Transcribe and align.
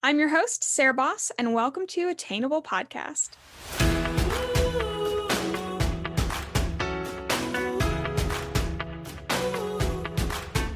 I'm 0.00 0.20
your 0.20 0.28
host, 0.28 0.62
Sarah 0.62 0.94
Boss, 0.94 1.32
and 1.40 1.52
welcome 1.52 1.84
to 1.88 2.08
Attainable 2.08 2.62
Podcast. 2.62 3.30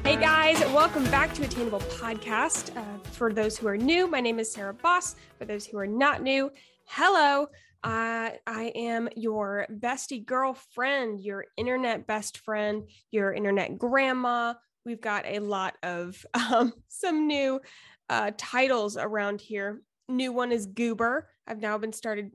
Hey 0.03 0.17
guys, 0.17 0.59
welcome 0.73 1.05
back 1.05 1.33
to 1.35 1.43
Attainable 1.45 1.79
Podcast. 1.79 2.75
Uh, 2.75 2.99
for 3.11 3.31
those 3.31 3.57
who 3.57 3.67
are 3.67 3.77
new, 3.77 4.07
my 4.07 4.19
name 4.19 4.39
is 4.39 4.51
Sarah 4.51 4.73
Boss. 4.73 5.15
For 5.37 5.45
those 5.45 5.65
who 5.65 5.77
are 5.77 5.87
not 5.87 6.21
new, 6.21 6.51
hello. 6.83 7.43
Uh, 7.81 8.31
I 8.45 8.73
am 8.75 9.07
your 9.15 9.67
bestie 9.71 10.25
girlfriend, 10.25 11.21
your 11.21 11.45
internet 11.55 12.05
best 12.07 12.39
friend, 12.39 12.89
your 13.11 13.31
internet 13.31 13.77
grandma. 13.77 14.55
We've 14.85 14.99
got 14.99 15.25
a 15.25 15.39
lot 15.39 15.75
of 15.81 16.25
um, 16.33 16.73
some 16.89 17.25
new 17.25 17.61
uh, 18.09 18.31
titles 18.37 18.97
around 18.97 19.41
here. 19.41 19.81
New 20.09 20.31
one 20.31 20.51
is 20.51 20.65
Goober. 20.65 21.29
I've 21.47 21.61
now 21.61 21.77
been 21.77 21.93
started. 21.93 22.31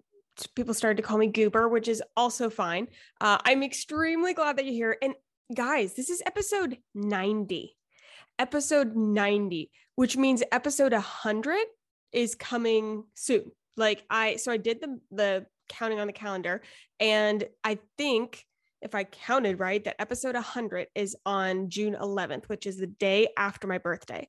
People 0.55 0.75
started 0.75 0.97
to 0.97 1.03
call 1.03 1.19
me 1.19 1.27
Goober, 1.27 1.69
which 1.69 1.89
is 1.89 2.03
also 2.17 2.49
fine. 2.51 2.89
Uh, 3.21 3.39
I'm 3.45 3.63
extremely 3.63 4.35
glad 4.35 4.57
that 4.57 4.65
you're 4.65 4.75
here. 4.75 4.97
And 5.03 5.15
guys, 5.55 5.95
this 5.95 6.11
is 6.11 6.23
episode 6.25 6.79
90. 6.95 7.77
Episode 8.39 8.95
90, 8.95 9.71
which 9.97 10.17
means 10.17 10.43
episode 10.53 10.93
100 10.93 11.59
is 12.13 12.35
coming 12.35 13.05
soon. 13.15 13.51
Like 13.77 14.05
I, 14.11 14.37
so 14.37 14.53
I 14.53 14.57
did 14.57 14.81
the 14.81 15.01
the 15.11 15.47
counting 15.69 16.01
on 16.01 16.07
the 16.07 16.13
calendar, 16.13 16.63
and 16.99 17.45
I 17.63 17.79
think 17.97 18.45
if 18.81 18.95
I 18.95 19.05
counted 19.05 19.59
right, 19.61 19.83
that 19.85 20.01
episode 20.01 20.35
100 20.35 20.89
is 20.95 21.17
on 21.27 21.69
June 21.69 21.97
11th, 22.01 22.49
which 22.49 22.67
is 22.67 22.79
the 22.79 22.87
day 22.87 23.29
after 23.37 23.67
my 23.67 23.79
birthday 23.79 24.29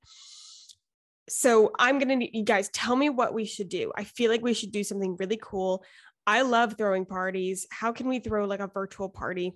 so 1.30 1.72
I'm 1.78 2.00
going 2.00 2.20
to 2.20 2.38
you 2.38 2.44
guys 2.44 2.70
tell 2.70 2.96
me 2.96 3.10
what 3.10 3.34
we 3.34 3.46
should 3.46 3.70
do. 3.70 3.92
I 3.96 4.04
feel 4.04 4.32
like 4.32 4.42
we 4.42 4.54
should 4.54 4.72
do 4.72 4.84
something 4.84 5.16
really 5.18 5.40
cool. 5.42 5.84
I 6.26 6.42
love 6.42 6.76
throwing 6.77 7.05
parties. 7.05 7.66
How 7.71 7.91
can 7.91 8.08
we 8.08 8.20
throw 8.20 8.46
like 8.46 8.60
a 8.60 8.68
virtual 8.68 9.10
party? 9.10 9.54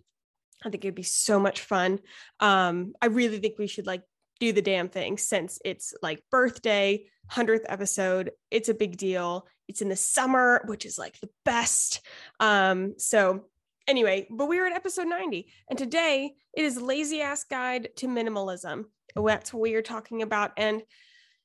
I 0.64 0.70
think 0.70 0.86
it'd 0.86 0.96
be 0.96 1.04
so 1.04 1.40
much 1.40 1.62
fun. 1.62 2.00
Um, 2.40 2.94
I 3.02 3.08
really 3.08 3.40
think 3.40 3.58
we 3.58 3.68
should 3.68 3.86
like 3.86 4.04
do 4.40 4.52
the 4.52 4.62
damn 4.62 4.90
thing 4.90 5.18
since 5.18 5.60
it's 5.64 5.94
like 6.02 6.24
birthday, 6.32 7.06
100th 7.32 7.66
episode. 7.68 8.32
It's 8.50 8.70
a 8.70 8.74
big 8.74 8.98
deal. 8.98 9.48
It's 9.68 9.82
in 9.82 9.90
the 9.90 9.96
summer, 9.96 10.64
which 10.66 10.86
is 10.86 10.98
like 10.98 11.20
the 11.20 11.30
best. 11.46 12.02
Um, 12.40 12.96
so 12.98 13.46
anyway, 13.88 14.28
but 14.30 14.48
we 14.48 14.60
are 14.60 14.66
at 14.66 14.74
episode 14.74 15.08
90, 15.08 15.48
and 15.70 15.78
today 15.78 16.34
it 16.54 16.66
is 16.66 16.82
lazy 16.82 17.22
ass 17.22 17.44
guide 17.44 17.90
to 17.98 18.08
minimalism. 18.08 18.86
That's 19.16 19.54
what 19.54 19.62
we 19.62 19.76
are 19.76 19.82
talking 19.82 20.22
about. 20.22 20.52
And 20.58 20.82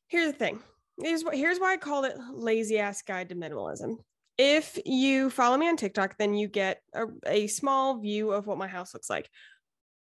here's 0.09 0.33
the 0.33 0.39
thing. 0.39 0.61
Here's 1.01 1.23
what 1.23 1.37
here's 1.37 1.59
why 1.59 1.75
I 1.75 1.77
called 1.77 2.07
it 2.07 2.17
lazy 2.33 2.79
ass 2.79 3.03
guide 3.03 3.29
to 3.29 3.35
minimalism. 3.35 3.97
If 4.37 4.79
you 4.85 5.31
follow 5.31 5.57
me 5.57 5.69
on 5.69 5.77
TikTok, 5.77 6.17
then 6.19 6.35
you 6.35 6.49
get 6.49 6.81
a, 6.95 7.07
a 7.27 7.47
small 7.49 7.99
view 7.99 8.31
of 8.31 8.47
what 8.47 8.59
my 8.59 8.69
house 8.69 8.95
looks 8.95 9.11
like. 9.11 9.29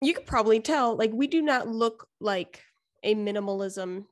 You 0.01 0.15
could 0.15 0.27
probably 0.27 0.61
tell, 0.61 0.97
like, 0.97 1.13
we 1.13 1.27
do 1.27 1.43
not 1.43 1.69
look 1.69 2.09
like 2.21 2.63
a 3.03 3.15
minimalism 3.15 4.05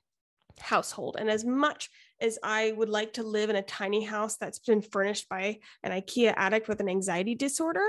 household. 0.61 1.17
And 1.19 1.31
as 1.31 1.45
much 1.45 1.89
as 2.21 2.39
I 2.43 2.73
would 2.73 2.91
like 2.91 3.15
to 3.15 3.23
live 3.23 3.51
in 3.51 3.57
a 3.57 3.63
tiny 3.63 4.05
house 4.05 4.37
that's 4.37 4.59
been 4.59 4.83
furnished 4.83 5.29
by 5.29 5.59
an 5.83 5.93
IKEA 5.93 6.35
addict 6.37 6.69
with 6.69 6.81
an 6.81 6.89
anxiety 6.89 7.35
disorder, 7.35 7.85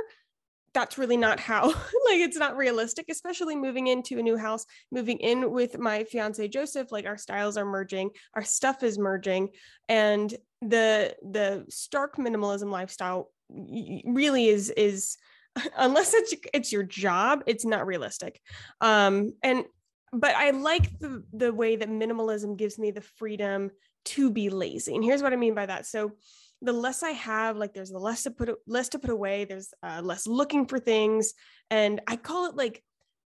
that's 0.74 0.98
really 0.98 1.18
not 1.18 1.40
how 1.40 1.68
like 1.68 2.20
it's 2.20 2.38
not 2.38 2.58
realistic 2.58 3.06
especially 3.10 3.56
moving 3.56 3.88
into 3.88 4.20
a 4.20 4.24
new 4.24 4.38
house 4.38 4.66
moving 4.92 5.20
in 5.20 5.52
with 5.52 5.78
my 5.78 6.04
fiance 6.04 6.48
joseph 6.48 6.92
like 6.92 7.06
our 7.06 7.18
styles 7.18 7.58
are 7.58 7.66
merging 7.66 8.10
our 8.34 8.44
stuff 8.44 8.84
is 8.84 8.98
merging 8.98 9.50
and 9.90 10.36
the 10.62 11.16
the 11.22 11.66
stark 11.70 12.18
minimalism 12.18 12.72
lifestyle 12.72 13.30
really 13.50 14.48
is 14.48 14.70
is 14.72 15.18
unless 15.78 16.14
it's 16.14 16.34
it's 16.54 16.72
your 16.72 16.84
job 16.84 17.44
it's 17.46 17.66
not 17.66 17.86
realistic. 17.86 18.40
Um 18.82 19.34
and 19.44 19.66
but 20.12 20.36
i 20.36 20.52
like 20.52 21.00
the 21.00 21.24
the 21.34 21.54
way 21.54 21.76
that 21.76 21.90
minimalism 21.90 22.58
gives 22.58 22.78
me 22.78 22.92
the 22.92 23.02
freedom 23.02 23.72
to 24.06 24.30
be 24.30 24.50
lazy 24.50 24.96
and 24.96 25.04
here's 25.04 25.24
what 25.24 25.34
i 25.34 25.38
mean 25.38 25.56
by 25.56 25.66
that. 25.66 25.86
So 25.86 26.14
the 26.64 26.74
less 26.74 27.04
I 27.04 27.12
have, 27.12 27.58
like 27.58 27.74
there's 27.74 27.92
the 27.92 28.00
less 28.00 28.24
to 28.24 28.32
put 28.32 28.50
less 28.66 28.90
to 28.90 29.00
put 29.00 29.10
away. 29.10 29.46
There's 29.46 29.74
uh, 29.84 30.02
less 30.04 30.26
looking 30.26 30.66
for 30.66 30.80
things, 30.80 31.34
and 31.70 32.02
I 32.08 32.16
call 32.16 32.48
it 32.48 32.56
like 32.56 32.82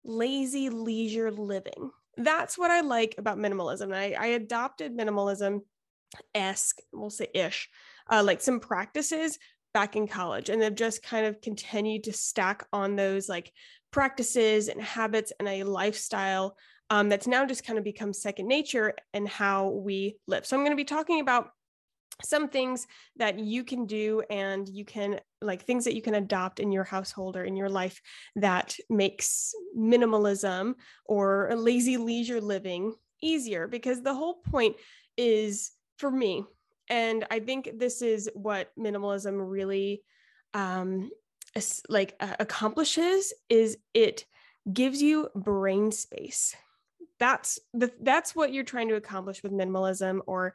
lazy 0.03 0.69
leisure 0.69 1.31
living. 1.31 1.91
That's 2.17 2.57
what 2.57 2.71
I 2.71 2.79
like 2.79 3.15
about 3.17 3.37
minimalism. 3.37 3.93
I, 3.93 4.13
I 4.13 4.27
adopted 4.27 4.97
minimalism 4.97 5.59
esque, 6.33 6.79
we'll 6.93 7.09
say 7.09 7.27
ish, 7.33 7.69
uh, 8.09 8.23
like 8.23 8.41
some 8.41 8.61
practices 8.61 9.37
back 9.73 9.97
in 9.97 10.07
college, 10.07 10.49
and 10.49 10.61
they've 10.61 10.73
just 10.73 11.03
kind 11.03 11.25
of 11.25 11.41
continued 11.41 12.05
to 12.05 12.13
stack 12.13 12.65
on 12.71 12.95
those 12.95 13.27
like 13.27 13.51
practices 13.91 14.69
and 14.69 14.81
habits 14.81 15.33
and 15.39 15.49
a 15.49 15.63
lifestyle 15.63 16.55
um, 16.89 17.09
that's 17.09 17.27
now 17.27 17.45
just 17.45 17.65
kind 17.65 17.77
of 17.77 17.83
become 17.83 18.13
second 18.13 18.47
nature 18.47 18.93
and 19.13 19.27
how 19.27 19.69
we 19.69 20.17
live. 20.27 20.45
So 20.45 20.55
I'm 20.55 20.63
going 20.63 20.71
to 20.71 20.77
be 20.77 20.85
talking 20.85 21.19
about 21.19 21.49
some 22.23 22.47
things 22.47 22.87
that 23.17 23.39
you 23.39 23.63
can 23.63 23.85
do 23.85 24.23
and 24.29 24.69
you 24.69 24.85
can 24.85 25.19
like 25.41 25.63
things 25.63 25.83
that 25.85 25.95
you 25.95 26.01
can 26.01 26.15
adopt 26.15 26.59
in 26.59 26.71
your 26.71 26.83
household 26.83 27.35
or 27.35 27.43
in 27.43 27.55
your 27.55 27.69
life 27.69 28.01
that 28.35 28.75
makes 28.89 29.53
minimalism 29.77 30.73
or 31.05 31.51
lazy 31.55 31.97
leisure 31.97 32.39
living 32.39 32.93
easier 33.21 33.67
because 33.67 34.01
the 34.01 34.13
whole 34.13 34.35
point 34.49 34.75
is 35.17 35.71
for 35.97 36.09
me 36.09 36.45
and 36.89 37.25
i 37.31 37.39
think 37.39 37.69
this 37.77 38.01
is 38.01 38.29
what 38.33 38.71
minimalism 38.79 39.37
really 39.37 40.01
um 40.53 41.09
like 41.89 42.15
uh, 42.19 42.35
accomplishes 42.39 43.33
is 43.49 43.77
it 43.93 44.25
gives 44.71 45.01
you 45.01 45.29
brain 45.35 45.91
space. 45.91 46.55
That's 47.19 47.59
the 47.73 47.91
that's 48.01 48.35
what 48.35 48.51
you're 48.51 48.65
trying 48.65 48.89
to 48.89 48.95
accomplish 48.95 49.41
with 49.41 49.53
minimalism 49.53 50.19
or 50.27 50.53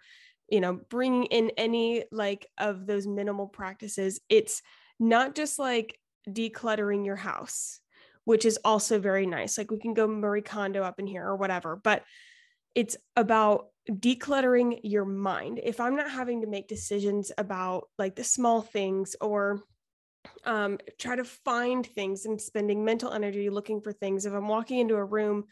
you 0.50 0.60
know 0.60 0.80
bringing 0.88 1.24
in 1.26 1.50
any 1.56 2.04
like 2.12 2.46
of 2.58 2.86
those 2.86 3.06
minimal 3.06 3.46
practices 3.46 4.20
it's 4.28 4.62
not 4.98 5.34
just 5.34 5.58
like 5.58 5.98
decluttering 6.28 7.06
your 7.06 7.16
house 7.16 7.80
which 8.24 8.44
is 8.44 8.58
also 8.64 8.98
very 8.98 9.26
nice 9.26 9.56
like 9.56 9.70
we 9.70 9.78
can 9.78 9.94
go 9.94 10.06
Marie 10.06 10.42
Kondo 10.42 10.82
up 10.82 10.98
in 10.98 11.06
here 11.06 11.24
or 11.24 11.36
whatever 11.36 11.76
but 11.76 12.02
it's 12.74 12.96
about 13.16 13.66
decluttering 13.90 14.80
your 14.84 15.04
mind. 15.04 15.60
If 15.62 15.80
i'm 15.80 15.96
not 15.96 16.10
having 16.10 16.42
to 16.42 16.46
make 16.46 16.68
decisions 16.68 17.32
about 17.38 17.88
like 17.98 18.14
the 18.16 18.24
small 18.24 18.62
things 18.62 19.16
or 19.20 19.62
um, 20.44 20.78
try 20.98 21.16
to 21.16 21.24
find 21.24 21.86
things 21.86 22.26
and 22.26 22.38
spending 22.38 22.84
mental 22.84 23.10
energy 23.10 23.48
looking 23.48 23.80
for 23.80 23.90
things 23.90 24.26
if 24.26 24.34
i'm 24.34 24.48
walking 24.48 24.78
into 24.78 24.96
a 24.96 25.04
room 25.04 25.44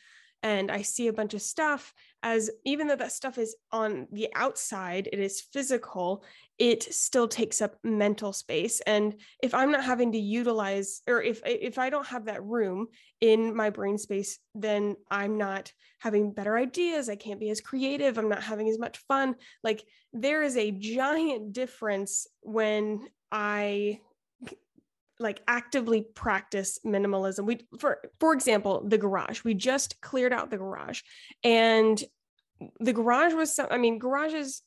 and 0.42 0.70
I 0.70 0.82
see 0.82 1.08
a 1.08 1.12
bunch 1.12 1.34
of 1.34 1.42
stuff 1.42 1.92
as 2.22 2.50
even 2.64 2.86
though 2.86 2.96
that 2.96 3.12
stuff 3.12 3.38
is 3.38 3.56
on 3.70 4.06
the 4.12 4.28
outside, 4.34 5.08
it 5.12 5.18
is 5.18 5.40
physical, 5.40 6.24
it 6.58 6.82
still 6.82 7.28
takes 7.28 7.60
up 7.60 7.76
mental 7.84 8.32
space. 8.32 8.80
And 8.80 9.14
if 9.42 9.54
I'm 9.54 9.70
not 9.70 9.84
having 9.84 10.12
to 10.12 10.18
utilize 10.18 11.02
or 11.08 11.22
if 11.22 11.40
if 11.44 11.78
I 11.78 11.90
don't 11.90 12.06
have 12.06 12.24
that 12.26 12.42
room 12.42 12.88
in 13.20 13.54
my 13.54 13.70
brain 13.70 13.98
space, 13.98 14.38
then 14.54 14.96
I'm 15.10 15.38
not 15.38 15.72
having 16.00 16.32
better 16.32 16.56
ideas. 16.56 17.08
I 17.08 17.16
can't 17.16 17.40
be 17.40 17.50
as 17.50 17.60
creative. 17.60 18.18
I'm 18.18 18.28
not 18.28 18.42
having 18.42 18.68
as 18.68 18.78
much 18.78 18.98
fun. 19.08 19.36
Like 19.62 19.84
there 20.12 20.42
is 20.42 20.56
a 20.56 20.72
giant 20.72 21.52
difference 21.52 22.26
when 22.42 23.06
I 23.30 24.00
like 25.20 25.40
actively 25.48 26.02
practice 26.14 26.78
minimalism. 26.84 27.44
We 27.44 27.66
for 27.78 28.00
for 28.20 28.32
example, 28.32 28.84
the 28.86 28.98
garage. 28.98 29.44
We 29.44 29.54
just 29.54 30.00
cleared 30.00 30.32
out 30.32 30.50
the 30.50 30.58
garage 30.58 31.02
and 31.44 32.02
the 32.80 32.92
garage 32.92 33.34
was 33.34 33.54
some 33.54 33.68
I 33.70 33.78
mean, 33.78 33.98
garages 33.98 34.62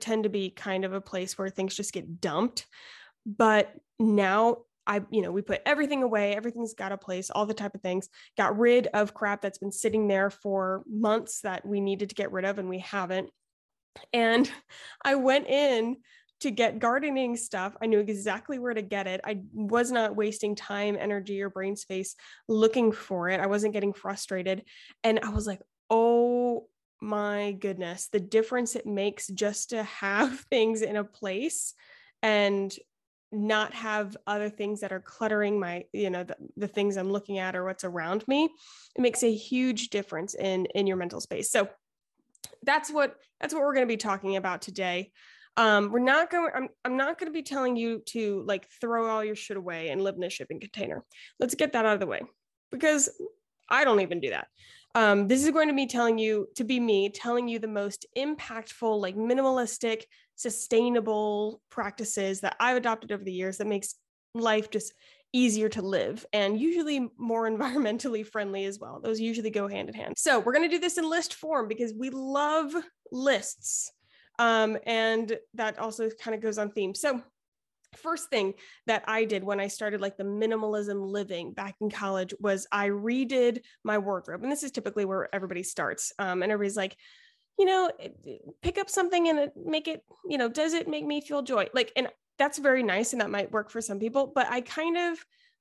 tend 0.00 0.24
to 0.24 0.28
be 0.28 0.50
kind 0.50 0.84
of 0.84 0.92
a 0.92 1.00
place 1.00 1.38
where 1.38 1.48
things 1.48 1.74
just 1.74 1.92
get 1.92 2.20
dumped, 2.20 2.66
but 3.24 3.72
now 3.98 4.58
I, 4.88 5.02
you 5.10 5.20
know, 5.20 5.30
we 5.30 5.42
put 5.42 5.60
everything 5.66 6.02
away, 6.02 6.34
everything's 6.34 6.72
got 6.72 6.92
a 6.92 6.96
place, 6.96 7.28
all 7.28 7.44
the 7.44 7.52
type 7.52 7.74
of 7.74 7.82
things, 7.82 8.08
got 8.38 8.58
rid 8.58 8.86
of 8.88 9.12
crap 9.12 9.42
that's 9.42 9.58
been 9.58 9.70
sitting 9.70 10.08
there 10.08 10.30
for 10.30 10.82
months 10.88 11.42
that 11.42 11.64
we 11.66 11.80
needed 11.80 12.08
to 12.08 12.14
get 12.14 12.32
rid 12.32 12.46
of 12.46 12.58
and 12.58 12.70
we 12.70 12.78
haven't. 12.78 13.28
And 14.14 14.50
I 15.04 15.16
went 15.16 15.46
in 15.46 15.98
to 16.40 16.50
get 16.50 16.78
gardening 16.78 17.36
stuff. 17.36 17.76
I 17.82 17.86
knew 17.86 17.98
exactly 17.98 18.58
where 18.58 18.74
to 18.74 18.82
get 18.82 19.06
it. 19.06 19.20
I 19.24 19.40
was 19.52 19.90
not 19.90 20.16
wasting 20.16 20.54
time, 20.54 20.96
energy, 20.98 21.42
or 21.42 21.50
brain 21.50 21.76
space 21.76 22.14
looking 22.48 22.92
for 22.92 23.28
it. 23.28 23.40
I 23.40 23.46
wasn't 23.46 23.72
getting 23.72 23.92
frustrated. 23.92 24.64
And 25.02 25.20
I 25.22 25.30
was 25.30 25.46
like, 25.46 25.60
oh 25.90 26.66
my 27.00 27.52
goodness, 27.52 28.08
the 28.08 28.20
difference 28.20 28.76
it 28.76 28.86
makes 28.86 29.28
just 29.28 29.70
to 29.70 29.82
have 29.84 30.40
things 30.50 30.82
in 30.82 30.96
a 30.96 31.04
place 31.04 31.74
and 32.22 32.72
not 33.30 33.74
have 33.74 34.16
other 34.26 34.48
things 34.48 34.80
that 34.80 34.90
are 34.90 35.00
cluttering 35.00 35.60
my 35.60 35.84
you 35.92 36.08
know 36.08 36.24
the, 36.24 36.34
the 36.56 36.66
things 36.66 36.96
i'm 36.96 37.12
looking 37.12 37.36
at 37.36 37.54
or 37.54 37.62
what's 37.62 37.84
around 37.84 38.26
me 38.26 38.44
it 38.96 39.02
makes 39.02 39.22
a 39.22 39.30
huge 39.30 39.90
difference 39.90 40.34
in 40.34 40.64
in 40.74 40.86
your 40.86 40.96
mental 40.96 41.20
space 41.20 41.50
so 41.50 41.68
that's 42.62 42.90
what 42.90 43.16
that's 43.40 43.54
what 43.54 43.62
we're 43.62 43.74
going 43.74 43.86
to 43.86 43.92
be 43.92 43.96
talking 43.96 44.36
about 44.36 44.62
today. 44.62 45.12
Um, 45.58 45.90
we're 45.90 45.98
not 45.98 46.30
going. 46.30 46.50
I'm 46.54 46.68
I'm 46.84 46.96
not 46.96 47.18
going 47.18 47.30
to 47.30 47.36
be 47.36 47.42
telling 47.42 47.76
you 47.76 48.00
to 48.06 48.44
like 48.46 48.68
throw 48.80 49.10
all 49.10 49.24
your 49.24 49.34
shit 49.34 49.56
away 49.56 49.88
and 49.88 50.00
live 50.00 50.14
in 50.14 50.22
a 50.22 50.30
shipping 50.30 50.60
container. 50.60 51.04
Let's 51.40 51.56
get 51.56 51.72
that 51.72 51.84
out 51.84 51.94
of 51.94 52.00
the 52.00 52.06
way 52.06 52.22
because 52.70 53.10
I 53.68 53.84
don't 53.84 54.00
even 54.00 54.20
do 54.20 54.30
that. 54.30 54.46
Um, 54.94 55.26
this 55.26 55.44
is 55.44 55.50
going 55.50 55.66
to 55.66 55.74
be 55.74 55.86
telling 55.86 56.16
you 56.16 56.46
to 56.54 56.64
be 56.64 56.78
me 56.78 57.10
telling 57.10 57.48
you 57.48 57.58
the 57.58 57.66
most 57.66 58.06
impactful, 58.16 59.00
like 59.00 59.16
minimalistic, 59.16 60.04
sustainable 60.36 61.60
practices 61.70 62.40
that 62.40 62.54
I've 62.60 62.76
adopted 62.76 63.10
over 63.10 63.24
the 63.24 63.32
years 63.32 63.58
that 63.58 63.66
makes 63.66 63.96
life 64.34 64.70
just 64.70 64.94
easier 65.32 65.68
to 65.68 65.82
live 65.82 66.24
and 66.32 66.58
usually 66.58 67.08
more 67.18 67.50
environmentally 67.50 68.24
friendly 68.24 68.64
as 68.64 68.78
well. 68.78 69.00
Those 69.02 69.20
usually 69.20 69.50
go 69.50 69.66
hand 69.66 69.88
in 69.88 69.94
hand. 69.96 70.14
So 70.16 70.38
we're 70.38 70.54
going 70.54 70.70
to 70.70 70.74
do 70.74 70.80
this 70.80 70.98
in 70.98 71.10
list 71.10 71.34
form 71.34 71.66
because 71.66 71.92
we 71.92 72.10
love 72.10 72.72
lists. 73.10 73.90
Um, 74.38 74.78
and 74.86 75.36
that 75.54 75.78
also 75.78 76.10
kind 76.10 76.34
of 76.34 76.40
goes 76.40 76.58
on 76.58 76.70
theme. 76.70 76.94
So 76.94 77.22
first 77.96 78.28
thing 78.30 78.54
that 78.86 79.04
I 79.06 79.24
did 79.24 79.42
when 79.42 79.60
I 79.60 79.68
started 79.68 80.00
like 80.00 80.16
the 80.16 80.24
minimalism 80.24 81.10
living 81.10 81.52
back 81.52 81.76
in 81.80 81.90
college 81.90 82.34
was 82.38 82.66
I 82.70 82.88
redid 82.88 83.60
my 83.84 83.98
wardrobe. 83.98 84.42
And 84.42 84.52
this 84.52 84.62
is 84.62 84.70
typically 84.70 85.04
where 85.04 85.34
everybody 85.34 85.62
starts. 85.62 86.12
Um, 86.18 86.42
and 86.42 86.52
everybody's 86.52 86.76
like, 86.76 86.96
you 87.58 87.64
know, 87.64 87.90
pick 88.62 88.78
up 88.78 88.88
something 88.88 89.28
and 89.28 89.50
make 89.56 89.88
it, 89.88 90.02
you 90.28 90.38
know, 90.38 90.48
does 90.48 90.74
it 90.74 90.88
make 90.88 91.04
me 91.04 91.20
feel 91.20 91.42
joy? 91.42 91.68
Like, 91.74 91.92
and 91.96 92.08
that's 92.38 92.58
very 92.58 92.82
nice. 92.82 93.12
And 93.12 93.20
that 93.20 93.30
might 93.30 93.50
work 93.50 93.70
for 93.70 93.80
some 93.80 93.98
people, 93.98 94.30
but 94.32 94.46
I 94.48 94.60
kind 94.60 94.96
of 94.96 95.18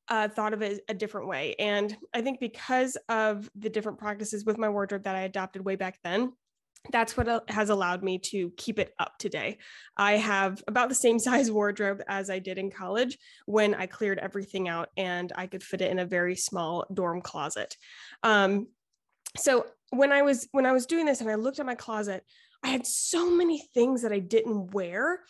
uh, 0.10 0.28
thought 0.28 0.54
of 0.54 0.62
it 0.62 0.82
a 0.90 0.94
different 0.94 1.28
way. 1.28 1.56
And 1.58 1.96
I 2.14 2.22
think 2.22 2.40
because 2.40 2.98
of 3.10 3.50
the 3.56 3.70
different 3.70 3.98
practices 3.98 4.46
with 4.46 4.58
my 4.58 4.70
wardrobe 4.70 5.04
that 5.04 5.16
I 5.16 5.22
adopted 5.22 5.66
way 5.66 5.76
back 5.76 5.98
then, 6.04 6.34
that's 6.92 7.18
what 7.18 7.28
uh, 7.28 7.42
has 7.48 7.70
allowed 7.70 8.04
me 8.04 8.20
to 8.20 8.52
keep 8.58 8.80
it 8.80 8.94
up 9.00 9.18
today. 9.18 9.58
I 9.96 10.14
have 10.14 10.64
about 10.68 10.90
the 10.90 10.96
same 10.96 11.20
size 11.28 11.52
wardrobe 11.52 12.02
as 12.08 12.30
I 12.30 12.40
did 12.40 12.58
in 12.58 12.72
college 12.72 13.18
when 13.46 13.76
I 13.76 13.86
cleared 13.86 14.20
everything 14.20 14.68
out 14.68 14.90
and 14.98 15.32
I 15.36 15.48
could 15.48 15.64
fit 15.64 15.82
it 15.82 15.92
in 15.92 16.00
a 16.00 16.06
very 16.06 16.36
small 16.36 16.86
dorm 16.94 17.22
closet. 17.22 17.76
Um, 18.24 18.68
so 19.38 19.68
when 19.92 20.12
I 20.12 20.22
was 20.22 20.48
when 20.52 20.66
I 20.66 20.72
was 20.72 20.86
doing 20.86 21.06
this 21.06 21.22
and 21.22 21.30
I 21.30 21.36
looked 21.36 21.60
at 21.60 21.66
my 21.66 21.76
closet, 21.76 22.24
I 22.64 22.70
had 22.70 22.88
so 22.88 23.30
many 23.30 23.62
things 23.74 24.02
that 24.02 24.12
I 24.12 24.20
didn't 24.20 24.72
wear. 24.74 25.22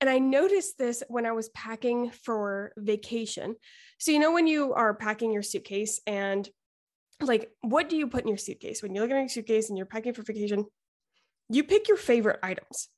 And 0.00 0.10
I 0.10 0.18
noticed 0.18 0.76
this 0.76 1.02
when 1.08 1.24
I 1.24 1.32
was 1.32 1.48
packing 1.50 2.10
for 2.10 2.72
vacation. 2.76 3.56
So 3.98 4.12
you 4.12 4.18
know 4.18 4.32
when 4.32 4.46
you 4.46 4.74
are 4.74 4.92
packing 4.92 5.32
your 5.32 5.42
suitcase 5.42 6.00
and 6.06 6.46
like 7.20 7.50
what 7.62 7.88
do 7.88 7.96
you 7.96 8.08
put 8.08 8.22
in 8.22 8.28
your 8.28 8.36
suitcase 8.36 8.82
when 8.82 8.94
you're 8.94 9.02
looking 9.02 9.16
at 9.16 9.20
your 9.20 9.28
suitcase 9.28 9.68
and 9.68 9.78
you're 9.78 9.86
packing 9.86 10.12
for 10.12 10.22
vacation 10.22 10.66
you 11.48 11.64
pick 11.64 11.88
your 11.88 11.96
favorite 11.96 12.40
items. 12.42 12.88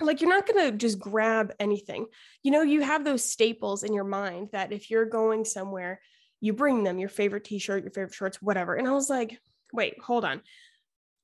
Like 0.00 0.20
you're 0.20 0.30
not 0.30 0.46
going 0.46 0.70
to 0.70 0.76
just 0.76 0.98
grab 0.98 1.52
anything. 1.60 2.06
You 2.42 2.50
know, 2.50 2.62
you 2.62 2.80
have 2.82 3.04
those 3.04 3.24
staples 3.24 3.84
in 3.84 3.92
your 3.92 4.04
mind 4.04 4.48
that 4.52 4.72
if 4.72 4.90
you're 4.90 5.04
going 5.04 5.44
somewhere, 5.44 6.00
you 6.40 6.52
bring 6.52 6.82
them 6.82 6.98
your 6.98 7.08
favorite 7.08 7.44
t-shirt, 7.44 7.84
your 7.84 7.92
favorite 7.92 8.14
shorts, 8.14 8.42
whatever. 8.42 8.74
And 8.74 8.88
I 8.88 8.92
was 8.92 9.08
like, 9.08 9.38
wait, 9.72 9.94
hold 10.02 10.24
on. 10.24 10.42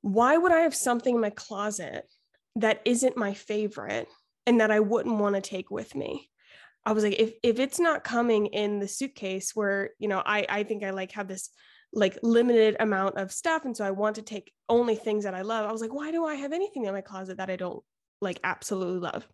Why 0.02 0.36
would 0.36 0.52
I 0.52 0.60
have 0.60 0.74
something 0.74 1.16
in 1.16 1.20
my 1.20 1.30
closet 1.30 2.04
that 2.56 2.80
isn't 2.84 3.16
my 3.16 3.34
favorite 3.34 4.08
and 4.46 4.60
that 4.60 4.70
I 4.70 4.80
wouldn't 4.80 5.18
want 5.18 5.34
to 5.34 5.40
take 5.40 5.70
with 5.70 5.94
me? 5.94 6.30
I 6.86 6.92
was 6.92 7.04
like, 7.04 7.20
if 7.20 7.34
if 7.42 7.58
it's 7.58 7.78
not 7.78 8.04
coming 8.04 8.46
in 8.46 8.78
the 8.78 8.88
suitcase 8.88 9.54
where, 9.54 9.90
you 9.98 10.08
know, 10.08 10.22
I 10.24 10.46
I 10.48 10.62
think 10.62 10.82
I 10.82 10.90
like 10.90 11.12
have 11.12 11.28
this 11.28 11.50
like 11.92 12.18
limited 12.22 12.76
amount 12.80 13.16
of 13.16 13.32
stuff 13.32 13.64
and 13.64 13.76
so 13.76 13.84
i 13.84 13.90
want 13.90 14.16
to 14.16 14.22
take 14.22 14.52
only 14.68 14.94
things 14.94 15.24
that 15.24 15.34
i 15.34 15.42
love. 15.42 15.68
I 15.68 15.72
was 15.72 15.80
like 15.80 15.92
why 15.92 16.10
do 16.10 16.24
i 16.24 16.34
have 16.34 16.52
anything 16.52 16.84
in 16.84 16.92
my 16.92 17.00
closet 17.00 17.38
that 17.38 17.50
i 17.50 17.56
don't 17.56 17.82
like 18.20 18.38
absolutely 18.44 19.00
love? 19.00 19.26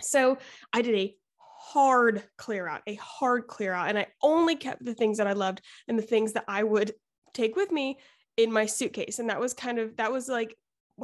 So 0.00 0.38
i 0.72 0.82
did 0.82 0.94
a 0.94 1.14
hard 1.40 2.22
clear 2.36 2.68
out 2.68 2.82
a 2.86 2.94
hard 2.94 3.46
clear 3.46 3.72
out 3.72 3.88
and 3.88 3.98
i 3.98 4.06
only 4.22 4.54
kept 4.54 4.84
the 4.84 4.94
things 4.94 5.18
that 5.18 5.26
i 5.26 5.32
loved 5.32 5.60
and 5.88 5.98
the 5.98 6.02
things 6.02 6.34
that 6.34 6.44
i 6.46 6.62
would 6.62 6.92
take 7.34 7.56
with 7.56 7.72
me 7.72 7.98
in 8.36 8.52
my 8.52 8.64
suitcase 8.64 9.18
and 9.18 9.28
that 9.28 9.40
was 9.40 9.54
kind 9.54 9.78
of 9.78 9.96
that 9.96 10.12
was 10.12 10.28
like 10.28 10.56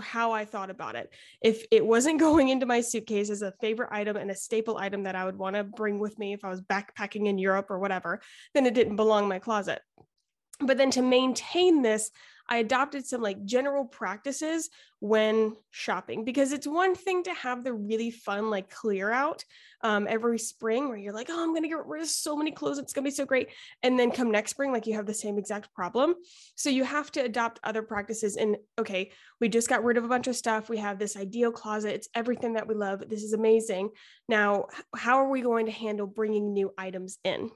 how 0.03 0.33
I 0.33 0.45
thought 0.45 0.71
about 0.71 0.97
it. 0.97 1.11
If 1.43 1.65
it 1.71 1.85
wasn't 1.85 2.19
going 2.27 2.49
into 2.49 2.67
my 2.67 2.81
suitcase 2.81 3.31
as 3.31 3.43
a 3.43 3.53
favorite 3.61 3.91
item 3.93 4.17
and 4.17 4.31
a 4.31 4.35
staple 4.35 4.77
item 4.77 5.05
that 5.05 5.15
I 5.15 5.25
would 5.25 5.39
want 5.39 5.57
to 5.57 5.65
bring 5.65 5.99
with 5.99 6.19
me 6.19 6.33
if 6.33 6.45
I 6.45 6.51
was 6.51 6.63
backpacking 6.63 7.27
in 7.27 7.39
Europe 7.39 7.71
or 7.71 7.79
whatever, 7.79 8.21
then 8.55 8.67
it 8.67 8.75
didn't 8.75 8.97
belong 8.97 9.25
in 9.25 9.29
my 9.29 9.39
closet 9.39 9.81
but 10.61 10.79
then 10.79 10.91
to 10.91 11.03
maintain 11.03 11.83
this 11.83 12.11
i 12.49 12.59
adopted 12.59 13.06
some 13.06 13.23
like 13.23 13.45
general 13.45 13.85
practices 13.85 14.71
when 15.01 15.55
shopping 15.71 16.25
because 16.25 16.53
it's 16.53 16.67
one 16.67 16.95
thing 16.95 17.23
to 17.23 17.35
have 17.35 17.65
the 17.65 17.73
really 17.73 18.11
fun 18.11 18.51
like 18.51 18.71
clear 18.71 19.11
out 19.11 19.45
um, 19.83 20.06
every 20.09 20.39
spring 20.39 20.89
where 20.89 20.97
you're 20.97 21.12
like 21.12 21.29
oh 21.31 21.43
i'm 21.43 21.51
going 21.51 21.62
to 21.62 21.69
get 21.69 21.85
rid 21.87 22.01
of 22.01 22.09
so 22.09 22.37
many 22.37 22.51
clothes 22.51 22.79
it's 22.79 22.93
going 22.93 23.05
to 23.05 23.11
be 23.11 23.15
so 23.15 23.27
great 23.27 23.49
and 23.83 23.99
then 23.99 24.11
come 24.11 24.31
next 24.31 24.53
spring 24.53 24.73
like 24.73 24.87
you 24.87 24.95
have 24.95 25.06
the 25.06 25.15
same 25.15 25.39
exact 25.39 25.73
problem. 25.75 26.15
So 26.55 26.71
you 26.71 26.85
have 26.85 27.11
to 27.12 27.21
adopt 27.21 27.61
other 27.65 27.83
practices 27.83 28.37
and 28.37 28.56
okay 28.79 29.11
we 29.41 29.49
just 29.49 29.69
got 29.69 29.85
rid 29.85 29.97
of 29.97 30.05
a 30.05 30.09
bunch 30.09 30.27
of 30.27 30.37
stuff 30.37 30.69
we 30.69 30.79
have 30.79 30.99
this 30.99 31.17
ideal 31.17 31.53
closet 31.53 31.95
it's 31.95 32.09
everything 32.15 32.55
that 32.55 32.67
we 32.67 32.75
love 32.75 33.03
this 33.09 33.23
is 33.23 33.33
amazing. 33.33 33.91
Now 34.29 34.67
how 34.97 35.19
are 35.19 35.29
we 35.29 35.43
going 35.43 35.67
to 35.67 35.73
handle 35.73 36.06
bringing 36.06 36.53
new 36.53 36.73
items 36.79 37.19
in? 37.25 37.51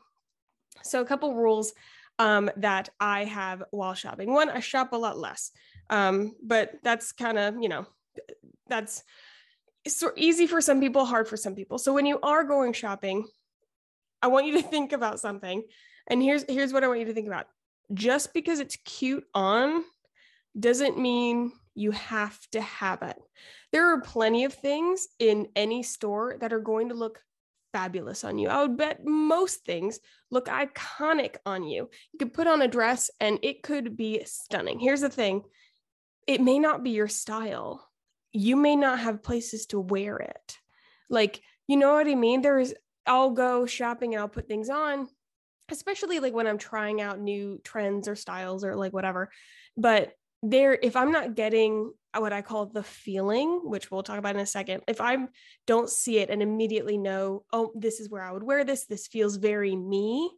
So 0.82 1.00
a 1.00 1.06
couple 1.06 1.34
rules 1.34 1.72
um, 2.18 2.50
that 2.56 2.88
I 2.98 3.24
have 3.24 3.62
while 3.70 3.94
shopping. 3.94 4.32
One, 4.32 4.50
I 4.50 4.60
shop 4.60 4.92
a 4.92 4.96
lot 4.96 5.18
less, 5.18 5.50
um, 5.90 6.34
but 6.42 6.72
that's 6.82 7.12
kind 7.12 7.38
of, 7.38 7.56
you 7.60 7.68
know, 7.68 7.86
that's 8.68 9.02
so 9.86 10.10
easy 10.16 10.46
for 10.46 10.60
some 10.60 10.80
people, 10.80 11.04
hard 11.04 11.28
for 11.28 11.36
some 11.36 11.54
people. 11.54 11.78
So 11.78 11.92
when 11.92 12.06
you 12.06 12.18
are 12.20 12.44
going 12.44 12.72
shopping, 12.72 13.26
I 14.22 14.28
want 14.28 14.46
you 14.46 14.60
to 14.60 14.62
think 14.68 14.92
about 14.92 15.20
something. 15.20 15.62
And 16.08 16.22
here's 16.22 16.44
here's 16.48 16.72
what 16.72 16.84
I 16.84 16.88
want 16.88 17.00
you 17.00 17.06
to 17.06 17.14
think 17.14 17.26
about. 17.26 17.46
Just 17.94 18.34
because 18.34 18.60
it's 18.60 18.76
cute 18.84 19.24
on 19.34 19.84
doesn't 20.58 20.98
mean 20.98 21.52
you 21.74 21.92
have 21.92 22.38
to 22.50 22.60
have 22.60 23.02
it. 23.02 23.16
There 23.72 23.92
are 23.92 24.00
plenty 24.00 24.44
of 24.44 24.52
things 24.52 25.06
in 25.18 25.48
any 25.54 25.82
store 25.82 26.36
that 26.40 26.52
are 26.52 26.60
going 26.60 26.88
to 26.88 26.94
look 26.94 27.20
fabulous 27.72 28.24
on 28.24 28.38
you. 28.38 28.48
I 28.48 28.62
would 28.62 28.76
bet 28.76 29.04
most 29.04 29.64
things 29.64 30.00
look 30.30 30.46
iconic 30.46 31.36
on 31.46 31.64
you. 31.64 31.88
You 32.12 32.18
could 32.18 32.34
put 32.34 32.46
on 32.46 32.62
a 32.62 32.68
dress 32.68 33.10
and 33.20 33.38
it 33.42 33.62
could 33.62 33.96
be 33.96 34.22
stunning. 34.24 34.78
Here's 34.78 35.00
the 35.00 35.08
thing 35.08 35.44
it 36.26 36.40
may 36.40 36.58
not 36.58 36.84
be 36.84 36.90
your 36.90 37.08
style. 37.08 37.88
You 38.32 38.56
may 38.56 38.76
not 38.76 39.00
have 39.00 39.22
places 39.22 39.66
to 39.66 39.80
wear 39.80 40.18
it. 40.18 40.58
Like, 41.08 41.40
you 41.66 41.76
know 41.76 41.94
what 41.94 42.06
I 42.06 42.14
mean? 42.14 42.42
There's, 42.42 42.74
I'll 43.06 43.30
go 43.30 43.64
shopping 43.64 44.14
and 44.14 44.20
I'll 44.20 44.28
put 44.28 44.46
things 44.46 44.68
on, 44.68 45.08
especially 45.70 46.20
like 46.20 46.34
when 46.34 46.46
I'm 46.46 46.58
trying 46.58 47.00
out 47.00 47.18
new 47.18 47.58
trends 47.64 48.06
or 48.06 48.16
styles 48.16 48.64
or 48.64 48.76
like 48.76 48.92
whatever. 48.92 49.30
But 49.76 50.12
there, 50.42 50.78
if 50.80 50.96
I'm 50.96 51.10
not 51.10 51.34
getting 51.34 51.92
what 52.16 52.32
I 52.32 52.42
call 52.42 52.66
the 52.66 52.82
feeling, 52.82 53.60
which 53.64 53.90
we'll 53.90 54.02
talk 54.02 54.18
about 54.18 54.34
in 54.34 54.40
a 54.40 54.46
second, 54.46 54.82
if 54.88 55.00
I 55.00 55.16
don't 55.66 55.90
see 55.90 56.18
it 56.18 56.30
and 56.30 56.42
immediately 56.42 56.96
know, 56.96 57.44
oh, 57.52 57.72
this 57.74 58.00
is 58.00 58.08
where 58.08 58.22
I 58.22 58.32
would 58.32 58.42
wear 58.42 58.64
this, 58.64 58.86
this 58.86 59.06
feels 59.06 59.36
very 59.36 59.76
me, 59.76 60.30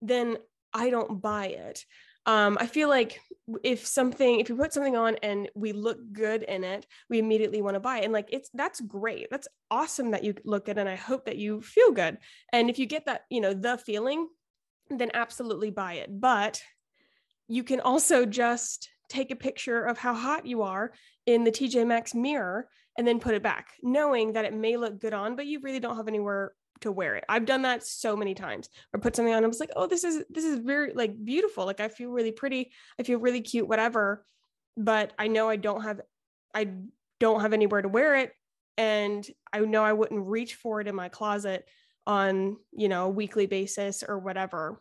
then 0.00 0.36
I 0.72 0.90
don't 0.90 1.20
buy 1.20 1.46
it. 1.46 1.84
Um, 2.26 2.58
I 2.60 2.66
feel 2.66 2.88
like 2.88 3.20
if 3.62 3.86
something, 3.86 4.40
if 4.40 4.48
you 4.48 4.56
put 4.56 4.72
something 4.72 4.96
on 4.96 5.16
and 5.22 5.48
we 5.54 5.72
look 5.72 5.98
good 6.12 6.42
in 6.42 6.64
it, 6.64 6.84
we 7.08 7.20
immediately 7.20 7.62
want 7.62 7.74
to 7.74 7.80
buy 7.80 7.98
it. 7.98 8.04
And 8.04 8.12
like, 8.12 8.28
it's 8.32 8.50
that's 8.52 8.80
great. 8.80 9.28
That's 9.30 9.46
awesome 9.70 10.10
that 10.10 10.24
you 10.24 10.34
look 10.44 10.66
good. 10.66 10.78
And 10.78 10.88
I 10.88 10.96
hope 10.96 11.26
that 11.26 11.36
you 11.36 11.60
feel 11.60 11.92
good. 11.92 12.18
And 12.52 12.68
if 12.68 12.80
you 12.80 12.86
get 12.86 13.06
that, 13.06 13.22
you 13.30 13.40
know, 13.40 13.54
the 13.54 13.78
feeling, 13.78 14.28
then 14.90 15.12
absolutely 15.14 15.70
buy 15.70 15.94
it. 15.94 16.20
But 16.20 16.60
you 17.48 17.62
can 17.62 17.80
also 17.80 18.26
just 18.26 18.88
take 19.08 19.30
a 19.30 19.36
picture 19.36 19.84
of 19.84 19.98
how 19.98 20.14
hot 20.14 20.46
you 20.46 20.62
are 20.62 20.92
in 21.26 21.44
the 21.44 21.50
TJ 21.50 21.86
Maxx 21.86 22.14
mirror 22.14 22.68
and 22.98 23.06
then 23.06 23.20
put 23.20 23.34
it 23.34 23.42
back, 23.42 23.68
knowing 23.82 24.32
that 24.32 24.44
it 24.44 24.54
may 24.54 24.76
look 24.76 25.00
good 25.00 25.12
on, 25.12 25.36
but 25.36 25.46
you 25.46 25.60
really 25.60 25.80
don't 25.80 25.96
have 25.96 26.08
anywhere 26.08 26.52
to 26.80 26.92
wear 26.92 27.16
it. 27.16 27.24
I've 27.28 27.46
done 27.46 27.62
that 27.62 27.84
so 27.84 28.16
many 28.16 28.34
times. 28.34 28.68
Or 28.92 29.00
put 29.00 29.16
something 29.16 29.34
on, 29.34 29.44
I 29.44 29.48
was 29.48 29.60
like, 29.60 29.70
oh, 29.76 29.86
this 29.86 30.04
is 30.04 30.24
this 30.30 30.44
is 30.44 30.58
very 30.58 30.92
like 30.94 31.12
beautiful. 31.24 31.64
Like 31.66 31.80
I 31.80 31.88
feel 31.88 32.10
really 32.10 32.32
pretty. 32.32 32.72
I 32.98 33.02
feel 33.02 33.18
really 33.18 33.40
cute, 33.40 33.68
whatever. 33.68 34.24
But 34.76 35.12
I 35.18 35.28
know 35.28 35.48
I 35.48 35.56
don't 35.56 35.82
have 35.82 36.00
I 36.54 36.68
don't 37.20 37.40
have 37.40 37.52
anywhere 37.52 37.82
to 37.82 37.88
wear 37.88 38.16
it. 38.16 38.32
And 38.78 39.26
I 39.52 39.60
know 39.60 39.82
I 39.82 39.94
wouldn't 39.94 40.26
reach 40.26 40.54
for 40.54 40.80
it 40.80 40.88
in 40.88 40.94
my 40.94 41.08
closet 41.08 41.66
on, 42.06 42.56
you 42.72 42.88
know, 42.88 43.06
a 43.06 43.10
weekly 43.10 43.46
basis 43.46 44.04
or 44.06 44.18
whatever. 44.18 44.80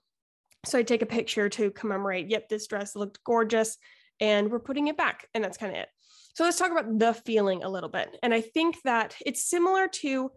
So 0.66 0.80
I 0.80 0.84
take 0.84 1.02
a 1.02 1.08
picture 1.08 1.48
to 1.50 1.72
commemorate, 1.72 2.30
yep, 2.30 2.50
this 2.50 2.68
dress 2.68 2.96
looked 2.96 3.24
gorgeous 3.24 3.78
and 4.20 4.52
we're 4.52 4.60
putting 4.60 4.88
it 4.88 4.98
back. 4.98 5.28
And 5.34 5.44
that's 5.44 5.58
kind 5.58 5.72
of 5.74 5.80
it. 5.80 5.90
So 6.34 6.44
let's 6.44 6.60
talk 6.60 6.72
about 6.72 7.00
the 7.00 7.14
feeling 7.14 7.64
a 7.64 7.70
little 7.70 7.90
bit. 7.90 8.18
And 8.22 8.34
I 8.34 8.42
think 8.42 8.78
that 8.84 9.16
it's 9.26 9.50
similar 9.50 9.88
to 9.88 10.32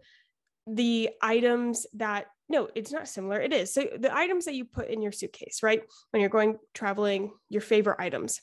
the 0.65 1.09
items 1.21 1.85
that, 1.93 2.27
no, 2.47 2.69
it's 2.73 2.91
not 2.91 3.07
similar. 3.07 3.39
It 3.39 3.53
is. 3.53 3.73
So 3.73 3.85
the 3.99 4.15
items 4.15 4.45
that 4.45 4.55
you 4.55 4.65
put 4.65 4.89
in 4.89 5.01
your 5.01 5.11
suitcase, 5.11 5.59
right? 5.61 5.81
When 6.11 6.21
you're 6.21 6.29
going 6.29 6.57
traveling, 6.73 7.31
your 7.49 7.61
favorite 7.61 7.97
items. 7.99 8.39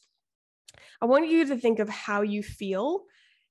I 1.00 1.06
want 1.06 1.28
you 1.28 1.46
to 1.46 1.56
think 1.56 1.78
of 1.78 1.88
how 1.88 2.22
you 2.22 2.42
feel 2.42 3.04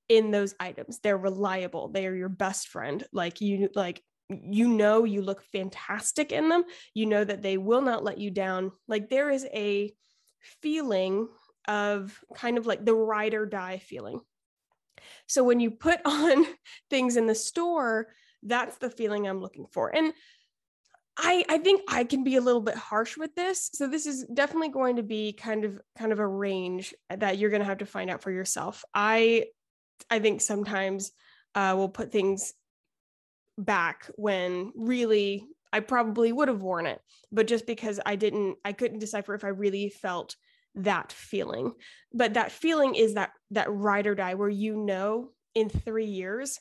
in 0.09 0.31
those 0.31 0.53
items. 0.59 0.99
They're 0.99 1.17
reliable. 1.17 1.89
They 1.89 2.05
are 2.05 2.15
your 2.15 2.29
best 2.29 2.67
friend. 2.67 3.03
Like 3.11 3.41
you 3.41 3.69
like 3.75 4.03
you 4.29 4.67
know 4.67 5.03
you 5.03 5.21
look 5.21 5.43
fantastic 5.51 6.31
in 6.31 6.49
them. 6.49 6.63
You 6.93 7.05
know 7.05 7.23
that 7.23 7.41
they 7.41 7.57
will 7.57 7.81
not 7.81 8.03
let 8.03 8.19
you 8.19 8.31
down. 8.31 8.71
Like 8.87 9.09
there 9.09 9.29
is 9.29 9.45
a 9.53 9.93
feeling 10.61 11.27
of 11.67 12.19
kind 12.35 12.57
of 12.57 12.65
like 12.65 12.85
the 12.85 12.93
ride 12.93 13.33
or 13.33 13.45
die 13.45 13.79
feeling. 13.79 14.19
So 15.27 15.43
when 15.43 15.59
you 15.59 15.71
put 15.71 15.99
on 16.05 16.45
things 16.89 17.17
in 17.17 17.25
the 17.25 17.35
store, 17.35 18.07
that's 18.43 18.77
the 18.77 18.89
feeling 18.89 19.27
I'm 19.27 19.41
looking 19.41 19.65
for. 19.71 19.95
And 19.95 20.13
I, 21.17 21.45
I 21.47 21.57
think 21.59 21.81
I 21.87 22.03
can 22.03 22.23
be 22.23 22.35
a 22.35 22.41
little 22.41 22.61
bit 22.61 22.75
harsh 22.75 23.17
with 23.17 23.35
this. 23.35 23.69
So 23.73 23.87
this 23.87 24.05
is 24.05 24.25
definitely 24.33 24.69
going 24.69 24.97
to 24.97 25.03
be 25.03 25.31
kind 25.31 25.63
of 25.63 25.79
kind 25.97 26.11
of 26.11 26.19
a 26.19 26.27
range 26.27 26.93
that 27.09 27.37
you're 27.37 27.49
going 27.49 27.61
to 27.61 27.67
have 27.67 27.77
to 27.77 27.85
find 27.85 28.09
out 28.09 28.21
for 28.21 28.31
yourself. 28.31 28.83
I 28.93 29.45
I 30.09 30.19
think 30.19 30.41
sometimes 30.41 31.13
uh, 31.55 31.73
we'll 31.77 31.89
put 31.89 32.11
things 32.11 32.53
back 33.57 34.11
when 34.15 34.73
really 34.75 35.47
I 35.71 35.79
probably 35.79 36.33
would 36.33 36.49
have 36.49 36.61
worn 36.61 36.85
it, 36.85 36.99
but 37.31 37.47
just 37.47 37.65
because 37.65 37.99
I 38.05 38.15
didn't, 38.17 38.57
I 38.65 38.73
couldn't 38.73 38.99
decipher 38.99 39.33
if 39.35 39.43
I 39.43 39.49
really 39.49 39.89
felt 39.89 40.35
that 40.75 41.11
feeling. 41.11 41.73
But 42.13 42.33
that 42.35 42.51
feeling 42.51 42.95
is 42.95 43.15
that 43.15 43.31
that 43.51 43.71
ride 43.71 44.07
or 44.07 44.15
die 44.15 44.35
where 44.35 44.49
you 44.49 44.77
know 44.77 45.31
in 45.53 45.69
three 45.69 46.05
years 46.05 46.59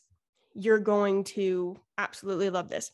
you're 0.54 0.78
going 0.78 1.25
to 1.25 1.76
absolutely 1.99 2.50
love 2.50 2.68
this. 2.68 2.90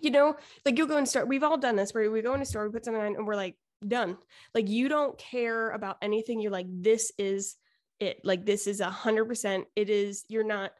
You 0.00 0.10
know, 0.10 0.36
like 0.64 0.78
you'll 0.78 0.86
go 0.86 0.96
and 0.96 1.08
start. 1.08 1.28
We've 1.28 1.42
all 1.42 1.58
done 1.58 1.76
this 1.76 1.92
where 1.92 2.10
we 2.10 2.22
go 2.22 2.34
in 2.34 2.40
a 2.40 2.46
store, 2.46 2.66
we 2.66 2.72
put 2.72 2.84
something 2.84 3.02
on, 3.02 3.16
and 3.16 3.26
we're 3.26 3.36
like 3.36 3.56
done. 3.86 4.16
Like 4.54 4.68
you 4.68 4.88
don't 4.88 5.18
care 5.18 5.70
about 5.70 5.98
anything. 6.00 6.40
You're 6.40 6.52
like, 6.52 6.66
this 6.68 7.12
is 7.18 7.56
it. 8.00 8.20
Like 8.24 8.46
this 8.46 8.66
is 8.66 8.80
a 8.80 8.90
hundred 8.90 9.26
percent. 9.26 9.66
It 9.76 9.90
is. 9.90 10.24
You're 10.28 10.44
not 10.44 10.72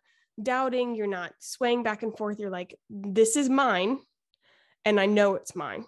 doubting. 0.43 0.95
You're 0.95 1.07
not 1.07 1.33
swaying 1.41 1.83
back 1.83 2.03
and 2.03 2.17
forth. 2.17 2.39
You're 2.39 2.51
like, 2.51 2.79
this 2.89 3.37
is 3.37 3.51
mine, 3.51 3.99
and 4.85 4.99
I 4.99 5.07
know 5.07 5.35
it's 5.35 5.55
mine. 5.55 5.85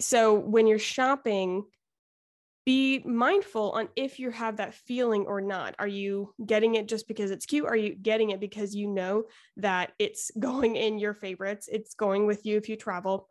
So 0.00 0.34
when 0.34 0.66
you're 0.66 0.78
shopping, 0.78 1.64
be 2.64 3.00
mindful 3.04 3.72
on 3.72 3.88
if 3.96 4.18
you 4.18 4.30
have 4.30 4.58
that 4.58 4.74
feeling 4.74 5.26
or 5.26 5.40
not. 5.40 5.74
Are 5.78 5.88
you 5.88 6.32
getting 6.44 6.76
it 6.76 6.86
just 6.86 7.08
because 7.08 7.30
it's 7.30 7.46
cute? 7.46 7.66
Are 7.66 7.76
you 7.76 7.94
getting 7.94 8.30
it 8.30 8.40
because 8.40 8.74
you 8.74 8.88
know 8.88 9.24
that 9.56 9.92
it's 9.98 10.30
going 10.38 10.76
in 10.76 10.98
your 10.98 11.14
favorites? 11.14 11.68
It's 11.70 11.94
going 11.94 12.26
with 12.26 12.46
you 12.46 12.56
if 12.56 12.68
you 12.68 12.76
travel 12.76 13.28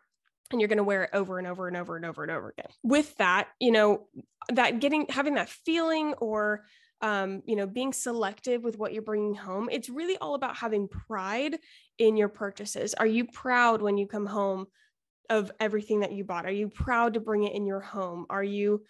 and 0.52 0.60
you're 0.60 0.68
going 0.68 0.78
to 0.78 0.84
wear 0.84 1.04
it 1.04 1.12
over 1.14 1.38
and 1.38 1.48
over 1.48 1.68
and 1.68 1.78
over 1.78 1.96
and 1.96 2.06
over 2.06 2.24
and 2.24 2.32
over 2.32 2.50
again. 2.50 2.72
With 2.84 3.16
that, 3.18 3.48
you 3.60 3.72
know, 3.72 4.08
that 4.50 4.80
getting 4.82 5.06
having 5.10 5.36
that 5.36 5.50
feeling 5.50 6.14
or 6.16 6.66
um, 7.02 7.42
you 7.46 7.56
know, 7.56 7.66
being 7.66 7.94
selective 7.94 8.64
with 8.64 8.78
what 8.78 8.94
you're 8.94 9.02
bringing 9.02 9.34
home. 9.34 9.70
It's 9.72 9.90
really 9.90 10.18
all 10.18 10.36
about 10.36 10.56
having 10.56 10.88
pride 10.88 11.58
in 11.98 12.16
your 12.16 12.30
purchases. 12.30 12.94
Are 12.94 13.08
you 13.08 13.26
proud 13.26 13.82
when 13.82 13.98
you 13.98 14.06
come 14.06 14.28
home 14.28 14.68
of 15.30 15.52
everything 15.60 16.02
that 16.02 16.12
you 16.12 16.24
bought? 16.24 16.46
Are 16.46 16.52
you 16.52 16.70
proud 16.70 17.16
to 17.16 17.20
bring 17.20 17.44
it 17.44 17.56
in 17.56 17.66
your 17.66 17.80
home? 17.80 18.28
Are 18.30 18.44
you 18.44 18.84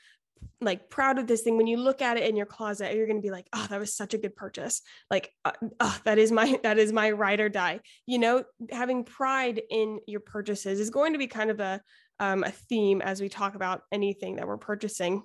like 0.61 0.89
proud 0.89 1.17
of 1.17 1.27
this 1.27 1.41
thing 1.41 1.57
when 1.57 1.67
you 1.67 1.77
look 1.77 2.01
at 2.01 2.17
it 2.17 2.29
in 2.29 2.35
your 2.35 2.45
closet 2.45 2.95
you're 2.95 3.07
going 3.07 3.17
to 3.17 3.25
be 3.25 3.31
like 3.31 3.47
oh 3.53 3.65
that 3.69 3.79
was 3.79 3.95
such 3.95 4.13
a 4.13 4.17
good 4.17 4.35
purchase. 4.35 4.81
Like 5.09 5.31
uh, 5.43 5.51
oh, 5.79 5.99
that 6.05 6.17
is 6.17 6.31
my 6.31 6.59
that 6.63 6.77
is 6.77 6.93
my 6.93 7.11
ride 7.11 7.39
or 7.39 7.49
die. 7.49 7.79
You 8.05 8.19
know 8.19 8.43
having 8.71 9.03
pride 9.03 9.61
in 9.69 9.99
your 10.07 10.19
purchases 10.19 10.79
is 10.79 10.89
going 10.89 11.13
to 11.13 11.19
be 11.19 11.27
kind 11.27 11.49
of 11.49 11.59
a 11.59 11.81
um, 12.19 12.43
a 12.43 12.51
theme 12.51 13.01
as 13.01 13.19
we 13.19 13.29
talk 13.29 13.55
about 13.55 13.81
anything 13.91 14.35
that 14.35 14.47
we're 14.47 14.57
purchasing 14.57 15.23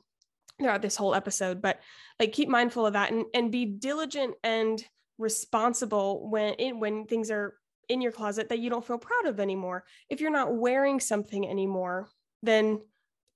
throughout 0.59 0.81
this 0.81 0.97
whole 0.97 1.15
episode 1.15 1.61
but 1.61 1.81
like 2.19 2.33
keep 2.33 2.49
mindful 2.49 2.87
of 2.87 2.95
that 2.95 3.13
and 3.13 3.27
and 3.35 3.53
be 3.53 3.67
diligent 3.67 4.35
and 4.43 4.83
responsible 5.19 6.31
when 6.31 6.55
in 6.55 6.81
when 6.81 7.05
things 7.05 7.31
are 7.31 7.55
in 7.89 8.01
your 8.01 8.13
closet 8.13 8.49
that 8.49 8.59
you 8.59 8.69
don't 8.69 8.85
feel 8.85 8.99
proud 8.99 9.27
of 9.27 9.39
anymore. 9.39 9.85
If 10.11 10.21
you're 10.21 10.31
not 10.31 10.57
wearing 10.57 10.99
something 10.99 11.47
anymore 11.47 12.09
then 12.43 12.81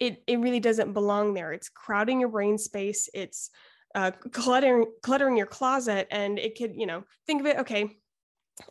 it 0.00 0.23
it 0.26 0.40
really 0.40 0.61
doesn't 0.61 0.95
belong 0.95 1.35
there. 1.35 1.52
It's 1.52 1.69
crowding 1.69 2.21
your 2.21 2.30
brain 2.30 2.59
space. 2.59 3.09
It's 3.14 3.50
uh, 3.95 4.11
cluttering 4.33 4.87
cluttering 5.02 5.37
your 5.37 5.47
closet, 5.47 6.09
and 6.11 6.38
it 6.38 6.57
could 6.57 6.73
you 6.75 6.87
know 6.87 7.04
think 7.26 7.40
of 7.40 7.47
it. 7.47 7.59
Okay, 7.59 7.99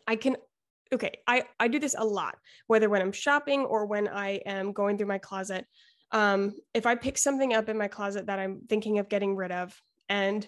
I 0.07 0.15
can. 0.15 0.35
Okay, 0.91 1.19
I 1.27 1.43
I 1.59 1.67
do 1.67 1.79
this 1.79 1.95
a 1.97 2.03
lot, 2.03 2.35
whether 2.65 2.89
when 2.89 3.01
I'm 3.01 3.11
shopping 3.11 3.61
or 3.61 3.85
when 3.85 4.07
I 4.07 4.41
am 4.45 4.73
going 4.73 4.97
through 4.97 5.07
my 5.07 5.19
closet. 5.19 5.65
Um, 6.11 6.55
if 6.73 6.87
I 6.87 6.95
pick 6.95 7.19
something 7.19 7.53
up 7.53 7.69
in 7.69 7.77
my 7.77 7.87
closet 7.87 8.25
that 8.25 8.39
I'm 8.39 8.61
thinking 8.67 8.97
of 8.97 9.07
getting 9.07 9.35
rid 9.35 9.51
of, 9.51 9.79
and 10.09 10.45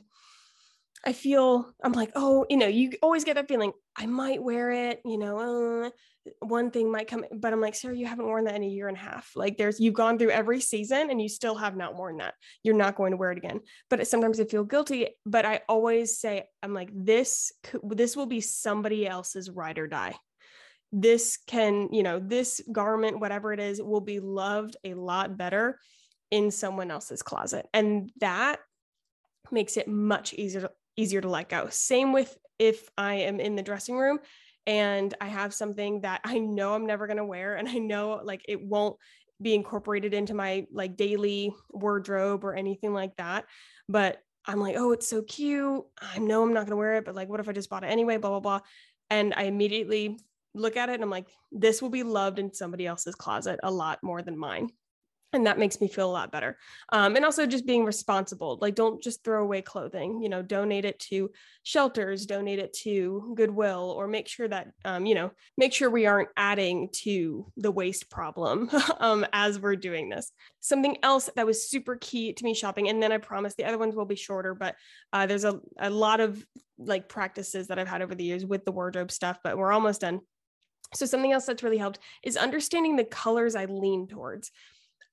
I 1.04 1.14
feel 1.14 1.74
I'm 1.84 1.94
like, 1.94 2.12
oh, 2.16 2.46
you 2.50 2.58
know, 2.58 2.68
you 2.68 2.92
always 3.02 3.24
get 3.24 3.36
that 3.36 3.48
feeling. 3.48 3.72
I 3.98 4.06
might 4.06 4.42
wear 4.42 4.72
it, 4.72 5.02
you 5.04 5.18
know, 5.18 5.86
uh, 5.86 5.90
one 6.40 6.70
thing 6.70 6.92
might 6.92 7.08
come, 7.08 7.26
but 7.34 7.52
I'm 7.52 7.60
like, 7.60 7.74
Sarah, 7.74 7.98
you 7.98 8.06
haven't 8.06 8.28
worn 8.28 8.44
that 8.46 8.56
in 8.56 8.64
a 8.64 8.68
year 8.68 8.88
and 8.88 8.96
a 8.96 9.00
half. 9.00 9.32
Like, 9.36 9.58
there's 9.58 9.80
you've 9.80 9.96
gone 9.96 10.20
through 10.20 10.30
every 10.30 10.62
season 10.62 11.10
and 11.10 11.20
you 11.20 11.28
still 11.28 11.56
have 11.56 11.76
not 11.76 11.96
worn 11.96 12.18
that. 12.18 12.36
You're 12.62 12.76
not 12.76 12.96
going 12.96 13.12
to 13.12 13.18
wear 13.18 13.32
it 13.32 13.40
again. 13.40 13.62
But 13.90 14.06
sometimes 14.08 14.40
I 14.40 14.46
feel 14.46 14.64
guilty. 14.64 15.08
But 15.26 15.46
I 15.46 15.62
always 15.68 16.20
say, 16.20 16.44
I'm 16.62 16.74
like, 16.76 16.92
this 16.94 17.52
this 17.84 18.16
will 18.16 18.28
be 18.28 18.42
somebody 18.42 19.08
else's 19.08 19.50
ride 19.50 19.80
or 19.80 19.88
die. 19.88 20.16
This 20.92 21.40
can, 21.48 21.90
you 21.92 22.04
know, 22.04 22.20
this 22.20 22.62
garment, 22.72 23.20
whatever 23.20 23.54
it 23.54 23.60
is, 23.60 23.82
will 23.82 24.02
be 24.02 24.20
loved 24.20 24.76
a 24.84 24.94
lot 24.94 25.38
better 25.38 25.80
in 26.30 26.52
someone 26.52 26.92
else's 26.92 27.24
closet, 27.24 27.66
and 27.74 28.12
that 28.20 28.60
makes 29.52 29.76
it 29.76 29.88
much 29.88 30.34
easier 30.34 30.70
easier 31.02 31.22
to 31.22 31.30
let 31.30 31.50
go. 31.50 31.68
Same 31.70 32.14
with 32.14 32.38
if 32.60 32.90
I 32.98 33.16
am 33.16 33.40
in 33.40 33.56
the 33.56 33.64
dressing 33.64 33.98
room 33.98 34.20
and 34.68 35.14
I 35.20 35.28
have 35.28 35.54
something 35.54 36.02
that 36.02 36.22
I 36.24 36.38
know 36.38 36.74
I'm 36.74 36.86
never 36.86 37.08
going 37.08 37.18
to 37.18 37.26
wear 37.26 37.56
and 37.56 37.68
I 37.68 37.80
know 37.80 38.22
like 38.24 38.46
it 38.48 38.62
won't 38.62 38.98
be 39.42 39.56
incorporated 39.56 40.14
into 40.14 40.36
my 40.36 40.68
like 40.72 40.96
daily 40.96 41.52
wardrobe 41.72 42.44
or 42.44 42.54
anything 42.54 42.94
like 42.94 43.16
that. 43.18 43.46
But 43.90 44.20
I'm 44.46 44.60
like, 44.60 44.76
oh, 44.78 44.92
it's 44.92 45.08
so 45.08 45.24
cute. 45.24 45.84
I 46.00 46.20
know 46.20 46.44
I'm 46.44 46.54
not 46.54 46.62
going 46.62 46.72
to 46.72 46.76
wear 46.76 46.96
it, 46.96 47.06
but 47.06 47.16
like, 47.16 47.30
what 47.30 47.40
if 47.40 47.50
I 47.50 47.54
just 47.54 47.70
bought 47.70 47.84
it 47.84 47.88
anyway? 47.88 48.18
Blah, 48.18 48.30
blah, 48.30 48.40
blah. 48.40 48.60
And 49.10 49.34
I 49.36 49.44
immediately 49.44 50.20
look 50.54 50.78
at 50.78 50.90
it 50.90 50.94
and 50.94 51.04
I'm 51.04 51.10
like, 51.10 51.28
this 51.52 51.82
will 51.82 51.90
be 51.90 52.04
loved 52.04 52.38
in 52.38 52.54
somebody 52.54 52.86
else's 52.86 53.16
closet 53.16 53.60
a 53.64 53.72
lot 53.72 54.00
more 54.04 54.22
than 54.22 54.38
mine 54.38 54.70
and 55.34 55.46
that 55.46 55.60
makes 55.60 55.80
me 55.80 55.88
feel 55.88 56.10
a 56.10 56.12
lot 56.12 56.32
better. 56.32 56.58
Um, 56.92 57.16
and 57.16 57.24
also 57.26 57.46
just 57.46 57.66
being 57.66 57.86
responsible 57.86 58.58
like 58.62 58.76
don't 58.76 59.02
just 59.02 59.24
throw 59.24 59.44
away 59.44 59.62
clothing 59.62 60.22
you 60.22 60.30
know 60.30 60.42
donate 60.42 60.86
it 60.86 61.00
to 61.00 61.32
shelters 61.64 62.26
donate 62.26 62.60
it 62.60 62.74
to 62.74 63.34
goodwill 63.36 63.94
or 63.98 64.08
make 64.08 64.28
sure 64.28 64.48
that 64.48 64.72
um, 64.86 65.06
you 65.06 65.16
know 65.16 65.32
make 65.58 65.74
sure 65.74 65.90
we 65.90 66.06
aren't 66.06 66.30
adding 66.38 66.90
to 66.92 67.52
the 67.58 67.72
waste 67.72 68.10
problem 68.10 68.70
um, 69.00 69.26
as 69.34 69.60
we're 69.60 69.76
doing 69.76 70.10
this. 70.10 70.32
Something 70.60 70.98
else 71.04 71.30
that 71.36 71.46
was 71.46 71.70
super 71.70 71.96
key 71.96 72.34
to 72.34 72.44
me 72.44 72.54
shopping 72.54 72.90
and 72.90 73.02
then 73.02 73.12
i 73.12 73.18
promise 73.18 73.56
the 73.56 73.66
other 73.66 73.78
ones 73.78 73.96
will 73.96 74.06
be 74.06 74.16
shorter 74.16 74.54
but 74.54 74.76
uh, 75.14 75.26
there's 75.26 75.44
a, 75.44 75.60
a 75.80 75.90
lot 75.90 76.20
of 76.20 76.44
like 76.78 77.08
practices 77.08 77.68
that 77.68 77.80
i've 77.80 77.88
had 77.88 78.02
over 78.02 78.16
the 78.16 78.24
years 78.24 78.46
with 78.46 78.66
the 78.66 78.72
wardrobe 78.72 79.12
stuff 79.12 79.40
but 79.44 79.58
we're 79.58 79.72
almost 79.72 80.02
done. 80.02 80.22
So 80.94 81.06
something 81.06 81.32
else 81.32 81.46
that's 81.46 81.64
really 81.64 81.78
helped 81.78 82.00
is 82.24 82.36
understanding 82.36 82.96
the 82.96 83.06
colors 83.06 83.56
i 83.56 83.66
lean 83.66 84.08
towards 84.08 84.52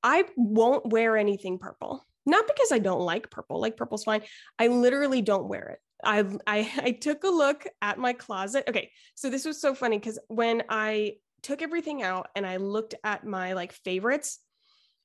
I 0.02 0.25
won't 0.37 0.87
wear 0.87 1.17
anything 1.17 1.59
purple. 1.59 2.05
Not 2.26 2.47
because 2.47 2.73
I 2.73 2.78
don't 2.78 3.00
like 3.00 3.31
purple, 3.31 3.61
like 3.61 3.76
purple's 3.76 4.05
fine. 4.05 4.23
I 4.59 4.69
literally 4.69 5.23
don't 5.23 5.49
wear 5.49 5.69
it. 5.69 5.78
I 6.05 6.25
I 6.47 6.71
I 6.78 6.90
took 6.93 7.25
a 7.25 7.28
look 7.28 7.67
at 7.83 7.99
my 7.99 8.12
closet. 8.12 8.64
Okay, 8.69 8.90
so 9.14 9.31
this 9.31 9.45
was 9.45 9.61
so 9.61 9.75
funny 9.75 9.99
because 9.99 10.19
when 10.28 10.62
I 10.69 11.14
took 11.43 11.62
everything 11.62 12.02
out 12.02 12.28
and 12.37 12.47
I 12.47 12.57
looked 12.57 12.95
at 13.05 13.25
my 13.25 13.55
like 13.55 13.73
favorites, 13.73 14.40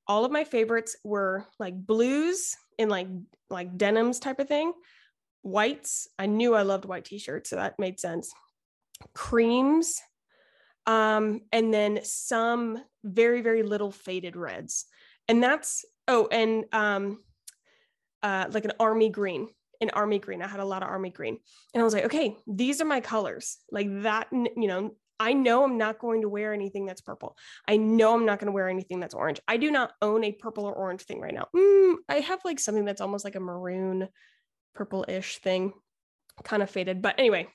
all 0.07 0.25
of 0.25 0.31
my 0.31 0.43
favorites 0.43 0.95
were 1.03 1.45
like 1.59 1.75
blues 1.75 2.55
in 2.77 2.89
like 2.89 3.07
like 3.49 3.77
denims 3.77 4.19
type 4.19 4.39
of 4.39 4.47
thing, 4.47 4.73
whites. 5.43 6.07
I 6.19 6.25
knew 6.25 6.55
I 6.55 6.63
loved 6.63 6.85
white 6.85 7.05
t-shirts, 7.05 7.49
so 7.49 7.55
that 7.55 7.79
made 7.79 7.99
sense. 7.99 8.33
Creams, 9.13 10.01
um, 10.85 11.41
and 11.51 11.73
then 11.73 11.99
some 12.03 12.83
very 13.03 13.41
very 13.41 13.63
little 13.63 13.91
faded 13.91 14.35
reds. 14.35 14.85
And 15.27 15.41
that's 15.41 15.85
oh 16.07 16.27
and 16.31 16.65
um 16.71 17.19
uh 18.21 18.47
like 18.51 18.65
an 18.65 18.73
army 18.79 19.09
green 19.09 19.47
an 19.81 19.89
army 19.89 20.19
green. 20.19 20.41
I 20.41 20.47
had 20.47 20.61
a 20.61 20.65
lot 20.65 20.81
of 20.81 20.89
army 20.89 21.09
green. 21.09 21.37
And 21.73 21.81
i 21.81 21.83
was 21.83 21.93
like 21.93 22.05
okay 22.05 22.37
these 22.47 22.81
are 22.81 22.85
my 22.85 23.01
colors. 23.01 23.57
Like 23.71 23.87
that 24.03 24.27
you 24.31 24.67
know 24.67 24.95
i 25.19 25.31
know 25.31 25.63
i'm 25.63 25.77
not 25.77 25.99
going 25.99 26.21
to 26.21 26.29
wear 26.29 26.53
anything 26.53 26.85
that's 26.85 27.01
purple. 27.01 27.37
I 27.67 27.77
know 27.77 28.13
i'm 28.13 28.25
not 28.25 28.39
going 28.39 28.47
to 28.47 28.53
wear 28.53 28.69
anything 28.69 28.99
that's 28.99 29.13
orange. 29.13 29.39
I 29.47 29.57
do 29.57 29.71
not 29.71 29.91
own 30.01 30.23
a 30.23 30.31
purple 30.31 30.65
or 30.65 30.73
orange 30.73 31.01
thing 31.01 31.19
right 31.19 31.33
now. 31.33 31.47
Mm, 31.55 31.95
i 32.09 32.15
have 32.15 32.39
like 32.45 32.59
something 32.59 32.85
that's 32.85 33.01
almost 33.01 33.25
like 33.25 33.35
a 33.35 33.39
maroon 33.39 34.07
purple-ish 34.75 35.37
thing 35.39 35.71
kind 36.43 36.63
of 36.63 36.69
faded. 36.69 37.01
But 37.01 37.19
anyway 37.19 37.47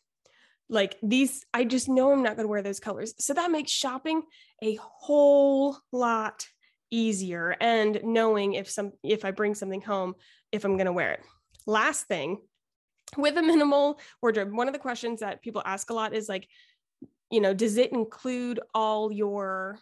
like 0.68 0.96
these 1.02 1.44
i 1.54 1.64
just 1.64 1.88
know 1.88 2.12
i'm 2.12 2.22
not 2.22 2.36
going 2.36 2.44
to 2.44 2.50
wear 2.50 2.62
those 2.62 2.80
colors 2.80 3.14
so 3.18 3.34
that 3.34 3.50
makes 3.50 3.70
shopping 3.70 4.22
a 4.62 4.78
whole 4.80 5.76
lot 5.92 6.46
easier 6.90 7.56
and 7.60 8.00
knowing 8.02 8.54
if 8.54 8.70
some 8.70 8.92
if 9.02 9.24
i 9.24 9.30
bring 9.30 9.54
something 9.54 9.80
home 9.80 10.14
if 10.52 10.64
i'm 10.64 10.76
going 10.76 10.86
to 10.86 10.92
wear 10.92 11.12
it 11.12 11.20
last 11.66 12.06
thing 12.06 12.38
with 13.16 13.36
a 13.36 13.42
minimal 13.42 14.00
wardrobe, 14.20 14.52
one 14.52 14.68
of 14.68 14.74
the 14.74 14.78
questions 14.78 15.20
that 15.20 15.42
people 15.42 15.62
ask 15.64 15.90
a 15.90 15.94
lot 15.94 16.14
is 16.14 16.28
like, 16.28 16.48
you 17.30 17.40
know, 17.40 17.54
does 17.54 17.76
it 17.76 17.92
include 17.92 18.60
all 18.74 19.12
your 19.12 19.78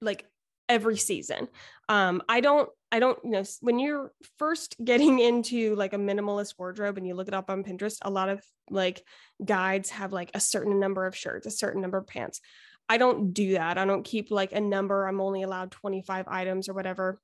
like 0.00 0.24
every 0.68 0.96
season? 0.96 1.48
Um, 1.88 2.22
I 2.28 2.40
don't, 2.40 2.68
I 2.92 2.98
don't, 2.98 3.18
you 3.24 3.30
know, 3.30 3.42
when 3.62 3.78
you're 3.78 4.12
first 4.38 4.76
getting 4.84 5.18
into 5.28 5.74
like 5.74 5.94
a 5.94 5.98
minimalist 5.98 6.54
wardrobe 6.58 6.98
and 6.98 7.06
you 7.06 7.14
look 7.14 7.28
it 7.28 7.34
up 7.34 7.50
on 7.50 7.64
Pinterest, 7.64 7.98
a 8.02 8.10
lot 8.10 8.28
of 8.28 8.44
like 8.70 9.02
guides 9.44 9.90
have 9.90 10.12
like 10.12 10.30
a 10.34 10.40
certain 10.40 10.78
number 10.78 11.06
of 11.06 11.16
shirts, 11.16 11.46
a 11.46 11.50
certain 11.50 11.80
number 11.80 11.98
of 11.98 12.06
pants. 12.06 12.40
I 12.88 12.98
don't 12.98 13.32
do 13.32 13.54
that. 13.54 13.78
I 13.78 13.86
don't 13.86 14.04
keep 14.04 14.30
like 14.30 14.52
a 14.52 14.60
number. 14.60 15.06
I'm 15.06 15.20
only 15.20 15.42
allowed 15.42 15.70
25 15.70 16.28
items 16.28 16.68
or 16.68 16.74
whatever. 16.74 17.20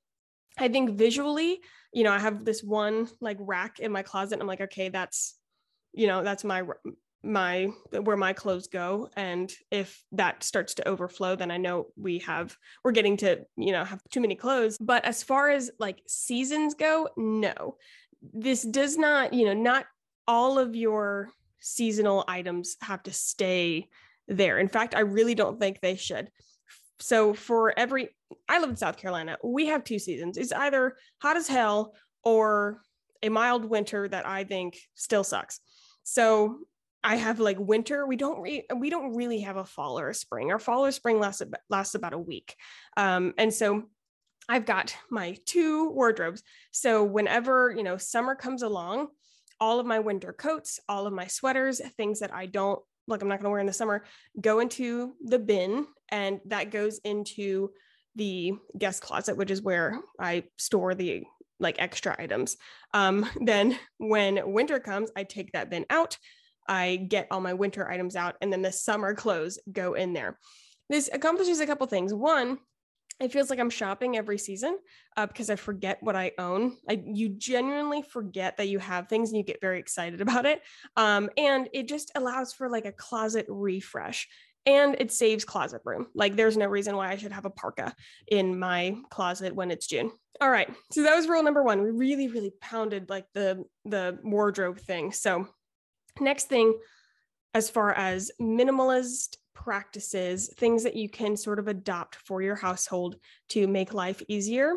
I 0.57 0.67
think 0.67 0.91
visually, 0.91 1.59
you 1.93 2.03
know, 2.03 2.11
I 2.11 2.19
have 2.19 2.43
this 2.43 2.63
one 2.63 3.07
like 3.21 3.37
rack 3.39 3.79
in 3.79 3.91
my 3.91 4.01
closet. 4.01 4.39
I'm 4.41 4.47
like, 4.47 4.61
okay, 4.61 4.89
that's, 4.89 5.37
you 5.93 6.07
know, 6.07 6.23
that's 6.23 6.43
my 6.43 6.63
my 7.21 7.67
where 7.91 8.15
my 8.15 8.31
clothes 8.31 8.67
go 8.67 9.09
and 9.17 9.51
if 9.71 10.03
that 10.13 10.41
starts 10.41 10.75
to 10.75 10.87
overflow 10.87 11.35
then 11.35 11.51
i 11.51 11.57
know 11.57 11.87
we 11.97 12.19
have 12.19 12.55
we're 12.83 12.93
getting 12.93 13.17
to 13.17 13.45
you 13.57 13.73
know 13.73 13.83
have 13.83 14.01
too 14.09 14.21
many 14.21 14.35
clothes. 14.35 14.77
But 14.79 15.05
as 15.05 15.23
far 15.23 15.49
as 15.49 15.71
like 15.79 16.01
seasons 16.07 16.73
go 16.73 17.09
no. 17.17 17.75
This 18.33 18.63
does 18.63 18.97
not 18.97 19.33
you 19.33 19.45
know 19.45 19.53
not 19.53 19.85
all 20.27 20.59
of 20.59 20.75
your 20.75 21.29
seasonal 21.59 22.23
items 22.27 22.77
have 22.81 23.03
to 23.03 23.13
stay 23.13 23.87
there. 24.27 24.57
In 24.59 24.67
fact 24.67 24.95
i 24.95 25.01
really 25.01 25.35
don't 25.35 25.59
think 25.59 25.81
they 25.81 25.95
should. 25.95 26.29
So 26.99 27.33
for 27.33 27.77
every 27.77 28.09
i 28.47 28.59
live 28.59 28.69
in 28.69 28.77
south 28.77 28.97
carolina 28.97 29.37
we 29.43 29.67
have 29.67 29.83
two 29.83 29.99
seasons. 29.99 30.37
It's 30.37 30.51
either 30.51 30.95
hot 31.21 31.37
as 31.37 31.47
hell 31.47 31.93
or 32.23 32.81
a 33.21 33.29
mild 33.29 33.65
winter 33.65 34.07
that 34.07 34.25
i 34.25 34.43
think 34.43 34.77
still 34.95 35.23
sucks. 35.23 35.59
So 36.03 36.59
i 37.03 37.15
have 37.15 37.39
like 37.39 37.57
winter 37.59 38.05
we 38.05 38.15
don't 38.15 38.41
re- 38.41 38.65
we 38.75 38.89
don't 38.89 39.15
really 39.15 39.41
have 39.41 39.57
a 39.57 39.65
fall 39.65 39.99
or 39.99 40.09
a 40.09 40.13
spring 40.13 40.51
our 40.51 40.59
fall 40.59 40.85
or 40.85 40.91
spring 40.91 41.19
lasts 41.19 41.41
lasts 41.69 41.95
about 41.95 42.13
a 42.13 42.19
week 42.19 42.55
um, 42.97 43.33
and 43.37 43.53
so 43.53 43.83
i've 44.47 44.65
got 44.65 44.95
my 45.09 45.37
two 45.45 45.89
wardrobes 45.91 46.43
so 46.71 47.03
whenever 47.03 47.73
you 47.75 47.83
know 47.83 47.97
summer 47.97 48.35
comes 48.35 48.61
along 48.61 49.07
all 49.59 49.79
of 49.79 49.85
my 49.85 49.99
winter 49.99 50.33
coats 50.33 50.79
all 50.87 51.05
of 51.07 51.13
my 51.13 51.27
sweaters 51.27 51.81
things 51.97 52.19
that 52.19 52.33
i 52.33 52.45
don't 52.45 52.81
like 53.09 53.21
I'm 53.21 53.27
not 53.27 53.39
going 53.39 53.45
to 53.45 53.49
wear 53.49 53.59
in 53.59 53.65
the 53.65 53.73
summer, 53.73 54.03
go 54.39 54.59
into 54.59 55.15
the 55.23 55.39
bin 55.39 55.87
and 56.09 56.39
that 56.45 56.71
goes 56.71 56.99
into 56.99 57.71
the 58.15 58.53
guest 58.77 59.01
closet, 59.01 59.35
which 59.35 59.51
is 59.51 59.61
where 59.61 59.99
I 60.19 60.43
store 60.57 60.95
the 60.95 61.23
like 61.59 61.75
extra 61.79 62.15
items. 62.17 62.57
Um, 62.93 63.29
then 63.41 63.77
when 63.97 64.53
winter 64.53 64.79
comes, 64.79 65.09
I 65.15 65.23
take 65.23 65.51
that 65.53 65.69
bin 65.69 65.85
out. 65.89 66.17
I 66.69 66.95
get 66.95 67.27
all 67.31 67.41
my 67.41 67.53
winter 67.53 67.89
items 67.89 68.15
out, 68.15 68.35
and 68.41 68.53
then 68.53 68.61
the 68.61 68.71
summer 68.71 69.13
clothes 69.15 69.59
go 69.71 69.95
in 69.95 70.13
there. 70.13 70.37
This 70.89 71.09
accomplishes 71.11 71.59
a 71.59 71.65
couple 71.65 71.85
things. 71.87 72.13
One, 72.13 72.59
it 73.19 73.33
feels 73.33 73.49
like 73.49 73.59
I'm 73.59 73.69
shopping 73.69 74.15
every 74.15 74.37
season 74.37 74.77
uh, 75.17 75.25
because 75.25 75.49
I 75.49 75.55
forget 75.55 75.97
what 76.01 76.15
I 76.15 76.31
own. 76.37 76.77
I, 76.89 77.03
you 77.05 77.29
genuinely 77.29 78.01
forget 78.01 78.57
that 78.57 78.69
you 78.69 78.79
have 78.79 79.07
things 79.07 79.29
and 79.29 79.37
you 79.37 79.43
get 79.43 79.61
very 79.61 79.79
excited 79.79 80.21
about 80.21 80.45
it. 80.45 80.61
Um, 80.95 81.29
and 81.37 81.67
it 81.73 81.87
just 81.87 82.11
allows 82.15 82.53
for 82.53 82.69
like 82.69 82.85
a 82.85 82.93
closet 82.93 83.45
refresh 83.49 84.27
and 84.65 84.95
it 84.99 85.11
saves 85.11 85.45
closet 85.45 85.81
room. 85.83 86.07
Like 86.15 86.35
there's 86.35 86.57
no 86.57 86.67
reason 86.67 86.95
why 86.95 87.11
I 87.11 87.17
should 87.17 87.31
have 87.31 87.45
a 87.45 87.49
parka 87.49 87.93
in 88.27 88.57
my 88.57 88.95
closet 89.09 89.55
when 89.55 89.71
it's 89.71 89.87
June. 89.87 90.11
All 90.41 90.49
right. 90.49 90.69
So 90.91 91.03
that 91.03 91.15
was 91.15 91.27
rule 91.27 91.43
number 91.43 91.63
one. 91.63 91.81
We 91.81 91.91
really, 91.91 92.27
really 92.27 92.53
pounded 92.61 93.09
like 93.09 93.25
the, 93.33 93.65
the 93.85 94.19
wardrobe 94.23 94.79
thing. 94.79 95.11
So 95.11 95.47
next 96.21 96.45
thing, 96.45 96.77
as 97.53 97.69
far 97.69 97.93
as 97.93 98.31
minimalist 98.39 99.37
practices, 99.53 100.53
things 100.57 100.83
that 100.83 100.95
you 100.95 101.09
can 101.09 101.35
sort 101.35 101.59
of 101.59 101.67
adopt 101.67 102.15
for 102.15 102.41
your 102.41 102.55
household 102.55 103.15
to 103.49 103.67
make 103.67 103.93
life 103.93 104.21
easier. 104.27 104.75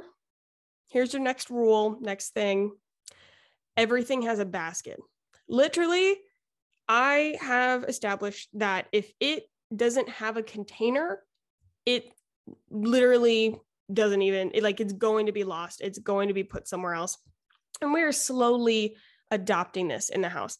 Here's 0.91 1.13
your 1.13 1.23
next 1.23 1.51
rule, 1.51 1.99
next 2.01 2.31
thing 2.31 2.73
everything 3.77 4.23
has 4.23 4.39
a 4.39 4.45
basket. 4.45 5.01
Literally, 5.49 6.17
I 6.89 7.37
have 7.41 7.85
established 7.85 8.49
that 8.55 8.87
if 8.93 9.11
it 9.19 9.45
doesn't 9.75 10.09
have 10.09 10.37
a 10.37 10.43
container, 10.43 11.21
it 11.87 12.13
literally 12.71 13.59
doesn't 13.93 14.23
even 14.23 14.51
it, 14.55 14.63
like 14.63 14.81
it's 14.81 14.93
going 14.93 15.27
to 15.27 15.33
be 15.33 15.45
lost. 15.45 15.81
It's 15.81 15.99
going 15.99 16.29
to 16.29 16.35
be 16.35 16.45
put 16.45 16.69
somewhere 16.69 16.95
else. 16.95 17.19
And 17.81 17.93
we 17.93 18.03
are 18.03 18.13
slowly 18.13 18.97
adopting 19.31 19.89
this 19.89 20.11
in 20.11 20.21
the 20.21 20.29
house 20.29 20.59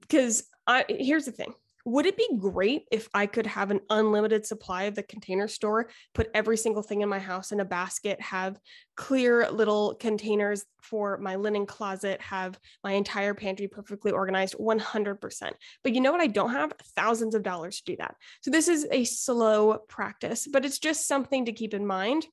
because 0.00 0.44
I 0.66 0.84
here's 0.88 1.24
the 1.24 1.32
thing 1.32 1.54
would 1.88 2.04
it 2.04 2.18
be 2.18 2.28
great 2.38 2.84
if 2.90 3.08
I 3.14 3.26
could 3.26 3.46
have 3.46 3.70
an 3.70 3.80
unlimited 3.88 4.44
supply 4.44 4.84
of 4.84 4.94
the 4.94 5.02
container 5.02 5.48
store, 5.48 5.88
put 6.12 6.30
every 6.34 6.58
single 6.58 6.82
thing 6.82 7.00
in 7.00 7.08
my 7.08 7.18
house 7.18 7.50
in 7.50 7.60
a 7.60 7.64
basket, 7.64 8.20
have 8.20 8.60
clear 8.94 9.50
little 9.50 9.94
containers 9.94 10.66
for 10.82 11.16
my 11.16 11.36
linen 11.36 11.64
closet, 11.64 12.20
have 12.20 12.58
my 12.84 12.92
entire 12.92 13.32
pantry 13.32 13.68
perfectly 13.68 14.12
organized 14.12 14.54
100%. 14.58 15.52
But 15.82 15.94
you 15.94 16.02
know 16.02 16.12
what? 16.12 16.20
I 16.20 16.26
don't 16.26 16.52
have 16.52 16.74
thousands 16.94 17.34
of 17.34 17.42
dollars 17.42 17.78
to 17.78 17.92
do 17.92 17.96
that. 17.96 18.16
So 18.42 18.50
this 18.50 18.68
is 18.68 18.86
a 18.90 19.04
slow 19.04 19.78
practice, 19.88 20.46
but 20.46 20.66
it's 20.66 20.78
just 20.78 21.08
something 21.08 21.46
to 21.46 21.52
keep 21.52 21.72
in 21.72 21.86
mind. 21.86 22.26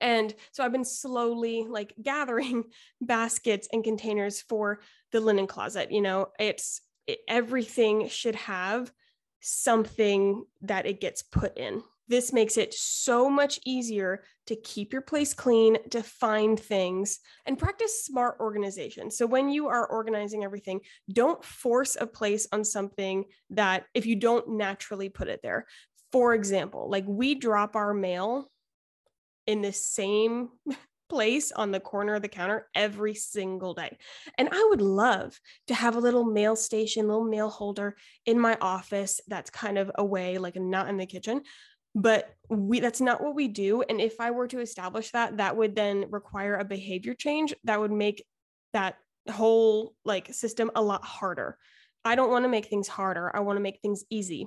And 0.00 0.34
so 0.52 0.64
I've 0.64 0.72
been 0.72 0.84
slowly 0.84 1.66
like 1.68 1.94
gathering 2.02 2.64
baskets 3.00 3.68
and 3.72 3.84
containers 3.84 4.40
for 4.40 4.80
the 5.12 5.20
linen 5.20 5.46
closet. 5.46 5.92
You 5.92 6.02
know, 6.02 6.28
it's 6.38 6.80
everything 7.28 8.08
should 8.08 8.34
have 8.34 8.92
something 9.40 10.44
that 10.62 10.86
it 10.86 11.00
gets 11.00 11.22
put 11.22 11.56
in. 11.56 11.82
This 12.08 12.32
makes 12.32 12.56
it 12.56 12.72
so 12.72 13.28
much 13.28 13.58
easier 13.64 14.22
to 14.46 14.54
keep 14.54 14.92
your 14.92 15.02
place 15.02 15.34
clean, 15.34 15.76
to 15.90 16.02
find 16.04 16.58
things, 16.58 17.18
and 17.46 17.58
practice 17.58 18.04
smart 18.04 18.36
organization. 18.38 19.10
So, 19.10 19.26
when 19.26 19.48
you 19.48 19.66
are 19.66 19.86
organizing 19.86 20.44
everything, 20.44 20.80
don't 21.12 21.44
force 21.44 21.96
a 22.00 22.06
place 22.06 22.46
on 22.52 22.64
something 22.64 23.24
that 23.50 23.86
if 23.92 24.06
you 24.06 24.14
don't 24.16 24.50
naturally 24.50 25.08
put 25.08 25.28
it 25.28 25.40
there. 25.42 25.66
For 26.12 26.32
example, 26.34 26.88
like 26.88 27.04
we 27.06 27.34
drop 27.34 27.74
our 27.74 27.92
mail 27.92 28.50
in 29.46 29.62
the 29.62 29.72
same 29.72 30.48
place 31.08 31.52
on 31.52 31.70
the 31.70 31.80
corner 31.80 32.14
of 32.14 32.22
the 32.22 32.28
counter 32.28 32.66
every 32.74 33.14
single 33.14 33.74
day. 33.74 33.96
And 34.38 34.48
I 34.50 34.66
would 34.70 34.80
love 34.80 35.38
to 35.68 35.74
have 35.74 35.96
a 35.96 36.00
little 36.00 36.24
mail 36.24 36.56
station, 36.56 37.06
little 37.06 37.24
mail 37.24 37.48
holder 37.48 37.96
in 38.24 38.40
my 38.40 38.58
office 38.60 39.20
that's 39.28 39.50
kind 39.50 39.78
of 39.78 39.90
away, 39.94 40.38
like 40.38 40.56
not 40.56 40.88
in 40.88 40.96
the 40.96 41.06
kitchen. 41.06 41.42
But 41.94 42.34
we 42.50 42.80
that's 42.80 43.00
not 43.00 43.22
what 43.22 43.34
we 43.34 43.48
do. 43.48 43.82
And 43.82 44.00
if 44.00 44.20
I 44.20 44.30
were 44.30 44.48
to 44.48 44.60
establish 44.60 45.12
that, 45.12 45.38
that 45.38 45.56
would 45.56 45.74
then 45.74 46.06
require 46.10 46.56
a 46.56 46.64
behavior 46.64 47.14
change 47.14 47.54
that 47.64 47.80
would 47.80 47.92
make 47.92 48.24
that 48.72 48.96
whole 49.30 49.94
like 50.04 50.34
system 50.34 50.70
a 50.74 50.82
lot 50.82 51.04
harder. 51.04 51.56
I 52.04 52.14
don't 52.14 52.30
want 52.30 52.44
to 52.44 52.50
make 52.50 52.66
things 52.66 52.86
harder. 52.86 53.34
I 53.34 53.40
want 53.40 53.56
to 53.56 53.62
make 53.62 53.80
things 53.80 54.04
easy. 54.10 54.46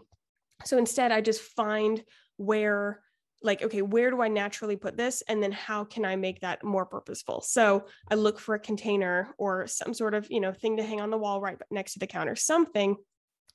So 0.65 0.77
instead, 0.77 1.11
I 1.11 1.21
just 1.21 1.41
find 1.41 2.03
where 2.37 3.01
like 3.41 3.63
okay 3.63 3.81
where 3.81 4.09
do 4.09 4.21
i 4.21 4.27
naturally 4.27 4.75
put 4.75 4.97
this? 4.97 5.23
And 5.27 5.41
then 5.41 5.51
how 5.51 5.83
can 5.83 6.05
i 6.05 6.15
make 6.15 6.41
that 6.41 6.63
more 6.63 6.85
purposeful? 6.85 7.41
So 7.41 7.85
i 8.09 8.15
look 8.15 8.39
for 8.39 8.55
a 8.55 8.59
container 8.59 9.33
or 9.37 9.67
some 9.67 9.93
sort 9.93 10.13
of 10.13 10.29
you 10.29 10.39
know 10.39 10.53
thing 10.53 10.77
to 10.77 10.83
hang 10.83 11.01
on 11.01 11.09
the 11.09 11.17
wall 11.17 11.41
right 11.41 11.57
next 11.71 11.93
to 11.93 11.99
the 11.99 12.07
counter 12.07 12.35
something 12.35 12.95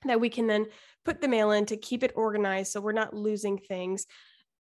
that 0.07 0.21
we 0.21 0.29
can 0.29 0.47
then 0.47 0.67
put 1.05 1.21
the 1.21 1.29
mail 1.29 1.51
in 1.51 1.67
to 1.67 1.77
keep 1.77 2.03
it 2.03 2.13
organized 2.15 2.73
so 2.73 2.81
we're 2.81 2.93
not 2.93 3.15
losing 3.15 3.59
things 3.59 4.07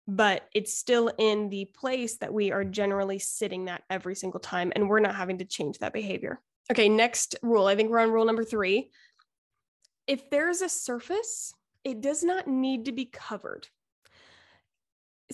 but 0.06 0.46
it's 0.54 0.76
still 0.76 1.10
in 1.18 1.48
the 1.48 1.64
place 1.64 2.18
that 2.18 2.32
we 2.32 2.52
are 2.52 2.64
generally 2.64 3.18
sitting 3.18 3.66
that 3.66 3.82
every 3.88 4.14
single 4.14 4.40
time 4.40 4.70
and 4.74 4.88
we're 4.88 5.00
not 5.00 5.14
having 5.14 5.38
to 5.38 5.46
change 5.46 5.78
that 5.78 5.94
behavior. 5.94 6.40
Okay 6.70 6.88
next 6.88 7.36
rule 7.42 7.66
i 7.66 7.74
think 7.74 7.90
we're 7.90 7.98
on 7.98 8.10
rule 8.10 8.24
number 8.24 8.44
3 8.44 8.90
if 10.06 10.28
there's 10.30 10.62
a 10.62 10.68
surface 10.68 11.54
it 11.84 12.00
does 12.00 12.22
not 12.22 12.46
need 12.46 12.86
to 12.86 12.92
be 12.92 13.04
covered 13.04 13.68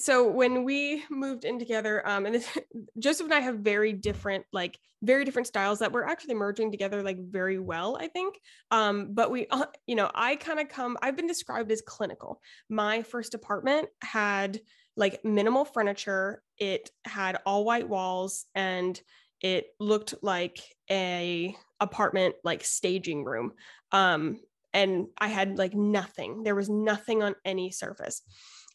so 0.01 0.27
when 0.27 0.65
we 0.65 1.05
moved 1.11 1.45
in 1.45 1.59
together 1.59 2.07
um 2.09 2.27
and 2.27 2.35
this, 2.37 2.59
joseph 2.99 3.25
and 3.27 3.35
i 3.35 3.41
have 3.41 3.57
very 3.57 3.93
different 3.93 4.45
like 4.53 4.79
very 5.03 5.25
different 5.25 5.47
styles 5.47 5.79
that 5.79 5.93
we're 5.93 6.05
actually 6.05 6.35
merging 6.35 6.71
together 6.71 7.03
like 7.03 7.19
very 7.19 7.59
well 7.59 7.97
i 8.01 8.07
think. 8.07 8.39
Um 8.71 9.15
but 9.15 9.31
we 9.31 9.47
uh, 9.51 9.67
you 9.87 9.95
know 9.95 10.11
i 10.15 10.37
kind 10.37 10.61
of 10.61 10.69
come 10.69 10.97
i've 11.03 11.17
been 11.17 11.27
described 11.27 11.71
as 11.73 11.83
clinical. 11.83 12.41
My 12.69 13.03
first 13.03 13.35
apartment 13.35 13.89
had 14.03 14.61
like 14.97 15.25
minimal 15.25 15.65
furniture. 15.65 16.43
It 16.59 16.91
had 17.05 17.39
all 17.47 17.65
white 17.65 17.89
walls 17.89 18.47
and 18.55 19.01
it 19.41 19.69
looked 19.79 20.15
like 20.23 20.59
a 20.91 21.57
apartment 21.81 22.35
like 22.45 22.65
staging 22.65 23.25
room. 23.25 23.53
Um 23.93 24.41
and 24.73 25.07
i 25.19 25.29
had 25.29 25.59
like 25.59 25.75
nothing. 25.75 26.43
There 26.43 26.55
was 26.55 26.69
nothing 26.69 27.23
on 27.23 27.35
any 27.45 27.71
surface 27.71 28.23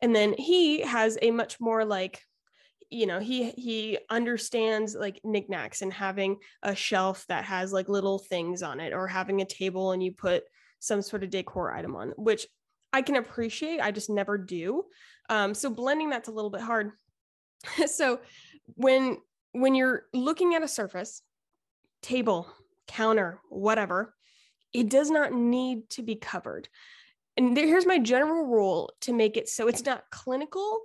and 0.05 0.15
then 0.15 0.35
he 0.37 0.81
has 0.81 1.17
a 1.23 1.31
much 1.31 1.59
more 1.59 1.83
like 1.83 2.21
you 2.91 3.07
know 3.07 3.19
he 3.19 3.49
he 3.49 3.97
understands 4.11 4.93
like 4.93 5.19
knickknacks 5.23 5.81
and 5.81 5.91
having 5.91 6.37
a 6.61 6.75
shelf 6.75 7.25
that 7.27 7.43
has 7.43 7.73
like 7.73 7.89
little 7.89 8.19
things 8.19 8.61
on 8.61 8.79
it 8.79 8.93
or 8.93 9.07
having 9.07 9.41
a 9.41 9.45
table 9.45 9.93
and 9.93 10.03
you 10.03 10.11
put 10.11 10.43
some 10.77 11.01
sort 11.01 11.23
of 11.23 11.31
decor 11.31 11.73
item 11.73 11.95
on 11.95 12.13
which 12.17 12.45
i 12.93 13.01
can 13.01 13.15
appreciate 13.15 13.79
i 13.79 13.89
just 13.89 14.11
never 14.11 14.37
do. 14.37 14.85
Um, 15.27 15.55
so 15.55 15.71
blending 15.71 16.11
that's 16.11 16.29
a 16.29 16.31
little 16.31 16.51
bit 16.51 16.61
hard. 16.61 16.91
So 17.87 18.19
when 18.75 19.17
when 19.53 19.73
you're 19.73 20.03
looking 20.13 20.53
at 20.53 20.61
a 20.61 20.67
surface 20.67 21.23
table 22.03 22.47
counter 22.87 23.39
whatever 23.49 24.13
it 24.71 24.87
does 24.87 25.09
not 25.09 25.33
need 25.33 25.89
to 25.89 26.03
be 26.03 26.13
covered 26.13 26.69
and 27.38 27.56
there, 27.56 27.65
here's 27.65 27.86
my 27.86 28.00
general 28.00 28.45
rule 28.45 28.93
to 29.02 29.13
make 29.13 29.38
it 29.38 29.50
so 29.50 29.67
it's 29.67 29.86
not 29.86 30.10
clinical 30.12 30.82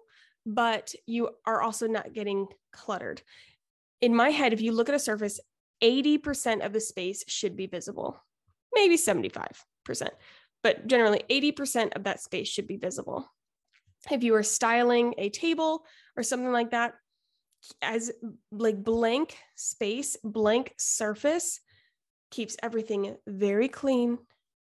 but 0.46 0.94
you 1.06 1.30
are 1.46 1.60
also 1.60 1.86
not 1.86 2.12
getting 2.12 2.46
cluttered. 2.72 3.22
In 4.00 4.14
my 4.14 4.30
head, 4.30 4.52
if 4.52 4.60
you 4.60 4.72
look 4.72 4.88
at 4.88 4.94
a 4.94 4.98
surface, 4.98 5.40
80% 5.82 6.64
of 6.64 6.72
the 6.72 6.80
space 6.80 7.24
should 7.28 7.56
be 7.56 7.66
visible, 7.66 8.22
maybe 8.74 8.96
75%, 8.96 9.44
but 10.62 10.86
generally 10.86 11.22
80% 11.30 11.96
of 11.96 12.04
that 12.04 12.20
space 12.20 12.48
should 12.48 12.66
be 12.66 12.76
visible. 12.76 13.30
If 14.10 14.22
you 14.22 14.34
are 14.34 14.42
styling 14.42 15.14
a 15.18 15.28
table 15.28 15.84
or 16.16 16.22
something 16.22 16.52
like 16.52 16.70
that, 16.70 16.94
as 17.82 18.10
like 18.50 18.82
blank 18.82 19.36
space, 19.54 20.16
blank 20.24 20.74
surface 20.78 21.60
keeps 22.30 22.56
everything 22.62 23.16
very 23.26 23.68
clean, 23.68 24.16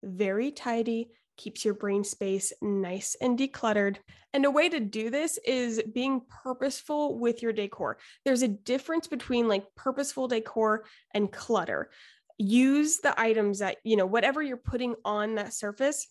very 0.01 0.51
tidy, 0.51 1.09
keeps 1.37 1.65
your 1.65 1.73
brain 1.73 2.03
space 2.03 2.53
nice 2.61 3.15
and 3.21 3.37
decluttered. 3.37 3.97
And 4.33 4.45
a 4.45 4.51
way 4.51 4.69
to 4.69 4.79
do 4.79 5.09
this 5.09 5.39
is 5.45 5.81
being 5.93 6.21
purposeful 6.43 7.17
with 7.17 7.41
your 7.41 7.53
decor. 7.53 7.97
There's 8.23 8.41
a 8.41 8.47
difference 8.47 9.07
between 9.07 9.47
like 9.47 9.63
purposeful 9.75 10.27
decor 10.27 10.85
and 11.13 11.31
clutter. 11.31 11.89
Use 12.37 12.97
the 12.97 13.19
items 13.19 13.59
that, 13.59 13.77
you 13.83 13.95
know, 13.95 14.05
whatever 14.05 14.41
you're 14.41 14.57
putting 14.57 14.95
on 15.05 15.35
that 15.35 15.53
surface, 15.53 16.07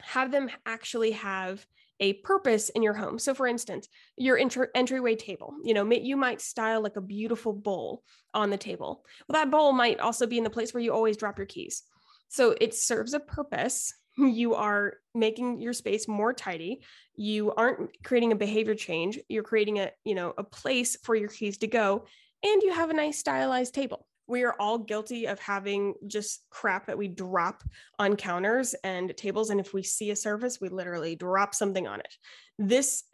have 0.00 0.30
them 0.30 0.48
actually 0.64 1.12
have 1.12 1.66
a 2.00 2.14
purpose 2.14 2.70
in 2.70 2.82
your 2.82 2.94
home. 2.94 3.18
So 3.18 3.34
for 3.34 3.46
instance, 3.46 3.88
your 4.16 4.38
entr- 4.38 4.68
entryway 4.74 5.16
table, 5.16 5.54
you 5.62 5.74
know, 5.74 5.88
you 5.90 6.16
might 6.16 6.40
style 6.40 6.82
like 6.82 6.96
a 6.96 7.02
beautiful 7.02 7.52
bowl 7.52 8.02
on 8.32 8.50
the 8.50 8.56
table. 8.56 9.04
Well, 9.28 9.42
that 9.42 9.50
bowl 9.50 9.72
might 9.72 10.00
also 10.00 10.26
be 10.26 10.38
in 10.38 10.44
the 10.44 10.50
place 10.50 10.72
where 10.72 10.82
you 10.82 10.92
always 10.92 11.16
drop 11.16 11.36
your 11.36 11.46
keys. 11.46 11.82
So 12.28 12.54
it 12.60 12.74
serves 12.74 13.12
a 13.12 13.20
purpose 13.20 13.92
you 14.16 14.54
are 14.54 14.94
making 15.14 15.60
your 15.60 15.72
space 15.72 16.08
more 16.08 16.32
tidy. 16.32 16.82
You 17.14 17.52
aren't 17.52 18.02
creating 18.02 18.32
a 18.32 18.36
behavior 18.36 18.74
change. 18.74 19.18
You're 19.28 19.42
creating 19.42 19.78
a 19.78 19.90
you 20.04 20.14
know 20.14 20.34
a 20.36 20.44
place 20.44 20.96
for 21.02 21.14
your 21.14 21.28
keys 21.28 21.58
to 21.58 21.66
go 21.66 22.04
and 22.42 22.62
you 22.62 22.72
have 22.72 22.90
a 22.90 22.94
nice 22.94 23.18
stylized 23.18 23.74
table. 23.74 24.06
We 24.26 24.44
are 24.44 24.54
all 24.60 24.78
guilty 24.78 25.26
of 25.26 25.40
having 25.40 25.94
just 26.06 26.44
crap 26.50 26.86
that 26.86 26.96
we 26.96 27.08
drop 27.08 27.64
on 27.98 28.16
counters 28.16 28.74
and 28.84 29.14
tables 29.16 29.50
and 29.50 29.58
if 29.58 29.74
we 29.74 29.82
see 29.82 30.10
a 30.10 30.16
surface 30.16 30.60
we 30.60 30.68
literally 30.68 31.16
drop 31.16 31.54
something 31.54 31.86
on 31.86 32.00
it. 32.00 32.14
This 32.58 33.04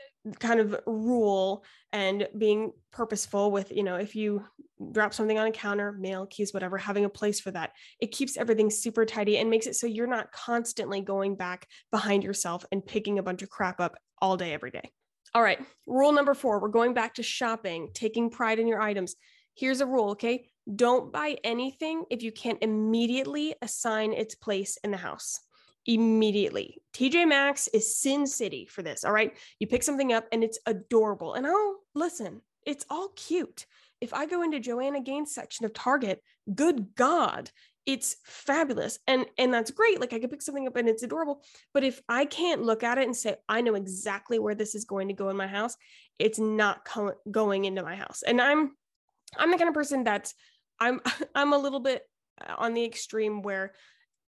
kind 0.40 0.60
of 0.60 0.76
rule 0.86 1.64
and 1.92 2.28
being 2.36 2.72
purposeful 2.92 3.50
with 3.50 3.70
you 3.70 3.82
know 3.82 3.96
if 3.96 4.14
you 4.14 4.44
drop 4.92 5.14
something 5.14 5.38
on 5.38 5.46
a 5.46 5.52
counter 5.52 5.92
mail 5.92 6.26
keys 6.26 6.52
whatever 6.52 6.76
having 6.76 7.04
a 7.04 7.08
place 7.08 7.40
for 7.40 7.50
that. 7.50 7.72
It 8.00 8.12
keeps 8.12 8.36
everything 8.36 8.70
super 8.70 9.04
tidy 9.04 9.38
and 9.38 9.48
makes 9.48 9.66
it 9.66 9.76
so 9.76 9.86
you're 9.86 10.06
not 10.06 10.32
constantly 10.32 11.00
going 11.00 11.36
back 11.36 11.68
behind 11.90 12.24
yourself 12.24 12.64
and 12.72 12.84
picking 12.84 13.18
a 13.18 13.22
bunch 13.22 13.42
of 13.42 13.50
crap 13.50 13.80
up 13.80 13.96
all 14.20 14.36
day 14.36 14.52
every 14.52 14.70
day. 14.70 14.90
All 15.34 15.42
right 15.42 15.60
rule 15.86 16.12
number 16.12 16.34
four 16.34 16.60
we're 16.60 16.68
going 16.68 16.94
back 16.94 17.14
to 17.14 17.22
shopping 17.22 17.90
taking 17.94 18.30
pride 18.30 18.58
in 18.58 18.68
your 18.68 18.80
items. 18.80 19.14
Here's 19.54 19.80
a 19.80 19.86
rule 19.86 20.10
okay? 20.10 20.48
Don't 20.74 21.12
buy 21.12 21.36
anything 21.44 22.04
if 22.10 22.22
you 22.22 22.32
can't 22.32 22.58
immediately 22.60 23.54
assign 23.62 24.12
its 24.12 24.34
place 24.34 24.76
in 24.82 24.90
the 24.90 24.96
house 24.96 25.40
immediately. 25.86 26.82
TJ 26.94 27.28
Maxx 27.28 27.68
is 27.68 27.96
Sin 27.96 28.26
City 28.26 28.66
for 28.66 28.82
this. 28.82 29.04
All 29.04 29.12
right. 29.12 29.36
You 29.58 29.66
pick 29.66 29.82
something 29.82 30.12
up 30.12 30.26
and 30.32 30.42
it's 30.42 30.58
adorable. 30.66 31.34
And 31.34 31.46
oh, 31.48 31.76
listen, 31.94 32.42
it's 32.64 32.84
all 32.90 33.10
cute. 33.16 33.66
If 34.00 34.12
I 34.12 34.26
go 34.26 34.42
into 34.42 34.60
Joanna 34.60 35.00
Gaines 35.00 35.34
section 35.34 35.64
of 35.64 35.72
Target, 35.72 36.22
good 36.54 36.94
God, 36.94 37.50
it's 37.86 38.16
fabulous. 38.24 38.98
And 39.06 39.26
and 39.38 39.54
that's 39.54 39.70
great. 39.70 40.00
Like 40.00 40.12
I 40.12 40.18
could 40.18 40.30
pick 40.30 40.42
something 40.42 40.66
up 40.66 40.76
and 40.76 40.88
it's 40.88 41.04
adorable. 41.04 41.42
But 41.72 41.84
if 41.84 42.02
I 42.08 42.24
can't 42.24 42.62
look 42.62 42.82
at 42.82 42.98
it 42.98 43.04
and 43.04 43.16
say, 43.16 43.36
I 43.48 43.60
know 43.60 43.74
exactly 43.74 44.38
where 44.38 44.54
this 44.54 44.74
is 44.74 44.84
going 44.84 45.08
to 45.08 45.14
go 45.14 45.28
in 45.30 45.36
my 45.36 45.46
house, 45.46 45.76
it's 46.18 46.38
not 46.38 46.84
co- 46.84 47.14
going 47.30 47.64
into 47.64 47.82
my 47.82 47.94
house. 47.94 48.22
And 48.26 48.40
I'm 48.40 48.72
I'm 49.36 49.50
the 49.50 49.56
kind 49.56 49.68
of 49.68 49.74
person 49.74 50.04
that's 50.04 50.34
I'm 50.80 51.00
I'm 51.34 51.52
a 51.52 51.58
little 51.58 51.80
bit 51.80 52.02
uh, 52.44 52.54
on 52.58 52.74
the 52.74 52.84
extreme 52.84 53.42
where 53.42 53.72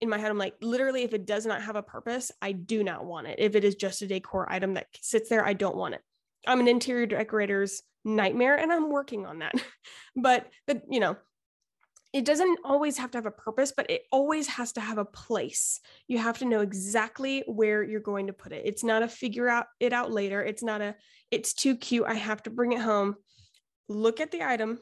in 0.00 0.08
my 0.08 0.18
head, 0.18 0.30
I'm 0.30 0.38
like, 0.38 0.54
literally, 0.60 1.02
if 1.02 1.12
it 1.12 1.26
does 1.26 1.44
not 1.44 1.62
have 1.62 1.76
a 1.76 1.82
purpose, 1.82 2.30
I 2.40 2.52
do 2.52 2.84
not 2.84 3.04
want 3.04 3.26
it. 3.26 3.36
If 3.38 3.54
it 3.54 3.64
is 3.64 3.74
just 3.74 4.02
a 4.02 4.06
decor 4.06 4.50
item 4.50 4.74
that 4.74 4.86
sits 5.00 5.28
there, 5.28 5.44
I 5.44 5.54
don't 5.54 5.76
want 5.76 5.94
it. 5.94 6.00
I'm 6.46 6.60
an 6.60 6.68
interior 6.68 7.06
decorator's 7.06 7.82
nightmare 8.04 8.56
and 8.56 8.72
I'm 8.72 8.90
working 8.90 9.26
on 9.26 9.40
that. 9.40 9.54
but, 10.16 10.46
but, 10.66 10.82
you 10.88 11.00
know, 11.00 11.16
it 12.12 12.24
doesn't 12.24 12.60
always 12.64 12.96
have 12.96 13.10
to 13.10 13.18
have 13.18 13.26
a 13.26 13.30
purpose, 13.30 13.72
but 13.76 13.90
it 13.90 14.02
always 14.10 14.46
has 14.46 14.72
to 14.72 14.80
have 14.80 14.98
a 14.98 15.04
place. 15.04 15.80
You 16.06 16.18
have 16.18 16.38
to 16.38 16.46
know 16.46 16.60
exactly 16.60 17.42
where 17.46 17.82
you're 17.82 18.00
going 18.00 18.28
to 18.28 18.32
put 18.32 18.52
it. 18.52 18.62
It's 18.64 18.82
not 18.82 19.02
a 19.02 19.08
figure 19.08 19.48
out 19.48 19.66
it 19.78 19.92
out 19.92 20.10
later. 20.10 20.42
It's 20.42 20.62
not 20.62 20.80
a, 20.80 20.94
it's 21.30 21.52
too 21.52 21.76
cute. 21.76 22.06
I 22.06 22.14
have 22.14 22.42
to 22.44 22.50
bring 22.50 22.72
it 22.72 22.80
home. 22.80 23.16
Look 23.88 24.20
at 24.20 24.30
the 24.30 24.42
item. 24.42 24.78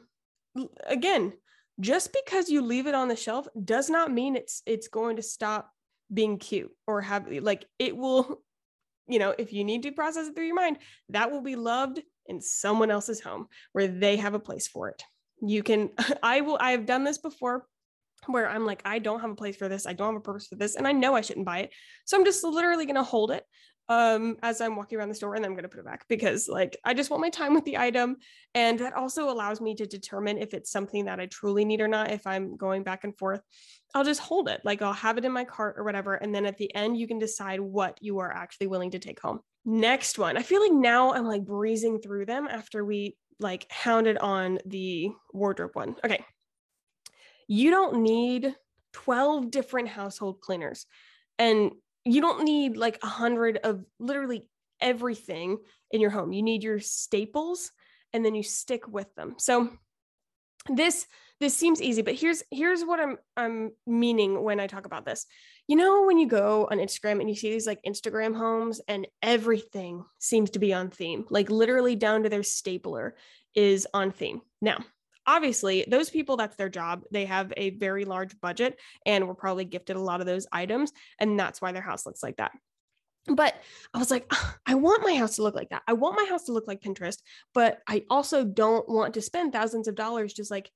Again, 0.85 1.33
just 1.79 2.11
because 2.13 2.49
you 2.49 2.61
leave 2.61 2.87
it 2.87 2.95
on 2.95 3.07
the 3.07 3.15
shelf 3.15 3.47
does 3.63 3.89
not 3.89 4.11
mean 4.11 4.35
it's 4.35 4.61
it's 4.65 4.87
going 4.87 5.15
to 5.15 5.21
stop 5.21 5.71
being 6.13 6.37
cute 6.37 6.71
or 6.87 7.01
have 7.01 7.27
like 7.41 7.65
it 7.79 7.95
will 7.95 8.41
you 9.07 9.19
know 9.19 9.33
if 9.37 9.53
you 9.53 9.63
need 9.63 9.83
to 9.83 9.91
process 9.91 10.27
it 10.27 10.35
through 10.35 10.45
your 10.45 10.55
mind 10.55 10.77
that 11.09 11.31
will 11.31 11.41
be 11.41 11.55
loved 11.55 12.01
in 12.27 12.41
someone 12.41 12.91
else's 12.91 13.21
home 13.21 13.47
where 13.71 13.87
they 13.87 14.17
have 14.17 14.33
a 14.33 14.39
place 14.39 14.67
for 14.67 14.89
it. 14.89 15.03
You 15.41 15.63
can 15.63 15.91
i 16.23 16.41
will 16.41 16.57
i 16.59 16.71
have 16.71 16.85
done 16.85 17.03
this 17.03 17.17
before 17.17 17.65
where 18.25 18.49
i'm 18.49 18.65
like 18.65 18.81
i 18.83 18.99
don't 18.99 19.21
have 19.21 19.29
a 19.29 19.35
place 19.35 19.55
for 19.55 19.69
this. 19.69 19.85
I 19.85 19.93
don't 19.93 20.13
have 20.13 20.21
a 20.21 20.23
purpose 20.23 20.47
for 20.47 20.55
this 20.55 20.75
and 20.75 20.87
i 20.87 20.91
know 20.91 21.15
i 21.15 21.21
shouldn't 21.21 21.45
buy 21.45 21.59
it. 21.59 21.71
So 22.05 22.17
i'm 22.17 22.25
just 22.25 22.43
literally 22.43 22.85
going 22.85 22.95
to 22.95 23.03
hold 23.03 23.31
it 23.31 23.43
um 23.89 24.35
as 24.43 24.59
i'm 24.59 24.75
walking 24.75 24.97
around 24.97 25.09
the 25.09 25.15
store 25.15 25.35
and 25.35 25.45
i'm 25.45 25.53
going 25.53 25.63
to 25.63 25.69
put 25.69 25.79
it 25.79 25.85
back 25.85 26.05
because 26.07 26.47
like 26.47 26.77
i 26.83 26.93
just 26.93 27.09
want 27.09 27.21
my 27.21 27.29
time 27.29 27.53
with 27.53 27.65
the 27.65 27.77
item. 27.77 28.17
And 28.53 28.79
that 28.79 28.93
also 28.93 29.29
allows 29.29 29.61
me 29.61 29.75
to 29.75 29.85
determine 29.85 30.39
if 30.39 30.53
it's 30.53 30.71
something 30.71 31.05
that 31.05 31.19
i 31.19 31.25
truly 31.27 31.63
need 31.65 31.81
or 31.81 31.87
not 31.87 32.11
if 32.11 32.27
i'm 32.27 32.57
going 32.57 32.83
back 32.83 33.03
and 33.03 33.17
forth. 33.17 33.41
I'll 33.93 34.03
just 34.03 34.19
hold 34.19 34.49
it 34.49 34.61
like 34.63 34.81
i'll 34.81 34.93
have 34.93 35.17
it 35.17 35.25
in 35.25 35.31
my 35.31 35.45
cart 35.45 35.75
or 35.77 35.83
whatever 35.83 36.15
and 36.15 36.33
then 36.33 36.45
at 36.45 36.57
the 36.57 36.73
end 36.75 36.97
you 36.97 37.07
can 37.07 37.19
decide 37.19 37.59
what 37.59 37.97
you 38.01 38.19
are 38.19 38.31
actually 38.31 38.67
willing 38.67 38.91
to 38.91 38.99
take 38.99 39.19
home. 39.19 39.39
Next 39.65 40.19
one 40.19 40.37
i 40.37 40.41
feel 40.41 40.61
like 40.61 40.73
now 40.73 41.13
i'm 41.13 41.25
like 41.25 41.45
breezing 41.45 41.99
through 41.99 42.25
them 42.25 42.47
after 42.49 42.83
we 42.83 43.15
like 43.39 43.67
hounded 43.71 44.17
on 44.17 44.59
the 44.65 45.11
wardrobe 45.33 45.75
one. 45.75 45.95
Okay. 46.03 46.23
You 47.47 47.71
don't 47.71 48.01
need 48.01 48.53
12 48.93 49.51
different 49.51 49.89
household 49.89 50.41
cleaners. 50.41 50.85
And 51.39 51.71
you 52.07 52.21
don't 52.21 52.43
need 52.43 52.77
like 52.77 52.99
a 53.03 53.07
hundred 53.07 53.57
of 53.57 53.83
literally 53.99 54.47
everything 54.81 55.57
in 55.91 56.01
your 56.01 56.09
home. 56.09 56.31
You 56.31 56.43
need 56.43 56.63
your 56.63 56.79
staples 56.79 57.71
and 58.13 58.23
then 58.23 58.35
you 58.35 58.43
stick 58.43 58.87
with 58.87 59.13
them. 59.15 59.35
So 59.37 59.69
this 60.67 61.05
this 61.39 61.55
seems 61.55 61.81
easy, 61.81 62.01
but 62.01 62.15
here's 62.15 62.41
here's 62.51 62.83
what 62.83 62.99
I'm 62.99 63.17
I'm 63.35 63.71
meaning 63.85 64.41
when 64.43 64.59
I 64.59 64.67
talk 64.67 64.85
about 64.85 65.05
this. 65.05 65.25
You 65.67 65.75
know 65.75 66.05
when 66.05 66.17
you 66.17 66.27
go 66.27 66.67
on 66.71 66.79
Instagram 66.79 67.19
and 67.19 67.29
you 67.29 67.35
see 67.35 67.51
these 67.51 67.67
like 67.67 67.79
Instagram 67.85 68.35
homes 68.35 68.81
and 68.87 69.07
everything 69.21 70.03
seems 70.19 70.49
to 70.51 70.59
be 70.59 70.73
on 70.73 70.89
theme. 70.89 71.25
Like 71.29 71.49
literally 71.49 71.95
down 71.95 72.23
to 72.23 72.29
their 72.29 72.43
stapler 72.43 73.15
is 73.53 73.87
on 73.93 74.11
theme. 74.11 74.41
Now, 74.61 74.83
obviously 75.27 75.85
those 75.89 76.09
people 76.09 76.37
that's 76.37 76.55
their 76.55 76.69
job 76.69 77.03
they 77.11 77.25
have 77.25 77.53
a 77.57 77.71
very 77.71 78.05
large 78.05 78.39
budget 78.39 78.79
and 79.05 79.27
were 79.27 79.35
probably 79.35 79.65
gifted 79.65 79.95
a 79.95 80.01
lot 80.01 80.21
of 80.21 80.25
those 80.25 80.47
items 80.51 80.91
and 81.19 81.39
that's 81.39 81.61
why 81.61 81.71
their 81.71 81.81
house 81.81 82.05
looks 82.05 82.23
like 82.23 82.37
that 82.37 82.51
but 83.27 83.55
I 83.93 83.97
was 83.97 84.11
like, 84.11 84.31
I 84.65 84.75
want 84.75 85.03
my 85.03 85.15
house 85.15 85.35
to 85.35 85.43
look 85.43 85.55
like 85.55 85.69
that. 85.69 85.83
I 85.87 85.93
want 85.93 86.15
my 86.15 86.25
house 86.25 86.45
to 86.45 86.53
look 86.53 86.67
like 86.67 86.81
Pinterest, 86.81 87.17
but 87.53 87.79
I 87.87 88.03
also 88.09 88.43
don't 88.43 88.87
want 88.87 89.13
to 89.15 89.21
spend 89.21 89.53
thousands 89.53 89.87
of 89.87 89.95
dollars 89.95 90.33
just 90.33 90.51
like 90.51 90.71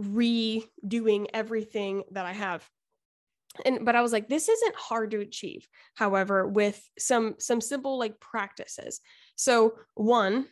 redoing 0.00 1.26
everything 1.34 2.04
that 2.12 2.26
I 2.26 2.32
have. 2.32 2.68
And 3.64 3.84
but 3.84 3.96
I 3.96 4.02
was 4.02 4.12
like, 4.12 4.28
this 4.28 4.48
isn't 4.48 4.76
hard 4.76 5.10
to 5.10 5.20
achieve. 5.20 5.66
However, 5.94 6.46
with 6.46 6.80
some 6.98 7.34
some 7.38 7.60
simple 7.60 7.98
like 7.98 8.20
practices. 8.20 9.00
So 9.34 9.74
one, 9.94 10.46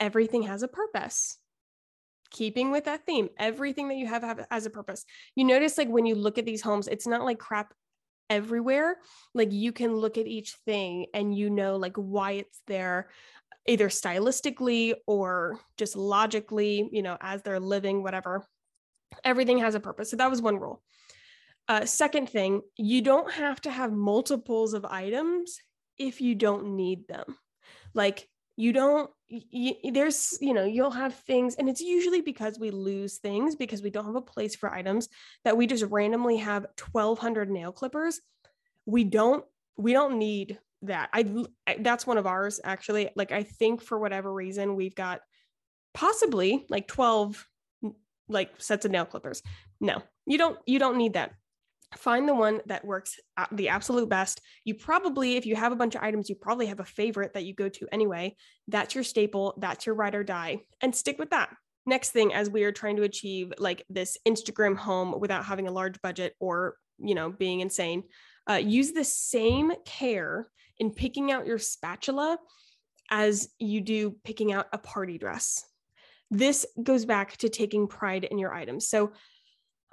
everything 0.00 0.42
has 0.44 0.62
a 0.62 0.68
purpose 0.68 1.38
keeping 2.34 2.70
with 2.70 2.84
that 2.84 3.06
theme 3.06 3.30
everything 3.38 3.88
that 3.88 3.96
you 3.96 4.06
have, 4.06 4.22
have 4.22 4.46
has 4.50 4.66
a 4.66 4.70
purpose 4.70 5.06
you 5.34 5.44
notice 5.44 5.78
like 5.78 5.88
when 5.88 6.04
you 6.04 6.14
look 6.14 6.36
at 6.36 6.44
these 6.44 6.60
homes 6.60 6.88
it's 6.88 7.06
not 7.06 7.24
like 7.24 7.38
crap 7.38 7.72
everywhere 8.28 8.96
like 9.34 9.52
you 9.52 9.72
can 9.72 9.94
look 9.94 10.18
at 10.18 10.26
each 10.26 10.54
thing 10.66 11.06
and 11.14 11.36
you 11.36 11.48
know 11.48 11.76
like 11.76 11.96
why 11.96 12.32
it's 12.32 12.60
there 12.66 13.08
either 13.66 13.88
stylistically 13.88 14.94
or 15.06 15.58
just 15.76 15.96
logically, 15.96 16.88
you 16.92 17.02
know, 17.02 17.16
as 17.20 17.42
they're 17.42 17.60
living, 17.60 18.02
whatever. 18.02 18.44
Everything 19.24 19.58
has 19.58 19.74
a 19.74 19.80
purpose. 19.80 20.10
So 20.10 20.16
that 20.16 20.30
was 20.30 20.42
one 20.42 20.58
rule. 20.58 20.82
Uh, 21.68 21.86
second 21.86 22.28
thing, 22.28 22.60
you 22.76 23.00
don't 23.00 23.32
have 23.32 23.60
to 23.62 23.70
have 23.70 23.92
multiples 23.92 24.74
of 24.74 24.84
items 24.84 25.58
if 25.96 26.20
you 26.20 26.34
don't 26.34 26.76
need 26.76 27.08
them. 27.08 27.24
Like 27.94 28.28
you 28.56 28.72
don't 28.72 29.10
you, 29.28 29.74
there's 29.92 30.38
you 30.40 30.54
know 30.54 30.64
you'll 30.64 30.90
have 30.90 31.14
things 31.14 31.56
and 31.56 31.68
it's 31.68 31.80
usually 31.80 32.20
because 32.20 32.58
we 32.58 32.70
lose 32.70 33.18
things 33.18 33.56
because 33.56 33.82
we 33.82 33.90
don't 33.90 34.04
have 34.04 34.14
a 34.14 34.20
place 34.20 34.54
for 34.54 34.72
items 34.72 35.08
that 35.44 35.56
we 35.56 35.66
just 35.66 35.84
randomly 35.84 36.36
have 36.36 36.66
1200 36.92 37.50
nail 37.50 37.72
clippers. 37.72 38.20
We 38.86 39.04
don't 39.04 39.44
we 39.76 39.92
don't 39.92 40.18
need 40.18 40.58
that. 40.82 41.08
I, 41.12 41.46
I 41.66 41.78
that's 41.80 42.06
one 42.06 42.18
of 42.18 42.26
ours 42.26 42.60
actually. 42.62 43.10
Like 43.16 43.32
i 43.32 43.42
think 43.42 43.82
for 43.82 43.98
whatever 43.98 44.32
reason 44.32 44.76
we've 44.76 44.94
got 44.94 45.20
possibly 45.92 46.64
like 46.68 46.86
12 46.86 47.46
like 48.28 48.50
sets 48.58 48.84
of 48.84 48.90
nail 48.90 49.04
clippers. 49.04 49.42
No 49.80 50.02
you 50.26 50.38
don't 50.38 50.58
you 50.66 50.78
don't 50.78 50.96
need 50.96 51.14
that 51.14 51.32
find 51.96 52.28
the 52.28 52.34
one 52.34 52.60
that 52.66 52.84
works 52.84 53.18
the 53.52 53.68
absolute 53.68 54.08
best. 54.08 54.40
You 54.64 54.74
probably, 54.74 55.36
if 55.36 55.46
you 55.46 55.56
have 55.56 55.72
a 55.72 55.76
bunch 55.76 55.94
of 55.94 56.02
items, 56.02 56.28
you 56.28 56.36
probably 56.36 56.66
have 56.66 56.80
a 56.80 56.84
favorite 56.84 57.34
that 57.34 57.44
you 57.44 57.54
go 57.54 57.68
to 57.68 57.88
anyway. 57.92 58.36
That's 58.68 58.94
your 58.94 59.04
staple, 59.04 59.54
that's 59.58 59.86
your 59.86 59.94
ride 59.94 60.14
or 60.14 60.24
die, 60.24 60.60
and 60.80 60.94
stick 60.94 61.18
with 61.18 61.30
that. 61.30 61.54
Next 61.86 62.10
thing, 62.10 62.32
as 62.32 62.48
we 62.48 62.64
are 62.64 62.72
trying 62.72 62.96
to 62.96 63.02
achieve 63.02 63.52
like 63.58 63.84
this 63.90 64.16
Instagram 64.26 64.76
home 64.76 65.20
without 65.20 65.44
having 65.44 65.68
a 65.68 65.72
large 65.72 66.00
budget 66.00 66.34
or, 66.40 66.76
you 66.98 67.14
know, 67.14 67.30
being 67.30 67.60
insane, 67.60 68.04
uh, 68.48 68.54
use 68.54 68.92
the 68.92 69.04
same 69.04 69.72
care 69.84 70.48
in 70.78 70.90
picking 70.90 71.30
out 71.30 71.46
your 71.46 71.58
spatula 71.58 72.38
as 73.10 73.48
you 73.58 73.80
do 73.80 74.16
picking 74.24 74.52
out 74.52 74.66
a 74.72 74.78
party 74.78 75.18
dress. 75.18 75.64
This 76.30 76.66
goes 76.82 77.04
back 77.04 77.36
to 77.38 77.48
taking 77.48 77.86
pride 77.86 78.24
in 78.24 78.38
your 78.38 78.52
items. 78.52 78.88
So 78.88 79.12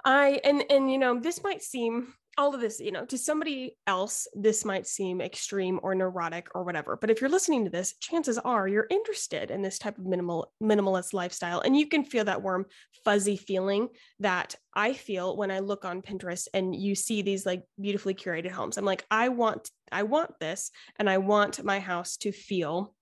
I 0.04 0.40
and 0.44 0.64
and 0.70 0.90
you 0.90 0.98
know 0.98 1.18
this 1.18 1.42
might 1.42 1.62
seem 1.62 2.14
all 2.38 2.54
of 2.54 2.60
this 2.60 2.80
you 2.80 2.90
know 2.90 3.04
to 3.04 3.18
somebody 3.18 3.76
else 3.86 4.26
this 4.34 4.64
might 4.64 4.86
seem 4.86 5.20
extreme 5.20 5.78
or 5.82 5.94
neurotic 5.94 6.48
or 6.54 6.64
whatever 6.64 6.96
but 6.96 7.10
if 7.10 7.20
you're 7.20 7.30
listening 7.30 7.64
to 7.64 7.70
this 7.70 7.94
chances 8.00 8.38
are 8.38 8.66
you're 8.66 8.86
interested 8.90 9.50
in 9.50 9.60
this 9.60 9.78
type 9.78 9.98
of 9.98 10.06
minimal 10.06 10.50
minimalist 10.62 11.12
lifestyle 11.12 11.60
and 11.60 11.76
you 11.76 11.86
can 11.86 12.04
feel 12.04 12.24
that 12.24 12.42
warm 12.42 12.64
fuzzy 13.04 13.36
feeling 13.36 13.88
that 14.18 14.54
i 14.74 14.94
feel 14.94 15.36
when 15.36 15.50
i 15.50 15.58
look 15.58 15.84
on 15.84 16.00
pinterest 16.00 16.48
and 16.54 16.74
you 16.74 16.94
see 16.94 17.20
these 17.20 17.44
like 17.44 17.64
beautifully 17.80 18.14
curated 18.14 18.50
homes. 18.50 18.78
I'm 18.78 18.84
like 18.84 19.04
i 19.10 19.28
want 19.28 19.68
i 19.90 20.02
want 20.02 20.38
this 20.40 20.70
and 20.98 21.10
i 21.10 21.18
want 21.18 21.62
my 21.64 21.80
house 21.80 22.16
to 22.18 22.32
feel 22.32 22.94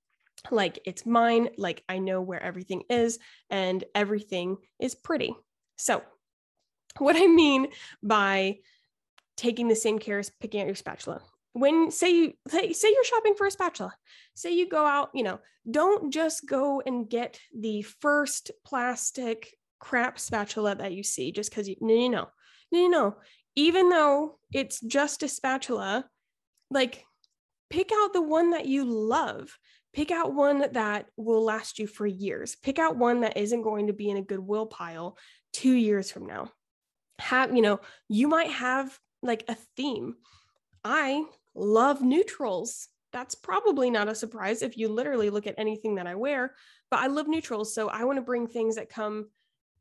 like 0.50 0.80
it's 0.84 1.06
mine 1.06 1.50
like 1.56 1.84
i 1.88 1.98
know 1.98 2.20
where 2.20 2.42
everything 2.42 2.82
is 2.90 3.18
and 3.48 3.84
everything 3.94 4.56
is 4.80 4.94
pretty. 4.94 5.36
So 5.76 6.02
what 6.98 7.16
I 7.16 7.26
mean 7.26 7.68
by 8.03 8.59
taking 9.37 9.68
the 9.68 9.74
same 9.74 9.98
care 9.98 10.18
as 10.18 10.31
picking 10.40 10.61
out 10.61 10.66
your 10.66 10.76
spatula. 10.76 11.22
When 11.53 11.90
say 11.90 12.11
you 12.11 12.33
say, 12.46 12.72
you're 12.83 13.05
shopping 13.05 13.35
for 13.35 13.46
a 13.46 13.50
spatula, 13.50 13.94
say 14.35 14.55
you 14.55 14.68
go 14.68 14.85
out, 14.85 15.11
you 15.14 15.22
know, 15.22 15.40
don't 15.68 16.12
just 16.12 16.46
go 16.46 16.83
and 16.85 17.09
get 17.09 17.40
the 17.57 17.83
first 17.83 18.50
plastic 18.64 19.55
crap 19.79 20.18
spatula 20.18 20.74
that 20.76 20.92
you 20.92 21.03
see 21.03 21.33
just 21.33 21.50
because 21.50 21.68
you 21.68 21.76
no 21.81 22.29
no 22.70 22.87
no. 22.87 23.16
Even 23.57 23.88
though 23.88 24.38
it's 24.53 24.81
just 24.81 25.22
a 25.22 25.29
spatula, 25.29 26.05
like 26.70 27.05
pick 27.68 27.90
out 27.92 28.12
the 28.12 28.22
one 28.22 28.50
that 28.50 28.66
you 28.66 28.85
love. 28.85 29.57
Pick 29.92 30.12
out 30.12 30.35
one 30.35 30.64
that 30.72 31.07
will 31.16 31.42
last 31.42 31.81
you 31.81 31.88
for 31.88 32.07
years. 32.07 32.55
Pick 32.62 32.79
out 32.79 32.96
one 32.96 33.22
that 33.22 33.37
isn't 33.37 33.62
going 33.62 33.88
to 33.88 33.92
be 33.92 34.09
in 34.09 34.18
a 34.18 34.22
goodwill 34.22 34.66
pile 34.66 35.18
two 35.53 35.72
years 35.72 36.12
from 36.12 36.26
now 36.26 36.53
have 37.20 37.54
you 37.54 37.62
know 37.62 37.80
you 38.09 38.28
might 38.28 38.50
have 38.50 38.98
like 39.22 39.44
a 39.48 39.56
theme. 39.76 40.16
I 40.85 41.24
love 41.54 42.02
neutrals. 42.02 42.88
That's 43.12 43.35
probably 43.35 43.90
not 43.90 44.09
a 44.09 44.14
surprise 44.14 44.62
if 44.62 44.78
you 44.78 44.88
literally 44.88 45.30
look 45.30 45.46
at 45.48 45.56
anything 45.59 45.96
that 45.96 46.06
i 46.06 46.14
wear 46.14 46.54
but 46.92 47.00
i 47.00 47.09
love 47.09 47.26
neutrals 47.26 47.74
so 47.74 47.88
i 47.88 48.04
want 48.04 48.16
to 48.18 48.22
bring 48.22 48.46
things 48.46 48.76
that 48.76 48.88
come 48.88 49.26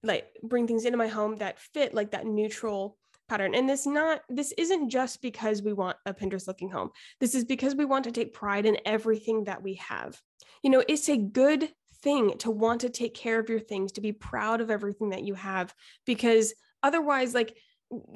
like 0.04 0.28
bring 0.44 0.68
things 0.68 0.86
into 0.86 0.98
my 0.98 1.08
home 1.08 1.36
that 1.36 1.60
fit 1.60 1.94
like 1.94 2.12
that 2.12 2.26
neutral 2.26 2.98
pattern. 3.28 3.54
And 3.54 3.70
this 3.70 3.86
not 3.86 4.22
this 4.30 4.54
isn't 4.58 4.90
just 4.90 5.22
because 5.22 5.62
we 5.62 5.74
want 5.74 5.98
a 6.06 6.14
pinterest 6.14 6.48
looking 6.48 6.70
home. 6.70 6.90
This 7.20 7.36
is 7.36 7.46
because 7.46 7.76
we 7.76 7.86
want 7.86 8.04
to 8.06 8.12
take 8.12 8.34
pride 8.34 8.66
in 8.66 8.78
everything 8.86 9.46
that 9.46 9.62
we 9.62 9.76
have. 9.76 10.20
You 10.64 10.72
know 10.72 10.84
it's 10.88 11.10
a 11.10 11.18
good 11.18 11.70
thing 12.02 12.38
to 12.40 12.50
want 12.50 12.82
to 12.82 12.90
take 12.90 13.14
care 13.14 13.40
of 13.40 13.50
your 13.50 13.60
things 13.60 13.92
to 13.92 14.02
be 14.02 14.14
proud 14.14 14.62
of 14.62 14.72
everything 14.72 15.10
that 15.10 15.24
you 15.24 15.34
have 15.36 15.74
because 16.06 16.54
otherwise 16.84 17.34
like 17.34 17.56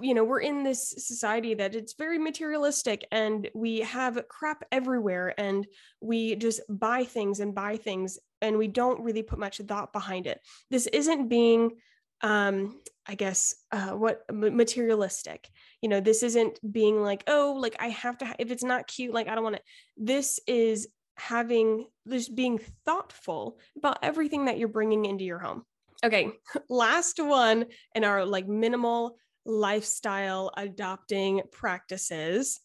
you 0.02 0.13
know 0.13 0.23
we're 0.23 0.39
in 0.39 0.63
this 0.63 0.93
society 0.97 1.56
that 1.56 1.73
it's 1.76 1.93
very 1.93 2.19
materialistic 2.19 3.08
and 3.12 3.49
we 3.56 3.80
have 3.80 4.23
crap 4.30 4.63
everywhere 4.71 5.34
and 5.39 5.65
we 5.99 6.36
just 6.36 6.62
buy 6.69 7.04
things 7.04 7.39
and 7.39 7.56
buy 7.56 7.76
things 7.76 8.19
and 8.41 8.58
we 8.58 8.67
don't 8.67 9.02
really 9.02 9.23
put 9.23 9.39
much 9.39 9.58
thought 9.60 9.93
behind 9.93 10.28
it. 10.28 10.39
This 10.69 10.88
isn't 10.88 11.30
being 11.30 11.71
um 12.21 12.80
i 13.06 13.15
guess 13.15 13.54
uh 13.71 13.91
what 13.91 14.21
materialistic. 14.32 15.49
You 15.82 15.89
know 15.89 15.99
this 15.99 16.23
isn't 16.23 16.60
being 16.71 17.02
like 17.02 17.23
oh 17.28 17.58
like 17.60 17.76
i 17.80 17.89
have 17.89 18.17
to 18.19 18.26
ha- 18.26 18.36
if 18.39 18.52
it's 18.52 18.63
not 18.63 18.88
cute 18.88 19.13
like 19.13 19.28
i 19.28 19.36
don't 19.36 19.43
want 19.43 19.58
it 19.58 19.63
this 19.97 20.39
is 20.47 20.88
having 21.15 21.88
just 22.08 22.34
being 22.34 22.60
thoughtful 22.86 23.60
about 23.78 23.99
everything 24.04 24.45
that 24.45 24.58
you're 24.58 24.67
bringing 24.67 25.06
into 25.06 25.26
your 25.26 25.39
home 25.39 25.63
Okay, 26.03 26.31
last 26.69 27.19
one 27.19 27.65
in 27.95 28.03
our 28.03 28.25
like 28.25 28.47
minimal 28.47 29.17
lifestyle 29.45 30.51
adopting 30.57 31.41
practices. 31.51 32.59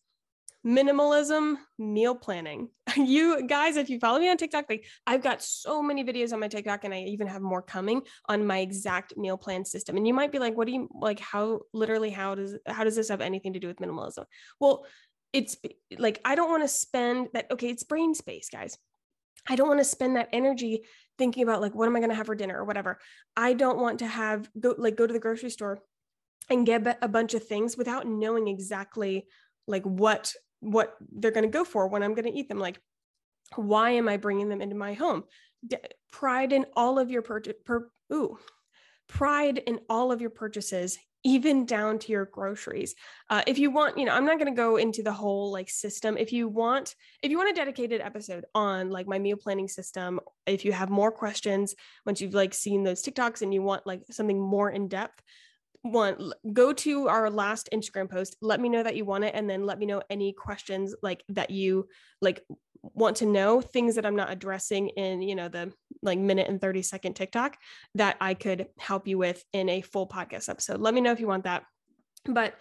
Minimalism 0.67 1.55
meal 1.79 2.15
planning. 2.15 2.69
You 2.97 3.47
guys 3.47 3.77
if 3.77 3.89
you 3.91 4.01
follow 4.01 4.19
me 4.19 4.29
on 4.29 4.37
tiktok 4.37 4.65
like 4.69 4.85
i've 5.07 5.23
got 5.23 5.41
so 5.41 5.81
many 5.81 6.03
videos 6.05 6.33
on 6.33 6.41
my 6.41 6.49
tiktok 6.49 6.83
and 6.83 6.93
i 6.93 6.99
even 6.99 7.29
have 7.29 7.41
more 7.43 7.63
coming 7.63 8.03
on 8.29 8.45
my 8.45 8.59
exact 8.59 9.17
meal 9.17 9.37
plan 9.37 9.65
system. 9.65 9.97
And 9.97 10.07
you 10.07 10.13
might 10.13 10.33
be 10.33 10.41
like 10.41 10.57
what 10.57 10.67
do 10.67 10.73
you 10.73 10.89
like 10.93 11.21
how 11.21 11.61
literally 11.73 12.11
how 12.11 12.35
does 12.35 12.59
how 12.67 12.83
does 12.83 12.97
this 12.97 13.09
have 13.09 13.21
anything 13.21 13.53
to 13.53 13.61
do 13.61 13.69
with 13.69 13.79
minimalism? 13.79 14.25
Well 14.59 14.85
it's 15.33 15.57
like 15.99 16.21
i 16.25 16.35
don't 16.35 16.51
want 16.51 16.63
to 16.63 16.69
spend 16.69 17.29
that 17.35 17.51
okay 17.51 17.69
it's 17.69 17.85
brain 17.85 18.15
space 18.15 18.49
guys 18.51 18.79
I 19.49 19.57
don't 19.57 19.69
want 19.69 19.81
to 19.81 19.85
spend 19.85 20.17
that 20.17 20.29
energy 20.33 20.85
thinking 21.17 21.43
about 21.43 21.61
like 21.61 21.75
what 21.75 21.87
am 21.87 21.97
I 21.97 22.01
going 22.01 22.11
to 22.11 22.17
have 22.17 22.27
for 22.27 22.35
dinner 22.35 22.59
or 22.59 22.65
whatever. 22.65 22.99
I 23.37 23.55
don't 23.55 23.81
want 23.81 24.01
to 24.01 24.07
have 24.07 24.49
go 24.59 24.75
like 24.77 24.97
go 24.97 25.07
to 25.07 25.13
the 25.13 25.19
grocery 25.19 25.51
store 25.51 25.81
and 26.51 26.67
get 26.67 26.99
a 27.03 27.09
bunch 27.09 27.35
of 27.35 27.47
things 27.47 27.77
without 27.77 28.07
knowing 28.07 28.49
exactly 28.49 29.27
like 29.67 29.85
what 29.85 30.33
what 30.61 30.95
they're 31.13 31.31
going 31.31 31.45
to 31.45 31.51
go 31.51 31.65
for 31.65 31.89
when 31.89 32.03
I'm 32.03 32.15
going 32.15 32.31
to 32.31 32.39
eat 32.39 32.49
them 32.49 32.59
like 32.59 32.81
why 33.57 33.91
am 33.91 34.09
I 34.09 34.17
bringing 34.17 34.49
them 34.49 34.61
into 34.61 34.77
my 34.77 34.93
home? 34.93 35.25
D- 35.67 35.77
pride 36.13 36.53
in 36.53 36.67
all 36.77 36.99
of 36.99 37.11
your 37.11 37.23
purchase 37.23 37.55
ooh 38.13 38.39
pride 39.09 39.59
in 39.59 39.81
all 39.89 40.13
of 40.13 40.21
your 40.21 40.31
purchases 40.31 40.99
even 41.29 41.67
down 41.67 41.99
to 41.99 42.11
your 42.11 42.25
groceries. 42.25 42.95
Uh, 43.29 43.43
if 43.47 43.59
you 43.59 43.71
want, 43.71 43.99
you 43.99 44.07
know, 44.07 44.13
I'm 44.13 44.25
not 44.25 44.39
going 44.39 44.51
to 44.51 44.57
go 44.57 44.77
into 44.77 45.03
the 45.03 45.13
whole 45.13 45.53
like 45.53 45.69
system. 45.69 46.17
If 46.17 46.33
you 46.33 46.49
want, 46.49 46.95
if 47.23 47.31
you 47.31 47.37
want 47.37 47.51
a 47.51 47.53
dedicated 47.53 48.01
episode 48.01 48.47
on 48.55 48.89
like 48.89 49.07
my 49.07 49.19
meal 49.19 49.37
planning 49.37 49.69
system, 49.69 50.21
if 50.47 50.65
you 50.65 50.73
have 50.73 50.89
more 50.89 51.13
questions, 51.13 51.75
once 52.07 52.23
you've 52.23 52.33
like 52.33 52.55
seen 52.55 52.83
those 52.83 53.03
TikToks 53.03 53.43
and 53.43 53.53
you 53.53 53.61
want 53.61 53.87
like 53.87 54.05
something 54.11 54.41
more 54.41 54.71
in 54.71 54.89
depth, 54.89 55.23
one 55.83 56.33
go 56.53 56.73
to 56.73 57.07
our 57.07 57.31
last 57.31 57.69
instagram 57.73 58.11
post 58.11 58.37
let 58.43 58.61
me 58.61 58.69
know 58.69 58.83
that 58.83 58.97
you 58.97 59.05
want 59.05 59.23
it 59.23 59.33
and 59.33 59.49
then 59.49 59.65
let 59.65 59.79
me 59.79 59.87
know 59.87 60.03
any 60.11 60.33
questions 60.33 60.93
like 61.03 61.23
that 61.29 61.51
you 61.51 61.87
like 62.21 62.45
want 62.83 63.17
to 63.17 63.27
know 63.27 63.61
things 63.61 63.95
that 63.97 64.07
i'm 64.07 64.17
not 64.17 64.31
addressing 64.31 64.89
in 64.91 65.23
you 65.23 65.35
know 65.35 65.49
the 65.49 65.73
like 66.03 66.19
minute 66.19 66.49
and 66.49 66.61
30 66.61 66.83
second 66.83 67.15
tiktok 67.15 67.57
that 67.95 68.17
i 68.21 68.35
could 68.35 68.67
help 68.79 69.09
you 69.09 69.19
with 69.19 69.43
in 69.53 69.69
a 69.69 69.81
full 69.81 70.09
podcast 70.09 70.49
episode 70.49 70.81
let 70.81 70.95
me 70.95 71.01
know 71.01 71.13
if 71.13 71.21
you 71.21 71.27
want 71.27 71.45
that 71.45 71.65
but 72.25 72.55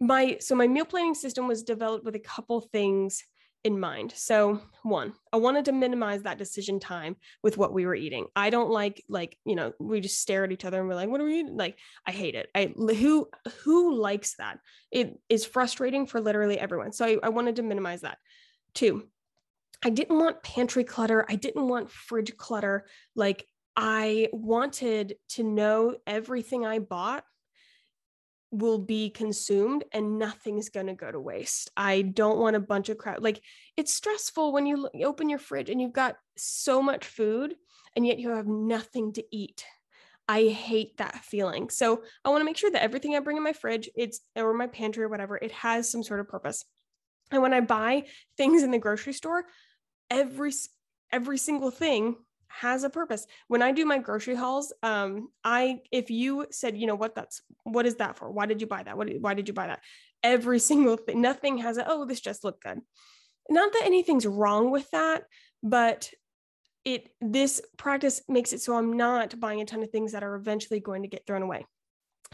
my 0.00 0.36
so 0.40 0.54
my 0.54 0.66
meal 0.66 0.84
planning 0.84 1.14
system 1.14 1.46
was 1.46 1.62
developed 1.62 2.04
with 2.04 2.16
a 2.16 2.20
couple 2.20 2.60
things 2.60 3.22
in 3.64 3.78
mind. 3.78 4.12
So, 4.16 4.60
one, 4.82 5.12
I 5.32 5.36
wanted 5.36 5.66
to 5.66 5.72
minimize 5.72 6.22
that 6.22 6.38
decision 6.38 6.80
time 6.80 7.16
with 7.42 7.56
what 7.56 7.72
we 7.72 7.86
were 7.86 7.94
eating. 7.94 8.26
I 8.34 8.50
don't 8.50 8.70
like 8.70 9.04
like, 9.08 9.38
you 9.44 9.54
know, 9.54 9.72
we 9.78 10.00
just 10.00 10.20
stare 10.20 10.44
at 10.44 10.52
each 10.52 10.64
other 10.64 10.80
and 10.80 10.88
we're 10.88 10.96
like, 10.96 11.08
what 11.08 11.20
are 11.20 11.24
we 11.24 11.40
eating? 11.40 11.56
Like, 11.56 11.78
I 12.06 12.10
hate 12.10 12.34
it. 12.34 12.48
I 12.54 12.66
who 12.76 13.28
who 13.64 13.94
likes 13.94 14.34
that? 14.36 14.58
It 14.90 15.18
is 15.28 15.44
frustrating 15.44 16.06
for 16.06 16.20
literally 16.20 16.58
everyone. 16.58 16.92
So 16.92 17.04
I, 17.04 17.18
I 17.22 17.28
wanted 17.28 17.56
to 17.56 17.62
minimize 17.62 18.00
that. 18.00 18.18
Two, 18.74 19.08
I 19.84 19.90
didn't 19.90 20.18
want 20.18 20.42
pantry 20.42 20.84
clutter. 20.84 21.26
I 21.28 21.34
didn't 21.34 21.66
want 21.66 21.90
fridge 21.90 22.36
clutter. 22.36 22.86
Like 23.16 23.46
I 23.76 24.28
wanted 24.32 25.16
to 25.30 25.42
know 25.42 25.96
everything 26.06 26.64
I 26.64 26.78
bought 26.78 27.24
will 28.52 28.78
be 28.78 29.08
consumed 29.08 29.82
and 29.92 30.18
nothing's 30.18 30.68
going 30.68 30.86
to 30.86 30.94
go 30.94 31.10
to 31.10 31.18
waste. 31.18 31.70
I 31.76 32.02
don't 32.02 32.38
want 32.38 32.54
a 32.54 32.60
bunch 32.60 32.90
of 32.90 32.98
crap. 32.98 33.20
Like 33.20 33.42
it's 33.76 33.94
stressful 33.94 34.52
when 34.52 34.66
you, 34.66 34.88
open 35.02 35.30
your 35.30 35.38
fridge 35.38 35.70
and 35.70 35.80
you've 35.80 35.94
got 35.94 36.16
so 36.36 36.82
much 36.82 37.06
food 37.06 37.54
and 37.96 38.06
yet 38.06 38.18
you 38.18 38.30
have 38.30 38.46
nothing 38.46 39.14
to 39.14 39.24
eat. 39.32 39.64
I 40.28 40.44
hate 40.44 40.98
that 40.98 41.16
feeling. 41.16 41.70
So 41.70 42.04
I 42.24 42.28
want 42.28 42.42
to 42.42 42.44
make 42.44 42.58
sure 42.58 42.70
that 42.70 42.82
everything 42.82 43.16
I 43.16 43.20
bring 43.20 43.38
in 43.38 43.42
my 43.42 43.54
fridge, 43.54 43.88
it's 43.96 44.20
or 44.36 44.52
my 44.54 44.66
pantry 44.66 45.02
or 45.02 45.08
whatever, 45.08 45.36
it 45.36 45.52
has 45.52 45.90
some 45.90 46.02
sort 46.02 46.20
of 46.20 46.28
purpose. 46.28 46.64
And 47.30 47.42
when 47.42 47.54
I 47.54 47.60
buy 47.60 48.04
things 48.36 48.62
in 48.62 48.70
the 48.70 48.78
grocery 48.78 49.14
store, 49.14 49.44
every 50.12 50.52
every 51.10 51.38
single 51.38 51.70
thing 51.70 52.16
has 52.48 52.84
a 52.84 52.90
purpose. 52.90 53.26
When 53.48 53.62
I 53.62 53.72
do 53.72 53.86
my 53.86 53.98
grocery 53.98 54.34
hauls, 54.34 54.72
um, 54.82 55.28
I 55.42 55.80
if 55.90 56.10
you 56.10 56.46
said, 56.50 56.76
you 56.76 56.86
know 56.86 56.94
what, 56.94 57.14
that's 57.14 57.40
what 57.64 57.86
is 57.86 57.96
that 57.96 58.16
for? 58.16 58.30
Why 58.30 58.46
did 58.46 58.60
you 58.60 58.66
buy 58.66 58.82
that? 58.82 58.96
What 58.96 59.08
why 59.20 59.34
did 59.34 59.48
you 59.48 59.54
buy 59.54 59.68
that? 59.68 59.80
Every 60.22 60.58
single 60.70 60.96
thing, 60.96 61.20
nothing 61.20 61.58
has 61.58 61.78
a 61.78 61.90
oh, 61.90 62.04
this 62.04 62.20
just 62.20 62.44
looked 62.44 62.62
good. 62.62 62.80
Not 63.48 63.72
that 63.72 63.86
anything's 63.86 64.26
wrong 64.26 64.70
with 64.70 64.88
that, 64.90 65.24
but 65.62 66.10
it 66.84 67.08
this 67.20 67.62
practice 67.76 68.22
makes 68.28 68.52
it 68.52 68.60
so 68.60 68.76
I'm 68.76 68.96
not 68.96 69.38
buying 69.40 69.60
a 69.60 69.64
ton 69.64 69.82
of 69.82 69.90
things 69.90 70.12
that 70.12 70.24
are 70.24 70.34
eventually 70.34 70.80
going 70.80 71.02
to 71.02 71.08
get 71.08 71.26
thrown 71.26 71.42
away. 71.42 71.64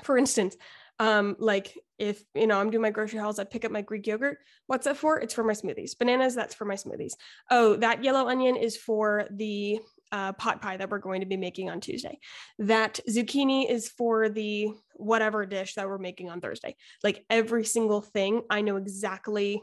For 0.03 0.19
instance, 0.19 0.57
um, 0.99 1.37
like 1.39 1.79
if 1.99 2.23
you 2.35 2.47
know 2.47 2.61
I'm 2.61 2.71
doing 2.71 2.83
my 2.83 2.91
grocery 2.91 3.19
hauls, 3.19 3.39
I 3.39 3.45
pick 3.45 3.65
up 3.65 3.73
my 3.73 3.83
Greek 3.83 4.07
yogurt. 4.07 4.39
What's 4.67 4.85
that 4.87 4.97
for? 4.97 5.19
It's 5.19 5.35
for 5.35 5.45
my 5.45 5.53
smoothies. 5.53 5.99
Bananas, 5.99 6.35
that's 6.35 6.55
for 6.55 6.65
my 6.65 6.75
smoothies. 6.75 7.13
Oh, 7.51 7.77
that 7.77 8.05
yellow 8.05 8.29
onion 8.29 8.57
is 8.57 8.77
for 8.77 9.27
the 9.31 9.81
uh, 10.11 10.33
pot 10.33 10.63
pie 10.63 10.77
that 10.77 10.91
we're 10.91 10.99
going 10.99 11.21
to 11.21 11.27
be 11.27 11.37
making 11.37 11.71
on 11.71 11.81
Tuesday. 11.81 12.19
That 12.59 13.01
zucchini 13.09 13.69
is 13.69 13.89
for 13.89 14.29
the 14.29 14.71
whatever 14.95 15.47
dish 15.47 15.75
that 15.75 15.89
we're 15.89 15.99
making 15.99 16.31
on 16.31 16.41
Thursday. 16.41 16.77
Like 17.03 17.25
every 17.31 17.65
single 17.65 18.01
thing, 18.01 18.43
I 18.51 18.61
know 18.63 18.77
exactly 18.77 19.63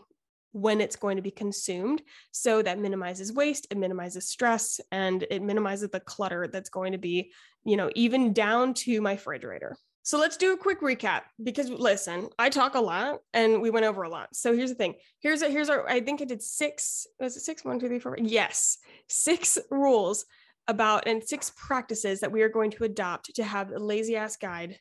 when 0.52 0.80
it's 0.80 0.96
going 0.96 1.18
to 1.18 1.22
be 1.22 1.32
consumed. 1.32 2.02
So 2.32 2.62
that 2.62 2.80
minimizes 2.80 3.34
waste, 3.34 3.68
it 3.72 3.78
minimizes 3.78 4.30
stress, 4.30 4.80
and 4.90 5.26
it 5.30 5.42
minimizes 5.42 5.90
the 5.90 6.00
clutter 6.00 6.48
that's 6.48 6.70
going 6.70 6.94
to 6.94 6.98
be, 6.98 7.34
you 7.66 7.76
know, 7.76 7.92
even 7.94 8.32
down 8.32 8.74
to 8.76 9.02
my 9.02 9.14
refrigerator. 9.14 9.76
So 10.06 10.20
let's 10.20 10.38
do 10.38 10.54
a 10.54 10.58
quick 10.58 10.82
recap 10.82 11.22
because 11.44 11.68
listen, 11.68 12.30
I 12.38 12.50
talk 12.50 12.76
a 12.76 12.80
lot 12.80 13.22
and 13.34 13.60
we 13.60 13.72
went 13.72 13.88
over 13.88 14.04
a 14.04 14.10
lot. 14.10 14.36
So 14.36 14.56
here's 14.56 14.70
the 14.70 14.76
thing. 14.76 14.94
Here's 15.20 15.42
a, 15.42 15.50
here's 15.50 15.68
our 15.68 15.90
I 15.90 16.00
think 16.00 16.22
I 16.22 16.26
did 16.26 16.44
six, 16.44 17.08
was 17.20 17.36
it 17.36 17.40
six? 17.40 17.66
One, 17.66 17.80
two, 17.80 17.88
three, 17.88 17.98
four. 17.98 18.16
Yes, 18.22 18.78
six 19.10 19.58
rules 19.72 20.26
about 20.68 21.08
and 21.08 21.24
six 21.24 21.52
practices 21.58 22.20
that 22.20 22.32
we 22.32 22.44
are 22.44 22.50
going 22.50 22.70
to 22.70 22.84
adopt 22.84 23.34
to 23.34 23.44
have 23.44 23.72
a 23.72 23.80
lazy 23.80 24.16
ass 24.16 24.38
guide, 24.38 24.78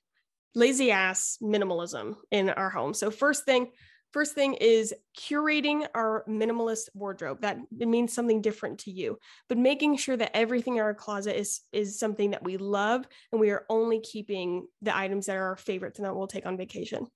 lazy 0.55 0.91
ass 0.91 1.39
minimalism 1.43 2.17
in 2.31 2.51
our 2.51 2.69
home. 2.69 2.93
So 2.93 3.11
first 3.11 3.47
thing, 3.47 3.71
First 4.15 4.37
thing 4.37 4.55
is 4.55 4.95
curating 5.19 5.89
our 5.93 6.25
minimalist 6.29 6.89
wardrobe. 6.95 7.41
That 7.41 7.59
means 7.73 8.13
something 8.13 8.41
different 8.41 8.79
to 8.81 8.93
you, 8.93 9.19
but 9.49 9.59
making 9.59 9.97
sure 9.97 10.17
that 10.17 10.37
everything 10.37 10.77
in 10.77 10.83
our 10.83 10.95
closet 10.95 11.37
is 11.37 11.63
is 11.73 11.99
something 11.99 12.31
that 12.31 12.45
we 12.45 12.57
love 12.57 13.09
and 13.33 13.41
we 13.41 13.51
are 13.51 13.67
only 13.69 13.99
keeping 13.99 14.69
the 14.83 14.97
items 14.97 15.27
that 15.27 15.35
are 15.35 15.49
our 15.49 15.57
favorites 15.57 15.99
and 15.99 16.07
that 16.07 16.15
we'll 16.15 16.29
take 16.29 16.47
on 16.47 16.57
vacation. 16.57 17.09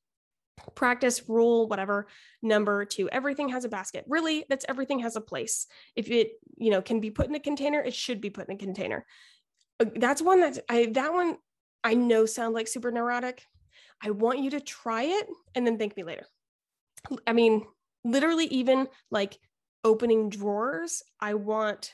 Practice 0.74 1.22
rule 1.28 1.68
whatever 1.68 2.08
number 2.42 2.84
2 2.84 3.08
everything 3.10 3.50
has 3.50 3.64
a 3.64 3.68
basket. 3.68 4.04
Really 4.08 4.44
that's 4.48 4.66
everything 4.68 4.98
has 4.98 5.14
a 5.14 5.20
place. 5.20 5.68
If 5.94 6.10
it, 6.10 6.32
you 6.56 6.72
know, 6.72 6.82
can 6.82 6.98
be 6.98 7.12
put 7.12 7.28
in 7.28 7.34
a 7.36 7.38
container, 7.38 7.80
it 7.80 7.94
should 7.94 8.20
be 8.20 8.30
put 8.30 8.48
in 8.48 8.56
a 8.56 8.58
container. 8.58 9.06
Uh, 9.78 9.84
that's 9.94 10.20
one 10.20 10.40
that 10.40 10.58
I 10.68 10.86
that 10.94 11.12
one 11.12 11.36
I 11.84 11.94
know 11.94 12.26
sound 12.26 12.54
like 12.54 12.66
super 12.66 12.90
neurotic. 12.90 13.44
I 14.02 14.10
want 14.10 14.40
you 14.40 14.50
to 14.50 14.60
try 14.60 15.04
it 15.04 15.28
and 15.54 15.64
then 15.64 15.78
thank 15.78 15.96
me 15.96 16.02
later. 16.02 16.26
I 17.26 17.32
mean, 17.32 17.64
literally, 18.04 18.46
even 18.46 18.88
like 19.10 19.38
opening 19.84 20.30
drawers, 20.30 21.02
I 21.20 21.34
want 21.34 21.92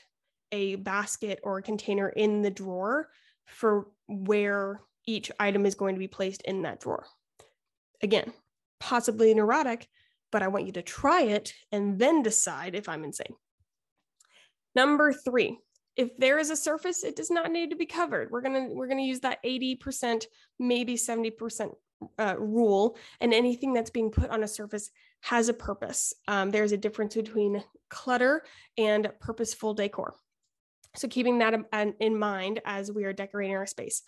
a 0.51 0.75
basket 0.75 1.39
or 1.43 1.57
a 1.57 1.63
container 1.63 2.09
in 2.09 2.41
the 2.41 2.51
drawer 2.51 3.09
for 3.45 3.87
where 4.07 4.81
each 5.05 5.31
item 5.39 5.65
is 5.65 5.75
going 5.75 5.95
to 5.95 5.99
be 5.99 6.07
placed 6.07 6.41
in 6.43 6.63
that 6.63 6.79
drawer. 6.79 7.05
Again, 8.01 8.33
possibly 8.79 9.33
neurotic, 9.33 9.87
but 10.31 10.41
I 10.43 10.47
want 10.47 10.65
you 10.65 10.71
to 10.73 10.81
try 10.81 11.21
it 11.21 11.53
and 11.71 11.99
then 11.99 12.23
decide 12.23 12.75
if 12.75 12.89
I'm 12.89 13.03
insane. 13.03 13.35
Number 14.75 15.13
three, 15.13 15.57
if 15.95 16.15
there 16.17 16.39
is 16.39 16.49
a 16.49 16.57
surface, 16.57 17.03
it 17.03 17.15
does 17.15 17.31
not 17.31 17.51
need 17.51 17.69
to 17.69 17.75
be 17.75 17.85
covered. 17.85 18.29
We're 18.29 18.41
gonna 18.41 18.67
we're 18.69 18.87
gonna 18.87 19.01
use 19.01 19.21
that 19.21 19.41
80%, 19.43 20.25
maybe 20.59 20.95
70% 20.95 21.71
uh, 22.19 22.35
rule, 22.37 22.97
and 23.21 23.33
anything 23.33 23.73
that's 23.73 23.89
being 23.89 24.11
put 24.11 24.29
on 24.29 24.43
a 24.43 24.47
surface 24.47 24.89
has 25.21 25.49
a 25.49 25.53
purpose. 25.53 26.13
Um, 26.27 26.51
there's 26.51 26.71
a 26.71 26.77
difference 26.77 27.15
between 27.15 27.63
clutter 27.89 28.43
and 28.77 29.11
purposeful 29.19 29.73
decor. 29.73 30.15
So, 30.95 31.07
keeping 31.07 31.39
that 31.39 31.55
in 31.99 32.17
mind 32.17 32.61
as 32.65 32.91
we 32.91 33.03
are 33.05 33.13
decorating 33.13 33.55
our 33.55 33.65
space. 33.65 34.03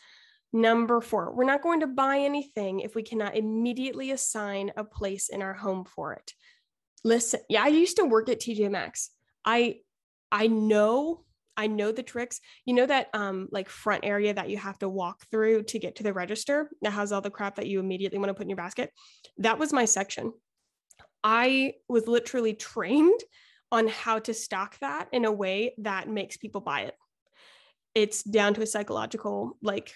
Number 0.54 1.02
four, 1.02 1.34
we're 1.34 1.44
not 1.44 1.62
going 1.62 1.82
to 1.82 1.88
buy 1.88 2.20
anything 2.20 2.80
if 2.80 2.96
we 2.96 3.04
cannot 3.04 3.36
immediately 3.36 4.12
assign 4.12 4.72
a 4.78 4.84
place 4.84 5.28
in 5.28 5.42
our 5.42 5.54
home 5.54 5.84
for 5.84 6.14
it. 6.14 6.34
Listen, 7.04 7.42
yeah, 7.50 7.64
I 7.64 7.68
used 7.68 7.98
to 7.98 8.06
work 8.06 8.30
at 8.30 8.40
TJ 8.40 8.72
Maxx. 8.72 9.10
I 9.44 9.80
I 10.32 10.48
know 10.48 11.24
I 11.58 11.68
know 11.68 11.92
the 11.92 12.04
tricks. 12.04 12.40
You 12.66 12.76
know 12.76 12.86
that 12.86 13.08
um 13.14 13.50
like 13.52 13.68
front 13.68 14.06
area 14.06 14.34
that 14.34 14.50
you 14.50 14.58
have 14.58 14.78
to 14.80 14.88
walk 14.90 15.26
through 15.32 15.64
to 15.64 15.80
get 15.80 15.96
to 15.98 16.04
the 16.04 16.14
register 16.14 16.70
that 16.82 16.94
has 16.94 17.12
all 17.12 17.22
the 17.22 17.32
crap 17.32 17.56
that 17.56 17.68
you 17.68 17.80
immediately 17.80 18.20
want 18.20 18.30
to 18.30 18.36
put 18.36 18.44
in 18.44 18.50
your 18.50 18.58
basket. 18.58 18.92
That 19.40 19.60
was 19.60 19.74
my 19.74 19.86
section. 19.86 20.32
I 21.24 21.74
was 21.90 22.08
literally 22.08 22.54
trained 22.54 23.20
on 23.72 23.88
how 23.88 24.20
to 24.20 24.34
stock 24.34 24.78
that 24.80 25.10
in 25.12 25.26
a 25.26 25.32
way 25.32 25.74
that 25.80 26.08
makes 26.08 26.38
people 26.38 26.62
buy 26.62 26.82
it. 26.82 26.96
It's 27.96 28.24
down 28.24 28.54
to 28.54 28.62
a 28.62 28.68
psychological 28.68 29.58
like 29.62 29.94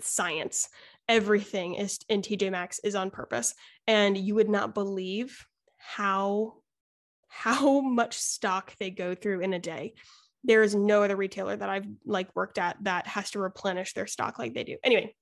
science. 0.00 0.68
Everything 1.08 1.74
is 1.74 1.98
in 2.08 2.22
TJ 2.22 2.50
Maxx 2.50 2.78
is 2.82 2.94
on 2.94 3.10
purpose 3.10 3.54
and 3.86 4.16
you 4.16 4.34
would 4.36 4.48
not 4.48 4.74
believe 4.74 5.44
how 5.76 6.54
how 7.28 7.80
much 7.80 8.16
stock 8.16 8.74
they 8.78 8.90
go 8.90 9.14
through 9.14 9.40
in 9.40 9.52
a 9.52 9.58
day 9.58 9.94
there 10.46 10.62
is 10.62 10.74
no 10.74 11.02
other 11.02 11.16
retailer 11.16 11.56
that 11.56 11.68
I've 11.68 11.86
like 12.04 12.34
worked 12.34 12.58
at 12.58 12.76
that 12.82 13.06
has 13.06 13.32
to 13.32 13.38
replenish 13.38 13.92
their 13.94 14.06
stock 14.06 14.38
like 14.38 14.54
they 14.54 14.64
do. 14.64 14.76
Anyway, 14.84 15.14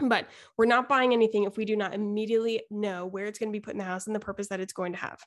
but 0.00 0.26
we're 0.58 0.66
not 0.66 0.88
buying 0.88 1.12
anything 1.12 1.44
if 1.44 1.56
we 1.56 1.64
do 1.64 1.76
not 1.76 1.94
immediately 1.94 2.62
know 2.70 3.06
where 3.06 3.26
it's 3.26 3.38
going 3.38 3.50
to 3.50 3.56
be 3.56 3.60
put 3.60 3.74
in 3.74 3.78
the 3.78 3.84
house 3.84 4.06
and 4.06 4.14
the 4.14 4.20
purpose 4.20 4.48
that 4.48 4.60
it's 4.60 4.72
going 4.72 4.92
to 4.92 4.98
have. 4.98 5.20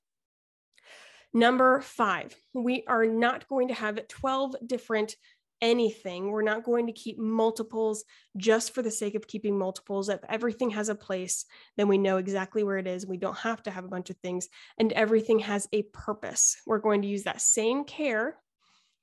Number 1.34 1.82
five, 1.82 2.36
we 2.54 2.84
are 2.88 3.06
not 3.06 3.48
going 3.48 3.70
to 3.70 3.74
have 3.74 4.08
12 4.08 4.56
different 4.66 5.16
anything. 5.62 6.32
We're 6.32 6.42
not 6.42 6.64
going 6.64 6.88
to 6.88 6.94
keep 6.94 7.18
multiples 7.18 8.04
just 8.38 8.74
for 8.74 8.82
the 8.82 8.92
sake 8.92 9.16
of 9.16 9.28
keeping 9.28 9.58
multiples. 9.58 10.10
If 10.10 10.20
everything 10.30 10.72
has 10.72 10.90
a 10.90 10.96
place, 10.96 11.46
then 11.78 11.88
we 11.88 11.98
know 11.98 12.18
exactly 12.18 12.64
where 12.64 12.78
it 12.78 12.88
is. 12.88 13.08
We 13.08 13.18
don't 13.18 13.38
have 13.38 13.64
to 13.64 13.72
have 13.72 13.86
a 13.86 13.90
bunch 13.90 14.10
of 14.10 14.18
things, 14.18 14.48
and 14.78 14.94
everything 14.94 15.40
has 15.40 15.68
a 15.72 15.84
purpose. 15.94 16.58
We're 16.66 16.80
going 16.80 17.02
to 17.02 17.08
use 17.08 17.24
that 17.24 17.42
same 17.42 17.86
care 17.86 18.38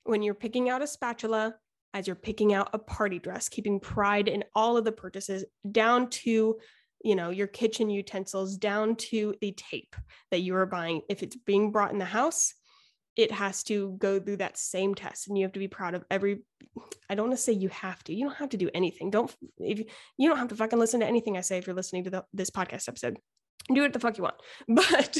when 0.05 0.23
you're 0.23 0.33
picking 0.33 0.69
out 0.69 0.81
a 0.81 0.87
spatula 0.87 1.55
as 1.93 2.07
you're 2.07 2.15
picking 2.15 2.53
out 2.53 2.69
a 2.73 2.79
party 2.79 3.19
dress, 3.19 3.47
keeping 3.47 3.79
pride 3.79 4.27
in 4.27 4.43
all 4.53 4.77
of 4.77 4.85
the 4.85 4.91
purchases 4.91 5.45
down 5.71 6.09
to 6.09 6.57
you 7.03 7.15
know 7.15 7.29
your 7.29 7.47
kitchen 7.47 7.89
utensils 7.89 8.57
down 8.57 8.95
to 8.95 9.35
the 9.41 9.51
tape 9.51 9.95
that 10.31 10.41
you 10.41 10.55
are 10.55 10.65
buying. 10.65 11.01
If 11.09 11.23
it's 11.23 11.35
being 11.35 11.71
brought 11.71 11.91
in 11.91 11.99
the 11.99 12.05
house 12.05 12.53
it 13.15 13.31
has 13.31 13.63
to 13.63 13.95
go 13.97 14.19
through 14.19 14.37
that 14.37 14.57
same 14.57 14.93
test 14.93 15.27
and 15.27 15.37
you 15.37 15.45
have 15.45 15.53
to 15.53 15.59
be 15.59 15.67
proud 15.67 15.93
of 15.93 16.03
every 16.11 16.41
i 17.09 17.15
don't 17.15 17.27
want 17.27 17.37
to 17.37 17.43
say 17.43 17.53
you 17.53 17.69
have 17.69 18.03
to 18.03 18.13
you 18.13 18.25
don't 18.25 18.35
have 18.35 18.49
to 18.49 18.57
do 18.57 18.69
anything. 18.73 19.09
Don't 19.09 19.33
if 19.59 19.79
you 20.17 20.29
don't 20.29 20.37
have 20.37 20.49
to 20.49 20.55
fucking 20.55 20.79
listen 20.79 20.99
to 20.99 21.05
anything 21.05 21.37
i 21.37 21.41
say 21.41 21.57
if 21.57 21.67
you're 21.67 21.75
listening 21.75 22.03
to 22.05 22.09
the, 22.09 22.25
this 22.33 22.49
podcast 22.49 22.87
episode. 22.87 23.17
Do 23.73 23.81
what 23.81 23.93
the 23.93 23.99
fuck 23.99 24.17
you 24.17 24.23
want. 24.23 24.35
But 24.67 25.17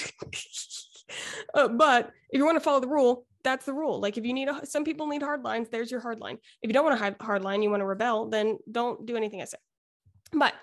uh, 1.54 1.68
but 1.70 2.12
if 2.30 2.38
you 2.38 2.46
want 2.46 2.58
to 2.58 2.64
follow 2.64 2.80
the 2.80 2.88
rule 2.88 3.26
that's 3.46 3.66
the 3.66 3.74
rule. 3.74 4.02
Like 4.02 4.18
if 4.18 4.26
you 4.26 4.34
need 4.34 4.50
a, 4.50 4.66
some 4.66 4.84
people 4.84 5.08
need 5.08 5.22
hard 5.22 5.44
lines, 5.44 5.70
there's 5.70 5.90
your 5.90 6.02
hard 6.02 6.20
line. 6.20 6.38
If 6.62 6.68
you 6.68 6.74
don't 6.74 6.84
want 6.84 7.00
a 7.00 7.24
hard 7.24 7.44
line, 7.44 7.64
you 7.64 7.70
want 7.70 7.80
to 7.80 7.86
rebel, 7.86 8.30
then 8.30 8.58
don't 8.70 9.06
do 9.06 9.16
anything 9.16 9.42
I 9.42 9.46
say. 9.46 9.58
But 10.34 10.54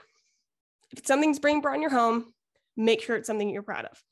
if 0.94 1.06
something's 1.06 1.38
being 1.38 1.62
brought 1.62 1.76
in 1.76 1.80
your 1.80 1.90
home, 1.90 2.34
make 2.76 3.00
sure 3.00 3.16
it's 3.16 3.26
something 3.26 3.48
you're 3.48 3.62
proud 3.62 3.86
of. 3.86 4.02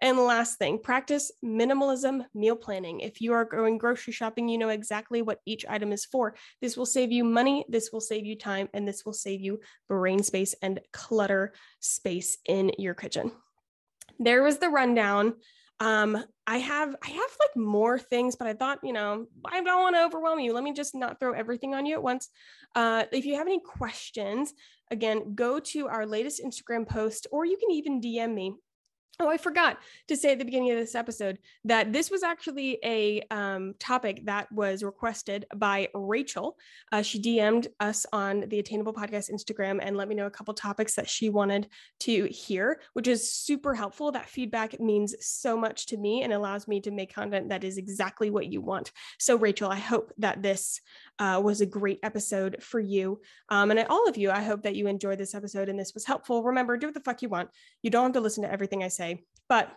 And 0.00 0.16
last 0.16 0.58
thing, 0.58 0.78
practice 0.78 1.32
minimalism 1.44 2.24
meal 2.32 2.54
planning. 2.54 3.00
If 3.00 3.20
you 3.20 3.32
are 3.32 3.44
going 3.44 3.78
grocery 3.78 4.12
shopping, 4.12 4.48
you 4.48 4.56
know 4.56 4.68
exactly 4.68 5.22
what 5.22 5.40
each 5.44 5.66
item 5.68 5.90
is 5.90 6.04
for. 6.04 6.36
This 6.60 6.76
will 6.76 6.86
save 6.86 7.10
you 7.10 7.24
money, 7.24 7.64
this 7.68 7.90
will 7.92 8.00
save 8.00 8.24
you 8.24 8.36
time, 8.36 8.68
and 8.72 8.86
this 8.86 9.04
will 9.04 9.12
save 9.12 9.40
you 9.40 9.58
brain 9.88 10.22
space 10.22 10.54
and 10.62 10.78
clutter 10.92 11.52
space 11.80 12.38
in 12.46 12.70
your 12.78 12.94
kitchen. 12.94 13.32
There 14.20 14.42
was 14.42 14.58
the 14.58 14.68
rundown. 14.68 15.34
Um, 15.80 16.22
I 16.46 16.58
have 16.58 16.96
I 17.02 17.10
have 17.10 17.36
like 17.40 17.56
more 17.56 17.98
things, 17.98 18.34
but 18.34 18.48
I 18.48 18.54
thought, 18.54 18.80
you 18.82 18.92
know, 18.92 19.26
I 19.44 19.62
don't 19.62 19.82
want 19.82 19.94
to 19.96 20.04
overwhelm 20.04 20.40
you. 20.40 20.52
Let 20.52 20.64
me 20.64 20.72
just 20.72 20.94
not 20.94 21.20
throw 21.20 21.32
everything 21.32 21.74
on 21.74 21.86
you 21.86 21.94
at 21.94 22.02
once. 22.02 22.28
Uh, 22.74 23.04
if 23.12 23.24
you 23.24 23.36
have 23.36 23.46
any 23.46 23.60
questions, 23.60 24.52
again, 24.90 25.34
go 25.34 25.60
to 25.60 25.86
our 25.86 26.04
latest 26.06 26.42
Instagram 26.44 26.88
post, 26.88 27.26
or 27.30 27.44
you 27.44 27.56
can 27.56 27.70
even 27.70 28.00
DM 28.00 28.34
me 28.34 28.54
Oh, 29.20 29.28
I 29.28 29.36
forgot 29.36 29.78
to 30.06 30.16
say 30.16 30.30
at 30.30 30.38
the 30.38 30.44
beginning 30.44 30.70
of 30.70 30.78
this 30.78 30.94
episode 30.94 31.40
that 31.64 31.92
this 31.92 32.08
was 32.08 32.22
actually 32.22 32.78
a 32.84 33.20
um, 33.32 33.74
topic 33.80 34.24
that 34.26 34.50
was 34.52 34.84
requested 34.84 35.44
by 35.56 35.88
Rachel. 35.92 36.56
Uh, 36.92 37.02
she 37.02 37.20
DM'd 37.20 37.66
us 37.80 38.06
on 38.12 38.44
the 38.46 38.60
Attainable 38.60 38.94
Podcast 38.94 39.28
Instagram 39.28 39.80
and 39.82 39.96
let 39.96 40.06
me 40.06 40.14
know 40.14 40.26
a 40.26 40.30
couple 40.30 40.54
topics 40.54 40.94
that 40.94 41.08
she 41.08 41.30
wanted 41.30 41.66
to 42.00 42.26
hear, 42.26 42.80
which 42.92 43.08
is 43.08 43.28
super 43.28 43.74
helpful. 43.74 44.12
That 44.12 44.28
feedback 44.28 44.78
means 44.78 45.16
so 45.18 45.56
much 45.56 45.86
to 45.86 45.96
me 45.96 46.22
and 46.22 46.32
allows 46.32 46.68
me 46.68 46.80
to 46.82 46.92
make 46.92 47.12
content 47.12 47.48
that 47.48 47.64
is 47.64 47.76
exactly 47.76 48.30
what 48.30 48.46
you 48.46 48.60
want. 48.60 48.92
So, 49.18 49.34
Rachel, 49.34 49.68
I 49.68 49.78
hope 49.80 50.12
that 50.18 50.44
this 50.44 50.80
uh, 51.18 51.40
was 51.42 51.60
a 51.60 51.66
great 51.66 51.98
episode 52.04 52.62
for 52.62 52.78
you. 52.78 53.20
Um, 53.48 53.72
and 53.72 53.84
all 53.90 54.08
of 54.08 54.16
you, 54.16 54.30
I 54.30 54.42
hope 54.42 54.62
that 54.62 54.76
you 54.76 54.86
enjoyed 54.86 55.18
this 55.18 55.34
episode 55.34 55.68
and 55.68 55.76
this 55.76 55.92
was 55.92 56.04
helpful. 56.04 56.44
Remember, 56.44 56.76
do 56.76 56.86
what 56.86 56.94
the 56.94 57.00
fuck 57.00 57.20
you 57.20 57.28
want. 57.28 57.50
You 57.82 57.90
don't 57.90 58.04
have 58.04 58.12
to 58.12 58.20
listen 58.20 58.44
to 58.44 58.52
everything 58.52 58.84
I 58.84 58.88
say 58.88 59.07
but 59.48 59.72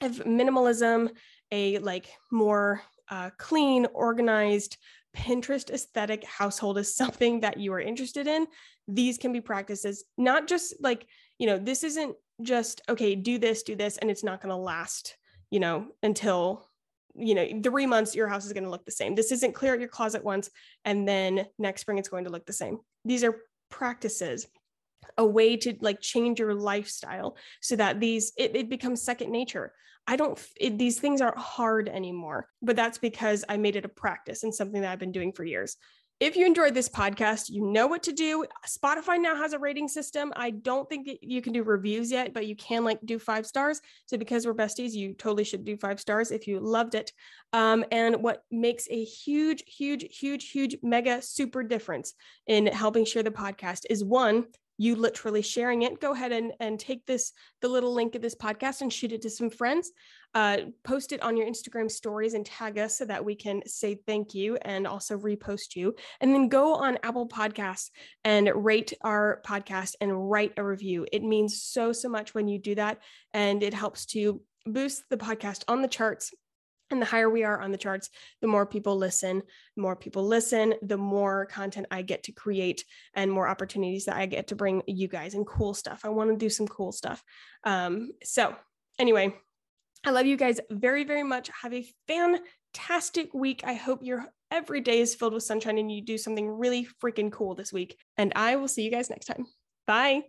if 0.00 0.24
minimalism, 0.24 1.10
a 1.50 1.78
like 1.78 2.08
more 2.30 2.82
uh, 3.08 3.30
clean, 3.38 3.86
organized, 3.94 4.76
Pinterest 5.16 5.70
aesthetic 5.70 6.24
household 6.24 6.78
is 6.78 6.94
something 7.02 7.40
that 7.40 7.58
you 7.58 7.72
are 7.72 7.80
interested 7.80 8.26
in, 8.26 8.46
these 8.88 9.18
can 9.18 9.32
be 9.32 9.40
practices, 9.40 10.04
not 10.18 10.46
just 10.46 10.74
like, 10.80 11.06
you 11.38 11.46
know, 11.46 11.58
this 11.58 11.84
isn't 11.84 12.14
just, 12.42 12.82
okay, 12.88 13.14
do 13.14 13.38
this, 13.38 13.62
do 13.62 13.76
this, 13.76 13.96
and 13.98 14.10
it's 14.10 14.24
not 14.24 14.40
going 14.40 14.50
to 14.50 14.56
last, 14.56 15.16
you 15.50 15.60
know, 15.60 15.86
until, 16.02 16.68
you 17.14 17.34
know, 17.34 17.46
three 17.62 17.86
months, 17.86 18.14
your 18.14 18.28
house 18.28 18.44
is 18.44 18.52
going 18.52 18.64
to 18.64 18.70
look 18.70 18.84
the 18.84 18.90
same. 18.90 19.14
This 19.14 19.32
isn't 19.32 19.54
clear 19.54 19.72
out 19.74 19.80
your 19.80 19.88
closet 19.88 20.24
once, 20.24 20.50
and 20.84 21.06
then 21.06 21.46
next 21.58 21.82
spring 21.82 21.98
it's 21.98 22.08
going 22.08 22.24
to 22.24 22.30
look 22.30 22.46
the 22.46 22.52
same. 22.52 22.78
These 23.04 23.24
are 23.24 23.36
practices 23.70 24.46
a 25.18 25.24
way 25.26 25.56
to 25.56 25.74
like 25.80 26.00
change 26.00 26.38
your 26.38 26.54
lifestyle 26.54 27.36
so 27.60 27.76
that 27.76 28.00
these 28.00 28.32
it, 28.36 28.54
it 28.56 28.68
becomes 28.68 29.02
second 29.02 29.30
nature 29.30 29.72
i 30.06 30.16
don't 30.16 30.40
it, 30.60 30.78
these 30.78 30.98
things 30.98 31.20
aren't 31.20 31.38
hard 31.38 31.88
anymore 31.88 32.48
but 32.62 32.76
that's 32.76 32.98
because 32.98 33.44
i 33.48 33.56
made 33.56 33.76
it 33.76 33.84
a 33.84 33.88
practice 33.88 34.42
and 34.42 34.54
something 34.54 34.80
that 34.82 34.92
i've 34.92 34.98
been 34.98 35.12
doing 35.12 35.32
for 35.32 35.44
years 35.44 35.76
if 36.20 36.36
you 36.36 36.46
enjoyed 36.46 36.74
this 36.74 36.88
podcast, 36.88 37.50
you 37.50 37.66
know 37.66 37.88
what 37.88 38.04
to 38.04 38.12
do. 38.12 38.46
Spotify 38.66 39.20
now 39.20 39.34
has 39.34 39.52
a 39.52 39.58
rating 39.58 39.88
system. 39.88 40.32
I 40.36 40.50
don't 40.50 40.88
think 40.88 41.08
you 41.20 41.42
can 41.42 41.52
do 41.52 41.64
reviews 41.64 42.10
yet, 42.10 42.32
but 42.32 42.46
you 42.46 42.54
can 42.54 42.84
like 42.84 43.00
do 43.04 43.18
five 43.18 43.46
stars. 43.46 43.80
So 44.06 44.16
because 44.16 44.46
we're 44.46 44.54
besties, 44.54 44.92
you 44.92 45.14
totally 45.14 45.42
should 45.42 45.64
do 45.64 45.76
five 45.76 45.98
stars 45.98 46.30
if 46.30 46.46
you 46.46 46.60
loved 46.60 46.94
it. 46.94 47.10
Um, 47.52 47.84
and 47.90 48.22
what 48.22 48.42
makes 48.50 48.86
a 48.90 49.02
huge, 49.02 49.64
huge, 49.66 50.06
huge, 50.16 50.50
huge, 50.50 50.76
mega 50.82 51.20
super 51.20 51.64
difference 51.64 52.14
in 52.46 52.66
helping 52.68 53.04
share 53.04 53.24
the 53.24 53.30
podcast 53.30 53.80
is 53.90 54.04
one, 54.04 54.44
you 54.76 54.96
literally 54.96 55.42
sharing 55.42 55.82
it 55.82 56.00
go 56.00 56.12
ahead 56.12 56.32
and, 56.32 56.52
and 56.60 56.78
take 56.78 57.06
this 57.06 57.32
the 57.60 57.68
little 57.68 57.94
link 57.94 58.14
of 58.14 58.22
this 58.22 58.34
podcast 58.34 58.80
and 58.80 58.92
shoot 58.92 59.12
it 59.12 59.22
to 59.22 59.30
some 59.30 59.50
friends. 59.50 59.90
Uh, 60.34 60.58
post 60.82 61.12
it 61.12 61.22
on 61.22 61.36
your 61.36 61.46
instagram 61.46 61.88
stories 61.88 62.34
and 62.34 62.44
tag 62.44 62.76
us 62.76 62.98
so 62.98 63.04
that 63.04 63.24
we 63.24 63.36
can 63.36 63.62
say 63.66 63.96
thank 64.06 64.34
you 64.34 64.56
and 64.62 64.86
also 64.86 65.16
repost 65.16 65.76
you. 65.76 65.94
And 66.20 66.34
then 66.34 66.48
go 66.48 66.74
on 66.74 66.98
apple 67.04 67.28
podcasts 67.28 67.90
and 68.24 68.50
rate 68.54 68.92
our 69.02 69.40
podcast 69.46 69.94
and 70.00 70.30
write 70.30 70.54
a 70.56 70.64
review. 70.64 71.06
It 71.12 71.22
means 71.22 71.62
so 71.62 71.92
so 71.92 72.08
much 72.08 72.34
when 72.34 72.48
you 72.48 72.58
do 72.58 72.74
that 72.74 72.98
and 73.32 73.62
it 73.62 73.74
helps 73.74 74.06
to 74.06 74.40
boost 74.66 75.04
the 75.10 75.16
podcast 75.16 75.62
on 75.68 75.82
the 75.82 75.88
charts 75.88 76.32
and 76.90 77.00
the 77.00 77.06
higher 77.06 77.30
we 77.30 77.44
are 77.44 77.60
on 77.60 77.72
the 77.72 77.78
charts, 77.78 78.10
the 78.40 78.46
more 78.46 78.66
people 78.66 78.96
listen. 78.96 79.42
More 79.76 79.96
people 79.96 80.26
listen, 80.26 80.74
the 80.82 80.98
more 80.98 81.46
content 81.46 81.86
I 81.90 82.02
get 82.02 82.24
to 82.24 82.32
create 82.32 82.84
and 83.14 83.30
more 83.30 83.48
opportunities 83.48 84.04
that 84.04 84.16
I 84.16 84.26
get 84.26 84.48
to 84.48 84.56
bring 84.56 84.82
you 84.86 85.08
guys 85.08 85.34
and 85.34 85.46
cool 85.46 85.74
stuff. 85.74 86.02
I 86.04 86.10
want 86.10 86.30
to 86.30 86.36
do 86.36 86.50
some 86.50 86.68
cool 86.68 86.92
stuff. 86.92 87.22
Um, 87.64 88.10
so, 88.22 88.54
anyway, 88.98 89.34
I 90.04 90.10
love 90.10 90.26
you 90.26 90.36
guys 90.36 90.60
very, 90.70 91.04
very 91.04 91.22
much. 91.22 91.50
Have 91.62 91.72
a 91.72 91.86
fantastic 92.06 93.32
week. 93.32 93.62
I 93.64 93.74
hope 93.74 94.00
your 94.02 94.26
every 94.50 94.80
day 94.80 95.00
is 95.00 95.14
filled 95.14 95.32
with 95.32 95.42
sunshine 95.42 95.78
and 95.78 95.90
you 95.90 96.02
do 96.02 96.18
something 96.18 96.48
really 96.48 96.86
freaking 97.02 97.32
cool 97.32 97.54
this 97.54 97.72
week. 97.72 97.96
And 98.16 98.32
I 98.36 98.56
will 98.56 98.68
see 98.68 98.82
you 98.82 98.90
guys 98.90 99.10
next 99.10 99.26
time. 99.26 99.46
Bye. 99.86 100.22